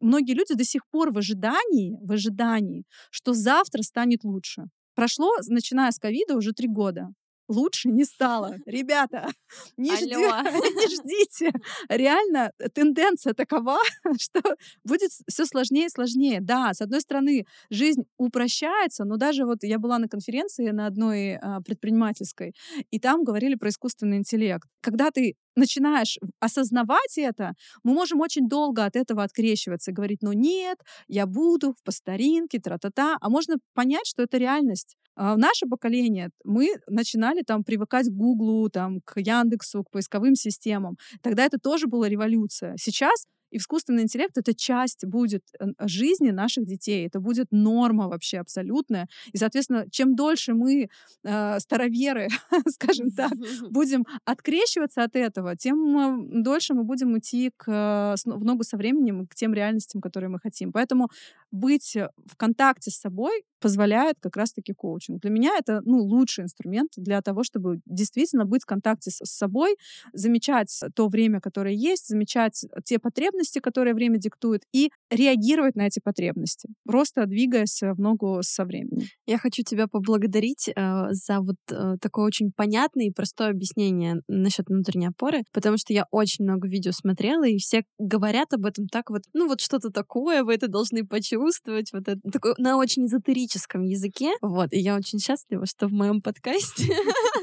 многие 0.00 0.34
люди 0.34 0.54
до 0.54 0.64
сих 0.64 0.82
пор 0.90 1.12
в 1.12 1.18
ожидании, 1.18 1.98
в 2.02 2.12
ожидании, 2.12 2.84
что 3.10 3.32
завтра 3.34 3.82
станет 3.82 4.24
лучше. 4.24 4.64
Прошло, 5.00 5.30
начиная 5.48 5.92
с 5.92 5.98
ковида, 5.98 6.36
уже 6.36 6.52
три 6.52 6.68
года 6.68 7.08
лучше 7.50 7.88
не 7.88 8.04
стало. 8.04 8.56
Ребята, 8.66 9.28
не, 9.76 9.94
жди, 9.96 10.06
не 10.14 10.94
ждите. 10.94 11.52
Реально, 11.88 12.52
тенденция 12.72 13.34
такова, 13.34 13.78
что 14.18 14.40
будет 14.84 15.10
все 15.28 15.44
сложнее 15.44 15.86
и 15.86 15.90
сложнее. 15.90 16.40
Да, 16.40 16.72
с 16.72 16.80
одной 16.80 17.00
стороны, 17.00 17.44
жизнь 17.68 18.04
упрощается, 18.18 19.04
но 19.04 19.16
даже 19.16 19.44
вот 19.44 19.58
я 19.62 19.78
была 19.78 19.98
на 19.98 20.08
конференции 20.08 20.70
на 20.70 20.86
одной 20.86 21.36
а, 21.36 21.60
предпринимательской, 21.60 22.54
и 22.90 23.00
там 23.00 23.24
говорили 23.24 23.56
про 23.56 23.68
искусственный 23.70 24.18
интеллект. 24.18 24.68
Когда 24.80 25.10
ты 25.10 25.34
начинаешь 25.56 26.18
осознавать 26.40 27.16
это, 27.16 27.54
мы 27.82 27.92
можем 27.92 28.20
очень 28.20 28.48
долго 28.48 28.84
от 28.84 28.96
этого 28.96 29.22
открещиваться, 29.22 29.92
говорить, 29.92 30.22
ну 30.22 30.32
нет, 30.32 30.78
я 31.08 31.26
буду 31.26 31.74
по 31.84 31.92
старинке, 31.92 32.58
тра-та-та, 32.58 33.16
а 33.20 33.28
можно 33.28 33.56
понять, 33.74 34.06
что 34.06 34.22
это 34.22 34.38
реальность. 34.38 34.96
А 35.16 35.36
наше 35.36 35.66
поколение, 35.66 36.30
мы 36.44 36.76
начинали 36.86 37.42
там 37.42 37.64
привыкать 37.64 38.06
к 38.06 38.12
Гуглу, 38.12 38.70
там, 38.70 39.00
к 39.04 39.20
Яндексу, 39.20 39.84
к 39.84 39.90
поисковым 39.90 40.34
системам. 40.34 40.96
Тогда 41.22 41.44
это 41.44 41.58
тоже 41.58 41.86
была 41.88 42.08
революция. 42.08 42.74
Сейчас 42.78 43.26
искусственный 43.50 44.02
интеллект— 44.02 44.36
это 44.38 44.54
часть 44.54 45.04
будет 45.04 45.44
э, 45.58 45.66
жизни 45.80 46.30
наших 46.30 46.64
детей. 46.64 47.06
Это 47.06 47.20
будет 47.20 47.48
норма 47.50 48.08
вообще 48.08 48.38
абсолютная. 48.38 49.08
И, 49.32 49.38
соответственно, 49.38 49.86
чем 49.90 50.14
дольше 50.14 50.54
мы, 50.54 50.88
э, 51.24 51.60
староверы, 51.60 52.28
скажем 52.68 53.10
так, 53.10 53.32
будем 53.70 54.04
открещиваться 54.24 55.02
от 55.04 55.16
этого, 55.16 55.56
тем 55.56 56.42
дольше 56.42 56.74
мы 56.74 56.84
будем 56.84 57.18
идти 57.18 57.50
к, 57.56 58.16
в 58.24 58.44
ногу 58.44 58.64
со 58.64 58.76
временем 58.76 59.26
к 59.26 59.34
тем 59.34 59.54
реальностям, 59.54 60.00
которые 60.00 60.30
мы 60.30 60.38
хотим. 60.38 60.72
Поэтому 60.72 61.08
быть 61.50 61.96
в 61.96 62.36
контакте 62.36 62.90
с 62.90 62.98
собой 62.98 63.42
позволяет 63.60 64.16
как 64.20 64.36
раз-таки 64.36 64.72
коучинг. 64.72 65.20
Для 65.20 65.30
меня 65.30 65.56
это 65.58 65.82
ну, 65.84 65.98
лучший 65.98 66.44
инструмент 66.44 66.92
для 66.96 67.20
того, 67.20 67.44
чтобы 67.44 67.80
действительно 67.86 68.44
быть 68.44 68.62
в 68.62 68.66
контакте 68.66 69.10
с 69.10 69.20
собой, 69.24 69.76
замечать 70.12 70.80
то 70.94 71.08
время, 71.08 71.40
которое 71.40 71.74
есть, 71.74 72.08
замечать 72.08 72.64
те 72.84 72.98
потребности, 72.98 73.58
которые 73.58 73.94
время 73.94 74.18
диктует, 74.18 74.62
и 74.72 74.90
реагировать 75.10 75.76
на 75.76 75.86
эти 75.86 76.00
потребности, 76.00 76.68
просто 76.84 77.26
двигаясь 77.26 77.80
в 77.82 78.00
ногу 78.00 78.40
со 78.42 78.64
временем. 78.64 79.06
Я 79.26 79.38
хочу 79.38 79.62
тебя 79.62 79.86
поблагодарить 79.86 80.68
э, 80.68 81.06
за 81.10 81.40
вот 81.40 81.56
э, 81.70 81.96
такое 82.00 82.24
очень 82.24 82.52
понятное 82.52 83.06
и 83.06 83.10
простое 83.10 83.50
объяснение 83.50 84.22
насчет 84.28 84.68
внутренней 84.68 85.08
опоры, 85.08 85.42
потому 85.52 85.76
что 85.76 85.92
я 85.92 86.06
очень 86.10 86.44
много 86.44 86.66
видео 86.66 86.92
смотрела, 86.92 87.46
и 87.46 87.58
все 87.58 87.84
говорят 87.98 88.54
об 88.54 88.64
этом 88.64 88.86
так 88.86 89.10
вот, 89.10 89.22
ну 89.34 89.48
вот 89.48 89.60
что-то 89.60 89.90
такое, 89.90 90.44
вы 90.44 90.54
это 90.54 90.68
должны 90.68 91.06
почувствовать, 91.06 91.39
вот 91.92 92.08
это 92.08 92.20
такое 92.30 92.54
на 92.58 92.76
очень 92.76 93.06
эзотерическом 93.06 93.82
языке. 93.84 94.32
Вот, 94.40 94.72
и 94.72 94.78
я 94.78 94.96
очень 94.96 95.18
счастлива, 95.18 95.66
что 95.66 95.88
в 95.88 95.92
моем 95.92 96.20
подкасте 96.20 96.84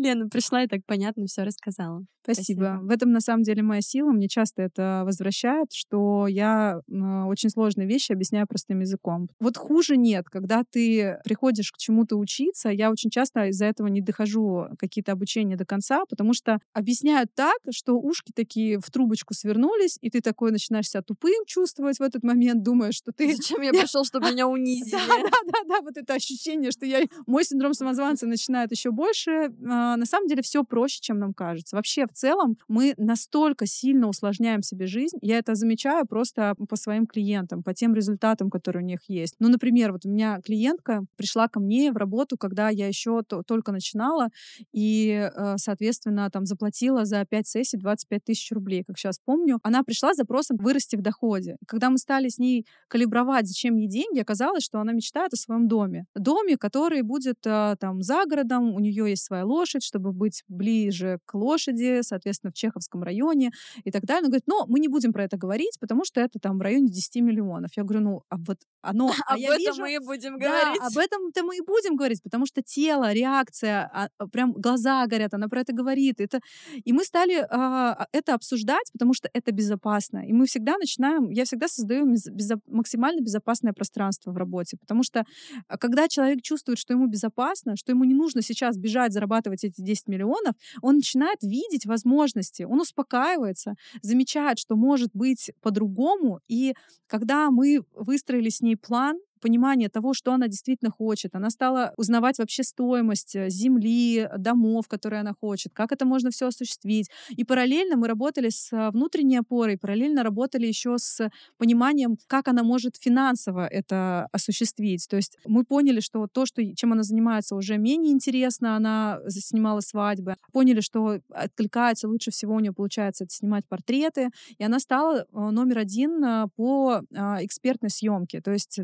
Лена 0.00 0.28
пришла 0.28 0.64
и 0.64 0.66
так 0.66 0.80
понятно 0.86 1.26
все 1.26 1.42
рассказала. 1.42 2.04
Спасибо. 2.22 2.60
Спасибо. 2.60 2.78
В 2.82 2.90
этом 2.90 3.12
на 3.12 3.20
самом 3.20 3.42
деле 3.42 3.62
моя 3.62 3.80
сила. 3.80 4.10
Мне 4.10 4.28
часто 4.28 4.62
это 4.62 5.02
возвращает, 5.04 5.72
что 5.72 6.26
я 6.26 6.80
э, 6.86 7.24
очень 7.24 7.50
сложные 7.50 7.88
вещи 7.88 8.12
объясняю 8.12 8.46
простым 8.46 8.80
языком. 8.80 9.28
Вот 9.40 9.56
хуже 9.56 9.96
нет, 9.96 10.26
когда 10.28 10.62
ты 10.70 11.18
приходишь 11.24 11.72
к 11.72 11.78
чему-то 11.78 12.16
учиться. 12.16 12.68
Я 12.68 12.90
очень 12.90 13.10
часто 13.10 13.46
из-за 13.46 13.66
этого 13.66 13.88
не 13.88 14.00
дохожу 14.00 14.66
какие-то 14.78 15.12
обучения 15.12 15.56
до 15.56 15.64
конца, 15.64 16.04
потому 16.08 16.34
что 16.34 16.58
объясняют 16.72 17.30
так, 17.34 17.56
что 17.70 17.94
ушки 17.94 18.32
такие 18.34 18.78
в 18.78 18.90
трубочку 18.90 19.34
свернулись, 19.34 19.98
и 20.00 20.10
ты 20.10 20.20
такой 20.20 20.50
начинаешь 20.50 20.88
себя 20.88 21.02
тупым 21.02 21.44
чувствовать 21.46 21.98
в 21.98 22.02
этот 22.02 22.22
момент, 22.22 22.62
думаешь, 22.62 22.94
что 22.96 23.12
ты... 23.12 23.34
Зачем 23.34 23.62
я 23.62 23.70
пришел, 23.72 24.04
чтобы 24.04 24.30
меня 24.30 24.46
унизили? 24.46 24.90
Да, 24.90 25.22
да, 25.22 25.30
да, 25.46 25.58
да, 25.66 25.80
вот 25.80 25.96
это 25.96 26.14
ощущение, 26.14 26.70
что 26.70 26.84
я... 26.84 27.00
Мой 27.26 27.44
синдром 27.44 27.72
самозванца 27.74 28.26
начинает 28.26 28.70
еще 28.72 28.90
больше. 28.90 29.50
А, 29.90 29.96
на 29.96 30.06
самом 30.06 30.28
деле 30.28 30.42
все 30.42 30.64
проще, 30.64 31.00
чем 31.00 31.18
нам 31.18 31.34
кажется. 31.34 31.76
Вообще 31.76 32.06
в 32.06 32.12
целом 32.12 32.56
мы 32.68 32.94
настолько 32.96 33.66
сильно 33.66 34.08
усложняем 34.08 34.62
себе 34.62 34.86
жизнь. 34.86 35.16
Я 35.20 35.38
это 35.38 35.54
замечаю 35.54 36.06
просто 36.06 36.54
по 36.68 36.76
своим 36.76 37.06
клиентам, 37.06 37.62
по 37.62 37.74
тем 37.74 37.94
результатам, 37.94 38.50
которые 38.50 38.82
у 38.82 38.86
них 38.86 39.00
есть. 39.08 39.34
Ну, 39.38 39.48
например, 39.48 39.92
вот 39.92 40.06
у 40.06 40.08
меня 40.08 40.40
клиентка 40.44 41.04
пришла 41.16 41.48
ко 41.48 41.60
мне 41.60 41.92
в 41.92 41.96
работу, 41.96 42.36
когда 42.36 42.68
я 42.68 42.86
еще 42.86 43.22
только 43.22 43.72
начинала, 43.72 44.28
и, 44.72 45.30
э, 45.34 45.54
соответственно, 45.56 46.30
там 46.30 46.46
заплатила 46.46 47.04
за 47.04 47.24
5 47.24 47.46
сессий 47.46 47.76
25 47.76 48.24
тысяч 48.24 48.50
рублей, 48.52 48.84
как 48.84 48.98
сейчас 48.98 49.18
помню. 49.24 49.58
Она 49.62 49.82
пришла 49.82 50.14
с 50.14 50.16
запросом 50.16 50.56
вырасти 50.58 50.96
в 50.96 51.02
доходе. 51.02 51.56
Когда 51.66 51.90
мы 51.90 51.98
стали 51.98 52.28
с 52.28 52.38
ней 52.38 52.66
калибровать, 52.88 53.46
зачем 53.46 53.76
ей 53.76 53.88
деньги, 53.88 54.20
оказалось, 54.20 54.62
что 54.62 54.80
она 54.80 54.92
мечтает 54.92 55.32
о 55.32 55.36
своем 55.36 55.68
доме. 55.68 56.04
Доме, 56.14 56.56
который 56.56 57.02
будет 57.02 57.38
э, 57.44 57.76
там 57.80 58.02
за 58.02 58.24
городом, 58.26 58.74
у 58.74 58.80
нее 58.80 59.10
есть 59.10 59.24
своя 59.24 59.44
лошадь, 59.44 59.79
лошадь, 59.80 59.84
чтобы 59.84 60.12
быть 60.12 60.44
ближе 60.48 61.18
к 61.26 61.34
лошади, 61.34 62.00
соответственно, 62.02 62.50
в 62.50 62.54
Чеховском 62.54 63.02
районе 63.02 63.50
и 63.84 63.90
так 63.90 64.04
далее. 64.04 64.24
Он 64.24 64.30
говорит, 64.30 64.46
но 64.46 64.66
мы 64.68 64.80
не 64.80 64.88
будем 64.88 65.12
про 65.12 65.24
это 65.24 65.36
говорить, 65.36 65.78
потому 65.80 66.04
что 66.04 66.20
это 66.20 66.38
там 66.38 66.58
в 66.58 66.62
районе 66.62 66.88
10 66.88 67.22
миллионов. 67.22 67.70
Я 67.76 67.84
говорю, 67.84 68.04
ну, 68.04 68.22
а 68.28 68.36
вот 68.36 68.58
оно... 68.82 69.10
А 69.26 69.34
об 69.34 69.40
этом 69.40 69.58
вижу, 69.58 69.82
мы 69.82 69.94
и 69.94 69.98
будем 69.98 70.38
да, 70.38 70.48
говорить. 70.48 70.82
об 70.82 70.98
этом-то 70.98 71.42
мы 71.44 71.56
и 71.56 71.60
будем 71.60 71.96
говорить, 71.96 72.22
потому 72.22 72.46
что 72.46 72.62
тело, 72.62 73.12
реакция, 73.12 73.90
а, 73.92 74.08
а, 74.18 74.26
прям 74.26 74.52
глаза 74.52 75.06
горят, 75.06 75.34
она 75.34 75.48
про 75.48 75.60
это 75.60 75.72
говорит. 75.72 76.20
Это... 76.20 76.40
И 76.84 76.92
мы 76.92 77.04
стали 77.04 77.46
а, 77.50 78.06
это 78.12 78.34
обсуждать, 78.34 78.90
потому 78.92 79.14
что 79.14 79.28
это 79.32 79.52
безопасно. 79.52 80.26
И 80.26 80.32
мы 80.32 80.46
всегда 80.46 80.78
начинаем, 80.78 81.30
я 81.30 81.44
всегда 81.44 81.68
создаю 81.68 82.06
безо... 82.06 82.56
максимально 82.66 83.20
безопасное 83.20 83.72
пространство 83.72 84.32
в 84.32 84.36
работе, 84.36 84.76
потому 84.76 85.02
что 85.02 85.24
а, 85.68 85.78
когда 85.78 86.08
человек 86.08 86.42
чувствует, 86.42 86.78
что 86.78 86.94
ему 86.94 87.06
безопасно, 87.06 87.76
что 87.76 87.92
ему 87.92 88.04
не 88.04 88.14
нужно 88.14 88.42
сейчас 88.42 88.76
бежать, 88.76 89.12
зарабатывать 89.12 89.64
эти 89.70 89.80
10 89.80 90.08
миллионов, 90.08 90.54
он 90.82 90.96
начинает 90.96 91.42
видеть 91.42 91.86
возможности, 91.86 92.62
он 92.62 92.80
успокаивается, 92.80 93.74
замечает, 94.02 94.58
что 94.58 94.76
может 94.76 95.10
быть 95.14 95.50
по-другому. 95.62 96.40
И 96.48 96.74
когда 97.06 97.50
мы 97.50 97.84
выстроили 97.94 98.48
с 98.50 98.60
ней 98.60 98.76
план, 98.76 99.18
понимание 99.40 99.88
того, 99.88 100.14
что 100.14 100.32
она 100.32 100.48
действительно 100.48 100.90
хочет. 100.90 101.34
Она 101.34 101.50
стала 101.50 101.92
узнавать 101.96 102.38
вообще 102.38 102.62
стоимость 102.62 103.36
э, 103.36 103.48
земли, 103.50 104.28
домов, 104.38 104.88
которые 104.88 105.20
она 105.20 105.32
хочет, 105.38 105.72
как 105.74 105.92
это 105.92 106.04
можно 106.04 106.30
все 106.30 106.46
осуществить. 106.46 107.10
И 107.30 107.44
параллельно 107.44 107.96
мы 107.96 108.08
работали 108.08 108.48
с 108.50 108.72
э, 108.72 108.90
внутренней 108.90 109.38
опорой, 109.38 109.78
параллельно 109.78 110.22
работали 110.22 110.66
еще 110.66 110.98
с 110.98 111.28
пониманием, 111.58 112.16
как 112.26 112.48
она 112.48 112.62
может 112.62 112.96
финансово 112.96 113.66
это 113.66 114.28
осуществить. 114.32 115.06
То 115.08 115.16
есть 115.16 115.38
мы 115.46 115.64
поняли, 115.64 116.00
что 116.00 116.26
то, 116.26 116.46
что, 116.46 116.62
чем 116.74 116.92
она 116.92 117.02
занимается, 117.02 117.56
уже 117.56 117.78
менее 117.78 118.12
интересно. 118.12 118.76
Она 118.76 119.20
снимала 119.28 119.80
свадьбы. 119.80 120.36
Поняли, 120.52 120.80
что 120.80 121.20
откликается 121.30 122.08
лучше 122.08 122.30
всего 122.30 122.54
у 122.54 122.60
нее 122.60 122.72
получается 122.72 123.24
это 123.24 123.34
снимать 123.34 123.64
портреты. 123.68 124.30
И 124.58 124.64
она 124.64 124.78
стала 124.78 125.20
э, 125.20 125.24
номер 125.32 125.78
один 125.78 126.48
по 126.56 127.00
экспертной 127.10 127.90
съемке. 127.90 128.40
То 128.40 128.52
есть 128.52 128.78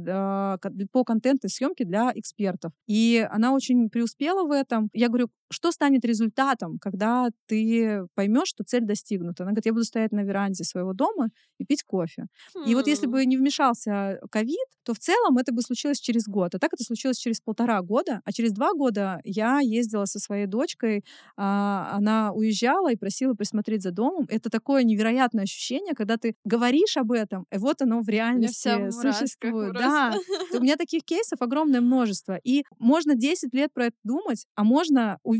по 0.93 1.05
контентной 1.05 1.51
съемке 1.51 1.85
для 1.85 2.13
экспертов. 2.15 2.73
И 2.87 3.27
она 3.31 3.53
очень 3.53 3.89
преуспела 3.91 4.47
в 4.47 4.51
этом. 4.51 4.91
Я 4.93 5.09
говорю, 5.09 5.29
что 5.51 5.73
станет 5.73 6.05
результатом, 6.05 6.79
когда 6.79 7.31
ты 7.47 8.07
поймешь, 8.15 8.49
что 8.49 8.65
цель 8.65 8.85
достигнута? 8.85 9.45
Она 9.45 9.53
говорит, 9.53 9.67
я 9.67 9.73
буду 9.73 9.85
стоять 9.85 10.13
на 10.13 10.21
веранде 10.21 10.65
своего 10.65 10.93
дома 10.93 11.29
и 11.59 11.65
пить 11.65 11.83
кофе. 11.85 12.27
Mm. 12.57 12.67
И 12.67 12.75
вот 12.75 12.87
если 12.87 13.07
бы 13.07 13.25
не 13.25 13.37
вмешался 13.37 14.21
ковид, 14.31 14.67
то 14.85 14.95
в 14.95 14.99
целом 14.99 15.39
это 15.39 15.53
бы 15.53 15.63
случилось 15.63 16.01
через 16.01 16.27
год. 16.27 16.55
А 16.55 16.59
так 16.59 16.73
это 16.73 16.85
случилось 16.85 17.19
через 17.19 17.41
полтора 17.41 17.81
года. 17.83 18.21
А 18.25 18.33
через 18.33 18.53
два 18.53 18.73
года 18.73 19.21
я 19.25 19.61
ездила 19.61 20.05
со 20.05 20.19
своей 20.19 20.47
дочкой, 20.47 21.05
а, 21.37 21.91
она 21.93 22.33
уезжала 22.33 22.93
и 22.93 22.97
просила 22.97 23.35
присмотреть 23.35 23.83
за 23.83 23.91
домом. 23.91 24.27
Это 24.29 24.51
такое 24.51 24.85
невероятное 24.85 25.45
ощущение, 25.45 25.95
когда 25.95 26.17
ты 26.17 26.35
говоришь 26.45 26.97
об 26.97 27.13
этом, 27.13 27.47
и 27.53 27.59
вот 27.59 27.83
оно 27.83 28.01
в 28.01 28.09
реальности 28.09 28.91
существует. 28.91 29.75
Да, 29.75 30.15
у 30.53 30.61
меня 30.61 30.77
таких 30.77 31.05
кейсов 31.05 31.41
огромное 31.41 31.81
множество. 31.81 32.39
И 32.43 32.65
можно 32.79 33.15
10 33.15 33.53
лет 33.55 33.73
про 33.73 33.87
это 33.87 33.97
думать, 34.05 34.47
а 34.55 34.65
можно 34.65 35.19
увидеть 35.23 35.36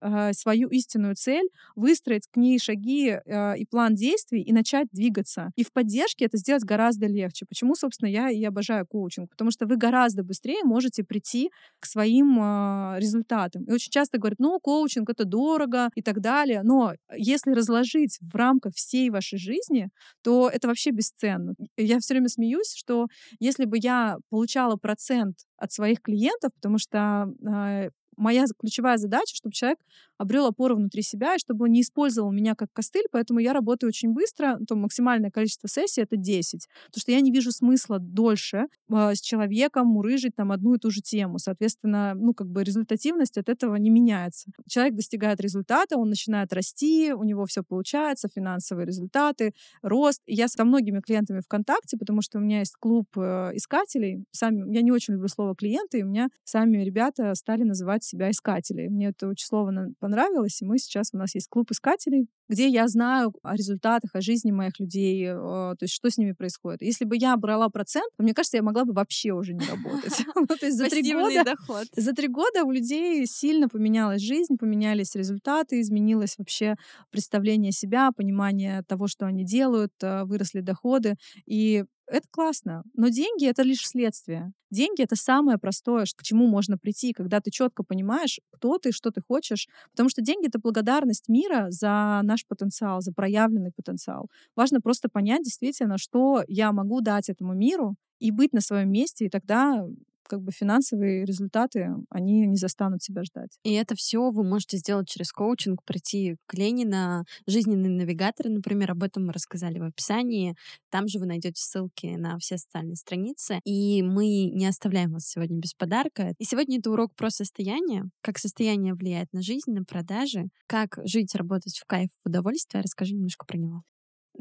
э, 0.00 0.32
свою 0.32 0.68
истинную 0.68 1.14
цель, 1.14 1.48
выстроить 1.76 2.26
к 2.30 2.36
ней 2.36 2.58
шаги 2.58 3.08
э, 3.24 3.58
и 3.58 3.66
план 3.66 3.94
действий 3.94 4.42
и 4.42 4.52
начать 4.52 4.88
двигаться. 4.92 5.50
И 5.56 5.64
в 5.64 5.72
поддержке 5.72 6.24
это 6.24 6.36
сделать 6.36 6.64
гораздо 6.64 7.06
легче. 7.06 7.46
Почему, 7.46 7.74
собственно, 7.74 8.08
я 8.08 8.30
и 8.30 8.42
обожаю 8.44 8.86
коучинг? 8.86 9.30
Потому 9.30 9.50
что 9.50 9.66
вы 9.66 9.76
гораздо 9.76 10.22
быстрее 10.22 10.64
можете 10.64 11.04
прийти 11.04 11.50
к 11.80 11.86
своим 11.86 12.38
э, 12.40 12.98
результатам. 12.98 13.64
И 13.64 13.72
очень 13.72 13.90
часто 13.90 14.18
говорят, 14.18 14.38
ну, 14.38 14.58
коучинг— 14.60 15.10
это 15.10 15.24
дорого 15.24 15.88
и 15.94 16.02
так 16.02 16.20
далее. 16.20 16.62
Но 16.62 16.94
если 17.16 17.52
разложить 17.52 18.18
в 18.20 18.34
рамках 18.34 18.74
всей 18.74 19.10
вашей 19.10 19.38
жизни, 19.38 19.88
то 20.22 20.48
это 20.48 20.68
вообще 20.68 20.90
бесценно. 20.90 21.54
Я 21.76 21.98
все 22.00 22.14
время 22.14 22.28
смеюсь, 22.28 22.74
что 22.74 23.06
если 23.40 23.64
бы 23.64 23.78
я 23.80 24.16
получала 24.30 24.76
процент 24.76 25.36
от 25.56 25.72
своих 25.72 26.00
клиентов, 26.02 26.52
потому 26.54 26.78
что 26.78 27.28
э, 27.46 27.90
моя 28.22 28.44
ключевая 28.58 28.96
задача, 28.96 29.34
чтобы 29.34 29.52
человек 29.52 29.78
обрел 30.18 30.46
опору 30.46 30.76
внутри 30.76 31.02
себя, 31.02 31.34
и 31.34 31.38
чтобы 31.38 31.64
он 31.64 31.72
не 31.72 31.80
использовал 31.82 32.30
меня 32.30 32.54
как 32.54 32.72
костыль, 32.72 33.06
поэтому 33.10 33.40
я 33.40 33.52
работаю 33.52 33.88
очень 33.88 34.12
быстро, 34.12 34.58
то 34.68 34.76
максимальное 34.76 35.30
количество 35.30 35.68
сессий— 35.68 36.00
это 36.02 36.16
10, 36.16 36.68
потому 36.86 37.00
что 37.00 37.12
я 37.12 37.20
не 37.20 37.32
вижу 37.32 37.50
смысла 37.50 37.98
дольше 37.98 38.66
э, 38.90 39.14
с 39.14 39.20
человеком 39.20 39.88
мурыжить 39.88 40.36
там 40.36 40.52
одну 40.52 40.74
и 40.74 40.78
ту 40.78 40.90
же 40.90 41.00
тему. 41.00 41.38
Соответственно, 41.38 42.14
ну, 42.14 42.34
как 42.34 42.48
бы 42.48 42.62
результативность 42.62 43.36
от 43.36 43.48
этого 43.48 43.74
не 43.76 43.90
меняется. 43.90 44.50
Человек 44.68 44.94
достигает 44.94 45.40
результата, 45.40 45.96
он 45.96 46.08
начинает 46.08 46.52
расти, 46.52 47.12
у 47.12 47.24
него 47.24 47.44
все 47.46 47.62
получается, 47.62 48.28
финансовые 48.32 48.86
результаты, 48.86 49.54
рост. 49.82 50.22
Я 50.26 50.46
со 50.46 50.64
многими 50.64 51.00
клиентами 51.00 51.40
ВКонтакте, 51.40 51.96
потому 51.96 52.22
что 52.22 52.38
у 52.38 52.40
меня 52.40 52.60
есть 52.60 52.76
клуб 52.78 53.08
э, 53.16 53.50
искателей. 53.54 54.24
Сами, 54.30 54.72
я 54.72 54.82
не 54.82 54.92
очень 54.92 55.14
люблю 55.14 55.28
слово 55.28 55.56
клиенты, 55.56 55.98
и 55.98 56.02
у 56.04 56.06
меня 56.06 56.28
сами 56.44 56.78
ребята 56.84 57.34
стали 57.34 57.64
называть 57.64 58.11
себя 58.12 58.30
искателей. 58.30 58.88
Мне 58.88 59.08
это 59.08 59.28
очень 59.28 59.46
слово 59.46 59.88
понравилось, 59.98 60.60
и 60.62 60.64
мы 60.64 60.78
сейчас, 60.78 61.10
у 61.12 61.16
нас 61.16 61.34
есть 61.34 61.48
клуб 61.48 61.70
искателей, 61.70 62.28
где 62.52 62.68
я 62.68 62.86
знаю 62.86 63.32
о 63.42 63.56
результатах, 63.56 64.10
о 64.14 64.20
жизни 64.20 64.50
моих 64.50 64.78
людей, 64.78 65.26
то 65.26 65.76
есть 65.80 65.94
что 65.94 66.10
с 66.10 66.18
ними 66.18 66.32
происходит. 66.32 66.82
Если 66.82 67.06
бы 67.06 67.16
я 67.16 67.34
брала 67.38 67.70
процент, 67.70 68.12
то, 68.16 68.22
мне 68.22 68.34
кажется, 68.34 68.58
я 68.58 68.62
могла 68.62 68.84
бы 68.84 68.92
вообще 68.92 69.32
уже 69.32 69.54
не 69.54 69.64
работать. 69.64 70.12
То 70.60 70.66
есть 70.66 70.76
за 70.76 70.88
три 70.88 71.02
года, 71.14 71.54
за 71.96 72.12
три 72.12 72.28
года 72.28 72.64
у 72.64 72.70
людей 72.70 73.26
сильно 73.26 73.68
поменялась 73.68 74.20
жизнь, 74.20 74.58
поменялись 74.58 75.14
результаты, 75.14 75.80
изменилось 75.80 76.36
вообще 76.36 76.76
представление 77.10 77.72
себя, 77.72 78.10
понимание 78.14 78.82
того, 78.82 79.06
что 79.06 79.24
они 79.24 79.44
делают, 79.44 79.92
э, 80.02 80.24
выросли 80.24 80.60
доходы. 80.60 81.16
И 81.46 81.84
это 82.06 82.26
классно, 82.30 82.82
но 82.94 83.08
деньги 83.08 83.46
это 83.46 83.62
лишь 83.62 83.86
следствие. 83.86 84.52
Деньги 84.70 85.02
это 85.02 85.16
самое 85.16 85.58
простое, 85.58 86.04
к 86.04 86.22
чему 86.22 86.46
можно 86.46 86.78
прийти, 86.78 87.12
когда 87.12 87.40
ты 87.40 87.50
четко 87.50 87.82
понимаешь, 87.82 88.40
кто 88.50 88.78
ты, 88.78 88.92
что 88.92 89.10
ты 89.10 89.20
хочешь. 89.20 89.68
Потому 89.92 90.08
что 90.08 90.22
деньги 90.22 90.48
это 90.48 90.58
благодарность 90.58 91.28
мира 91.28 91.66
за 91.70 92.20
наш 92.22 92.41
потенциал, 92.46 93.00
за 93.00 93.12
проявленный 93.12 93.72
потенциал. 93.72 94.28
Важно 94.56 94.80
просто 94.80 95.08
понять 95.08 95.42
действительно, 95.42 95.98
что 95.98 96.42
я 96.48 96.72
могу 96.72 97.00
дать 97.00 97.28
этому 97.28 97.54
миру 97.54 97.96
и 98.18 98.30
быть 98.30 98.52
на 98.52 98.60
своем 98.60 98.90
месте, 98.90 99.26
и 99.26 99.30
тогда 99.30 99.84
как 100.32 100.40
бы 100.40 100.50
финансовые 100.50 101.26
результаты, 101.26 101.90
они 102.08 102.46
не 102.46 102.56
застанут 102.56 103.02
себя 103.02 103.22
ждать. 103.22 103.58
И 103.64 103.74
это 103.74 103.94
все 103.94 104.30
вы 104.30 104.44
можете 104.44 104.78
сделать 104.78 105.06
через 105.06 105.30
коучинг, 105.30 105.84
прийти 105.84 106.36
к 106.46 106.54
Ленина, 106.54 107.26
жизненный 107.46 107.90
навигатор, 107.90 108.48
например, 108.48 108.92
об 108.92 109.02
этом 109.02 109.26
мы 109.26 109.34
рассказали 109.34 109.78
в 109.78 109.82
описании. 109.82 110.56
Там 110.90 111.06
же 111.06 111.18
вы 111.18 111.26
найдете 111.26 111.60
ссылки 111.60 112.06
на 112.16 112.38
все 112.38 112.56
социальные 112.56 112.96
страницы. 112.96 113.60
И 113.64 114.02
мы 114.02 114.46
не 114.46 114.64
оставляем 114.64 115.12
вас 115.12 115.26
сегодня 115.26 115.58
без 115.58 115.74
подарка. 115.74 116.32
И 116.38 116.44
сегодня 116.44 116.78
это 116.78 116.90
урок 116.90 117.14
про 117.14 117.28
состояние, 117.28 118.04
как 118.22 118.38
состояние 118.38 118.94
влияет 118.94 119.30
на 119.34 119.42
жизнь, 119.42 119.70
на 119.70 119.84
продажи, 119.84 120.46
как 120.66 120.98
жить, 121.04 121.34
работать 121.34 121.78
в 121.78 121.84
кайф, 121.84 122.08
в 122.24 122.28
удовольствие. 122.30 122.82
Расскажи 122.82 123.12
немножко 123.12 123.44
про 123.44 123.58
него. 123.58 123.82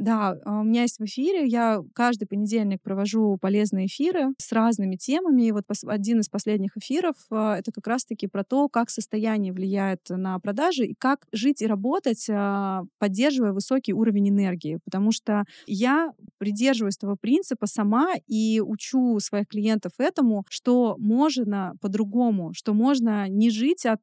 Да, 0.01 0.35
а, 0.45 0.61
у 0.61 0.63
меня 0.63 0.81
есть 0.81 0.97
в 0.97 1.05
эфире. 1.05 1.45
Я 1.45 1.83
каждый 1.93 2.25
понедельник 2.25 2.81
провожу 2.81 3.37
полезные 3.39 3.85
эфиры 3.85 4.29
с 4.39 4.51
разными 4.51 4.95
темами. 4.95 5.43
И 5.43 5.51
вот 5.51 5.65
один 5.85 6.21
из 6.21 6.27
последних 6.27 6.75
эфиров 6.75 7.13
а,— 7.29 7.57
это 7.59 7.71
как 7.71 7.85
раз-таки 7.85 8.25
про 8.25 8.43
то, 8.43 8.67
как 8.67 8.89
состояние 8.89 9.53
влияет 9.53 9.99
на 10.09 10.39
продажи 10.39 10.85
и 10.87 10.95
как 10.97 11.27
жить 11.31 11.61
и 11.61 11.67
работать, 11.67 12.25
а, 12.31 12.81
поддерживая 12.97 13.53
высокий 13.53 13.93
уровень 13.93 14.29
энергии. 14.29 14.79
Потому 14.85 15.11
что 15.11 15.43
я 15.67 16.13
придерживаюсь 16.39 16.97
этого 16.97 17.15
принципа 17.15 17.67
сама 17.67 18.13
и 18.25 18.59
учу 18.59 19.19
своих 19.19 19.49
клиентов 19.49 19.91
этому, 19.99 20.45
что 20.49 20.95
можно 20.97 21.75
по-другому, 21.79 22.53
что 22.55 22.73
можно 22.73 23.29
не 23.29 23.51
жить 23.51 23.85
от 23.85 24.01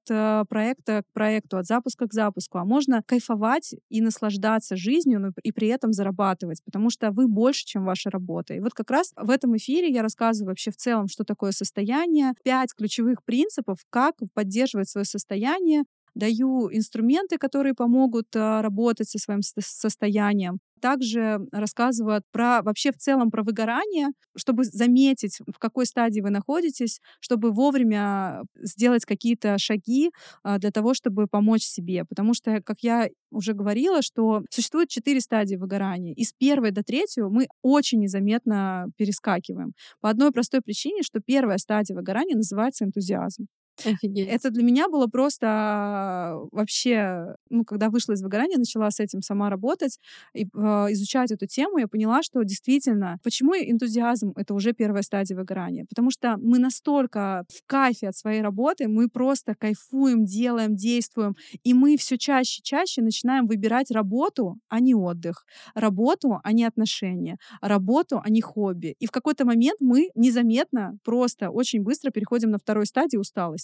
проекта 0.49 1.03
к 1.03 1.13
проекту, 1.13 1.59
от 1.59 1.67
запуска 1.67 2.07
к 2.07 2.15
запуску, 2.15 2.59
а 2.59 2.65
можно 2.65 3.03
кайфовать 3.03 3.75
и 3.89 4.01
наслаждаться 4.01 4.77
жизнью, 4.77 5.19
но 5.19 5.31
и 5.43 5.51
при 5.51 5.67
этом 5.67 5.88
этом 5.89 5.93
зарабатывать, 5.93 6.63
потому 6.65 6.91
что 6.91 7.11
вы 7.11 7.29
больше, 7.29 7.65
чем 7.65 7.85
ваша 7.85 8.11
работа. 8.11 8.55
И 8.55 8.61
вот 8.61 8.75
как 8.75 8.91
раз 8.91 9.13
в 9.17 9.31
этом 9.31 9.57
эфире 9.57 9.89
я 9.89 10.03
рассказываю 10.03 10.51
вообще 10.51 10.71
в 10.71 10.77
целом, 10.77 11.09
что 11.09 11.25
такое 11.25 11.53
состояние, 11.53 12.33
пять 12.45 12.75
ключевых 12.75 13.25
принципов, 13.25 13.79
как 13.91 14.15
поддерживать 14.35 14.89
свое 14.89 15.05
состояние, 15.05 15.85
даю 16.19 16.69
инструменты, 16.73 17.39
которые 17.39 17.75
помогут 17.75 18.27
а, 18.35 18.61
работать 18.61 19.09
со 19.09 19.19
своим 19.19 19.41
состоянием. 19.43 20.59
Также 20.81 21.41
рассказывают 21.53 22.25
про 22.31 22.63
вообще 22.63 22.93
в 22.93 22.97
целом 22.97 23.31
про 23.31 23.43
выгорание, 23.43 24.09
чтобы 24.37 24.65
заметить, 24.65 25.39
в 25.47 25.59
какой 25.59 25.87
стадии 25.87 26.21
вы 26.21 26.31
находитесь, 26.31 27.01
чтобы 27.21 27.51
вовремя 27.51 28.43
сделать 28.57 29.05
какие-то 29.05 29.59
шаги 29.59 30.11
а, 30.43 30.59
для 30.59 30.71
того, 30.71 30.95
чтобы 30.95 31.27
помочь 31.29 31.63
себе. 31.63 32.05
Потому 32.05 32.35
что, 32.35 32.61
как 32.63 32.81
я 32.81 33.09
уже 33.31 33.55
говорила, 33.55 34.03
что 34.03 34.43
существует 34.51 34.89
четыре 34.89 35.21
стадии 35.21 35.57
выгорания. 35.57 36.15
И 36.15 36.25
с 36.25 36.33
первой 36.33 36.73
до 36.73 36.83
третьей 36.83 37.23
мы 37.25 37.47
очень 37.63 38.01
незаметно 38.01 38.87
перескакиваем. 38.97 39.73
По 40.01 40.11
одной 40.11 40.33
простой 40.33 40.61
причине, 40.63 41.03
что 41.03 41.21
первая 41.21 41.59
стадия 41.59 41.95
выгорания 41.95 42.37
называется 42.37 42.85
энтузиазм. 42.85 43.47
Офигеть. 43.85 44.29
Это 44.31 44.51
для 44.51 44.63
меня 44.63 44.89
было 44.89 45.07
просто 45.07 45.47
а, 45.49 46.37
вообще, 46.53 47.37
ну, 47.49 47.65
когда 47.65 47.91
вышла 47.91 48.13
из 48.15 48.23
выгорания, 48.23 48.59
начала 48.59 48.91
с 48.91 49.01
этим 49.01 49.23
сама 49.23 49.51
работать 49.51 49.99
и 50.35 50.45
э, 50.45 50.47
изучать 50.93 51.31
эту 51.31 51.47
тему, 51.47 51.79
я 51.79 51.87
поняла, 51.89 52.23
что 52.23 52.43
действительно, 52.43 53.19
почему 53.23 53.55
энтузиазм— 53.55 54.33
это 54.37 54.55
уже 54.55 54.73
первая 54.73 55.03
стадия 55.03 55.37
выгорания? 55.37 55.87
Потому 55.89 56.11
что 56.11 56.37
мы 56.39 56.59
настолько 56.59 57.45
в 57.49 57.63
кайфе 57.67 58.09
от 58.09 58.17
своей 58.17 58.43
работы, 58.43 58.89
мы 58.89 59.09
просто 59.09 59.55
кайфуем, 59.55 60.25
делаем, 60.25 60.75
действуем, 60.75 61.37
и 61.63 61.73
мы 61.73 61.97
все 61.97 62.19
чаще 62.19 62.61
и 62.61 62.63
чаще 62.63 63.01
начинаем 63.03 63.47
выбирать 63.47 63.91
работу, 63.91 64.59
а 64.69 64.81
не 64.81 64.95
отдых, 64.95 65.47
работу, 65.75 66.41
а 66.43 66.53
не 66.53 66.65
отношения, 66.65 67.39
работу, 67.61 68.21
а 68.25 68.29
не 68.31 68.41
хобби. 68.41 68.97
И 68.99 69.07
в 69.07 69.11
какой-то 69.13 69.45
момент 69.45 69.79
мы 69.81 70.11
незаметно, 70.15 70.99
просто 71.05 71.51
очень 71.51 71.83
быстро 71.83 72.11
переходим 72.11 72.51
на 72.51 72.59
второй 72.59 72.87
стадии 72.87 73.17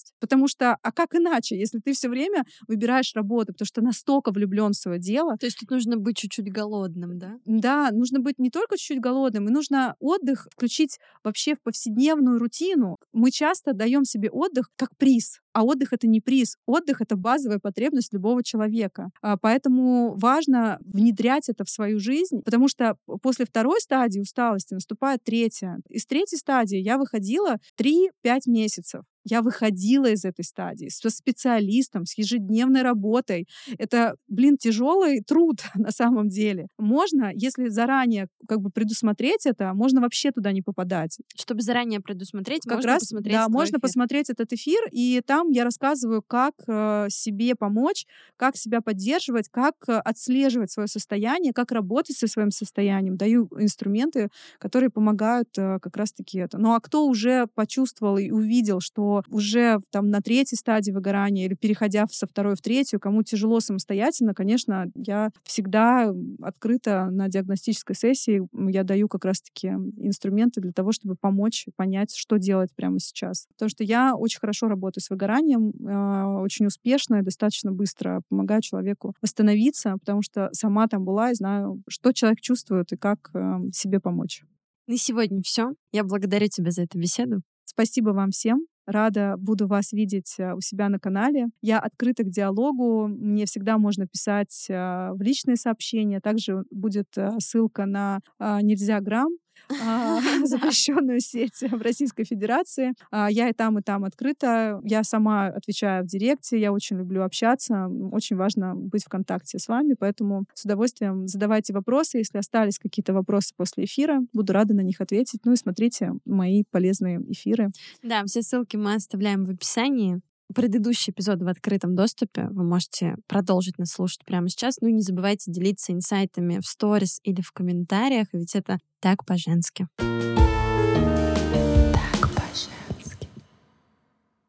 усталость. 0.04 0.14
Потому 0.20 0.48
что, 0.48 0.76
а 0.82 0.92
как 0.92 1.14
иначе, 1.14 1.58
если 1.58 1.78
ты 1.78 1.92
все 1.92 2.08
время 2.08 2.44
выбираешь 2.68 3.12
работу, 3.14 3.52
потому 3.52 3.66
что 3.66 3.82
настолько 3.82 4.30
влюблен 4.32 4.72
в 4.72 4.76
свое 4.76 4.98
дело. 4.98 5.36
То 5.36 5.46
есть 5.46 5.58
тут 5.58 5.70
нужно 5.70 5.96
быть 5.96 6.16
чуть-чуть 6.16 6.50
голодным, 6.52 7.18
да? 7.18 7.38
Да, 7.44 7.90
нужно 7.92 8.20
быть 8.20 8.38
не 8.38 8.50
только 8.50 8.76
чуть-чуть 8.76 9.00
голодным, 9.00 9.48
и 9.48 9.52
нужно 9.52 9.94
отдых 10.00 10.48
включить 10.50 10.98
вообще 11.22 11.54
в 11.54 11.62
повседневную 11.62 12.38
рутину. 12.38 12.98
Мы 13.12 13.30
часто 13.30 13.72
даем 13.72 14.04
себе 14.04 14.30
отдых 14.30 14.70
как 14.76 14.96
приз. 14.96 15.40
А 15.54 15.64
отдых 15.64 15.92
это 15.92 16.06
не 16.06 16.20
приз. 16.20 16.56
Отдых 16.66 17.00
это 17.00 17.16
базовая 17.16 17.58
потребность 17.58 18.12
любого 18.12 18.42
человека. 18.42 19.10
А, 19.22 19.36
поэтому 19.36 20.14
важно 20.16 20.78
внедрять 20.84 21.48
это 21.48 21.64
в 21.64 21.70
свою 21.70 21.98
жизнь, 21.98 22.42
потому 22.44 22.68
что 22.68 22.96
после 23.22 23.46
второй 23.46 23.80
стадии 23.80 24.20
усталости 24.20 24.74
наступает 24.74 25.24
третья. 25.24 25.78
Из 25.88 26.04
третьей 26.04 26.38
стадии 26.38 26.78
я 26.78 26.98
выходила 26.98 27.56
3-5 27.80 28.40
месяцев 28.46 29.02
я 29.24 29.42
выходила 29.42 30.06
из 30.06 30.24
этой 30.24 30.44
стадии 30.44 30.88
со 30.88 31.10
специалистом, 31.10 32.04
с 32.04 32.16
ежедневной 32.16 32.82
работой. 32.82 33.48
Это, 33.78 34.16
блин, 34.28 34.56
тяжелый 34.56 35.22
труд 35.22 35.62
на 35.74 35.90
самом 35.90 36.28
деле. 36.28 36.68
Можно, 36.78 37.30
если 37.34 37.68
заранее 37.68 38.28
как 38.46 38.60
бы 38.60 38.70
предусмотреть 38.70 39.46
это, 39.46 39.72
можно 39.74 40.00
вообще 40.00 40.30
туда 40.30 40.52
не 40.52 40.62
попадать. 40.62 41.18
Чтобы 41.36 41.62
заранее 41.62 42.00
предусмотреть, 42.00 42.62
как 42.62 42.76
можно 42.78 42.90
раз, 42.90 43.00
посмотреть 43.00 43.34
да, 43.34 43.48
можно 43.48 43.76
эфир. 43.76 43.80
посмотреть 43.80 44.30
этот 44.30 44.52
эфир, 44.52 44.80
и 44.92 45.20
там 45.26 45.43
я 45.50 45.64
рассказываю, 45.64 46.22
как 46.22 46.54
э, 46.66 47.06
себе 47.10 47.54
помочь, 47.54 48.06
как 48.36 48.56
себя 48.56 48.80
поддерживать, 48.80 49.48
как 49.50 49.74
э, 49.88 49.92
отслеживать 49.92 50.70
свое 50.70 50.88
состояние, 50.88 51.52
как 51.52 51.72
работать 51.72 52.16
со 52.16 52.26
своим 52.26 52.50
состоянием. 52.50 53.16
Даю 53.16 53.48
инструменты, 53.58 54.28
которые 54.58 54.90
помогают 54.90 55.48
э, 55.56 55.78
как 55.80 55.96
раз-таки 55.96 56.38
это. 56.38 56.58
Ну 56.58 56.74
а 56.74 56.80
кто 56.80 57.06
уже 57.06 57.46
почувствовал 57.54 58.18
и 58.18 58.30
увидел, 58.30 58.80
что 58.80 59.22
уже 59.28 59.78
там 59.90 60.10
на 60.10 60.20
третьей 60.20 60.56
стадии 60.56 60.92
выгорания 60.92 61.46
или 61.46 61.54
переходя 61.54 62.06
со 62.10 62.26
второй 62.26 62.54
в 62.56 62.62
третью, 62.62 63.00
кому 63.00 63.22
тяжело 63.22 63.60
самостоятельно, 63.60 64.34
конечно, 64.34 64.86
я 64.94 65.30
всегда 65.44 66.12
открыта 66.42 67.08
на 67.10 67.28
диагностической 67.28 67.96
сессии. 67.96 68.42
Я 68.70 68.84
даю 68.84 69.08
как 69.08 69.24
раз-таки 69.24 69.68
инструменты 69.96 70.60
для 70.60 70.72
того, 70.72 70.92
чтобы 70.92 71.16
помочь 71.16 71.66
понять, 71.76 72.14
что 72.14 72.36
делать 72.36 72.70
прямо 72.74 72.98
сейчас. 73.00 73.46
Потому 73.54 73.68
что 73.68 73.84
я 73.84 74.14
очень 74.14 74.40
хорошо 74.40 74.68
работаю 74.68 75.02
с 75.02 75.10
выгоранием, 75.10 75.33
э, 75.40 76.24
очень 76.40 76.66
успешно 76.66 77.16
и 77.16 77.22
достаточно 77.22 77.72
быстро 77.72 78.22
помогаю 78.28 78.62
человеку 78.62 79.14
восстановиться, 79.22 79.96
потому 80.00 80.22
что 80.22 80.48
сама 80.52 80.86
там 80.86 81.04
была 81.04 81.30
и 81.30 81.34
знаю, 81.34 81.82
что 81.88 82.12
человек 82.12 82.40
чувствует 82.40 82.92
и 82.92 82.96
как 82.96 83.30
э, 83.34 83.70
себе 83.72 84.00
помочь. 84.00 84.42
На 84.86 84.96
сегодня 84.96 85.40
все. 85.42 85.72
Я 85.92 86.04
благодарю 86.04 86.46
тебя 86.48 86.70
за 86.70 86.82
эту 86.82 86.98
беседу. 86.98 87.40
Спасибо 87.64 88.10
вам 88.10 88.30
всем. 88.30 88.66
Рада 88.86 89.36
буду 89.38 89.66
вас 89.66 89.92
видеть 89.92 90.34
э, 90.38 90.54
у 90.54 90.60
себя 90.60 90.88
на 90.88 90.98
канале. 90.98 91.46
Я 91.62 91.78
открыта 91.78 92.22
к 92.22 92.30
диалогу. 92.30 93.08
Мне 93.08 93.46
всегда 93.46 93.78
можно 93.78 94.06
писать 94.06 94.66
в 94.68 95.16
личные 95.20 95.56
сообщения. 95.56 96.20
Также 96.20 96.64
будет 96.70 97.08
ссылка 97.38 97.86
на 97.86 98.20
«Нельзя 98.38 99.00
грамм», 99.00 99.32
а, 99.32 99.43
запрещенную 100.44 101.20
сеть 101.20 101.60
в 101.60 101.80
Российской 101.82 102.24
Федерации. 102.24 102.94
А, 103.10 103.30
я 103.30 103.48
и 103.48 103.52
там, 103.52 103.78
и 103.78 103.82
там 103.82 104.04
открыта. 104.04 104.80
Я 104.84 105.04
сама 105.04 105.46
отвечаю 105.46 106.04
в 106.04 106.06
директе. 106.06 106.60
Я 106.60 106.72
очень 106.72 106.98
люблю 106.98 107.22
общаться. 107.22 107.88
Очень 108.12 108.36
важно 108.36 108.74
быть 108.74 109.04
в 109.04 109.08
контакте 109.08 109.58
с 109.58 109.68
вами. 109.68 109.94
Поэтому 109.98 110.44
с 110.54 110.64
удовольствием 110.64 111.26
задавайте 111.26 111.72
вопросы. 111.72 112.18
Если 112.18 112.38
остались 112.38 112.78
какие-то 112.78 113.12
вопросы 113.12 113.52
после 113.56 113.84
эфира, 113.84 114.20
буду 114.32 114.52
рада 114.52 114.74
на 114.74 114.82
них 114.82 115.00
ответить. 115.00 115.40
Ну 115.44 115.52
и 115.52 115.56
смотрите 115.56 116.12
мои 116.24 116.64
полезные 116.70 117.20
эфиры. 117.28 117.70
Да, 118.02 118.24
все 118.24 118.42
ссылки 118.42 118.76
мы 118.76 118.94
оставляем 118.94 119.44
в 119.44 119.50
описании 119.50 120.20
предыдущий 120.52 121.12
эпизод 121.12 121.42
в 121.42 121.48
открытом 121.48 121.94
доступе. 121.94 122.48
Вы 122.50 122.64
можете 122.64 123.16
продолжить 123.26 123.78
нас 123.78 123.90
слушать 123.90 124.24
прямо 124.24 124.48
сейчас. 124.48 124.76
Ну 124.80 124.88
и 124.88 124.92
не 124.92 125.02
забывайте 125.02 125.50
делиться 125.50 125.92
инсайтами 125.92 126.58
в 126.58 126.66
сторис 126.66 127.20
или 127.22 127.40
в 127.40 127.52
комментариях, 127.52 128.28
ведь 128.32 128.54
это 128.54 128.78
так 129.00 129.24
по-женски. 129.24 129.86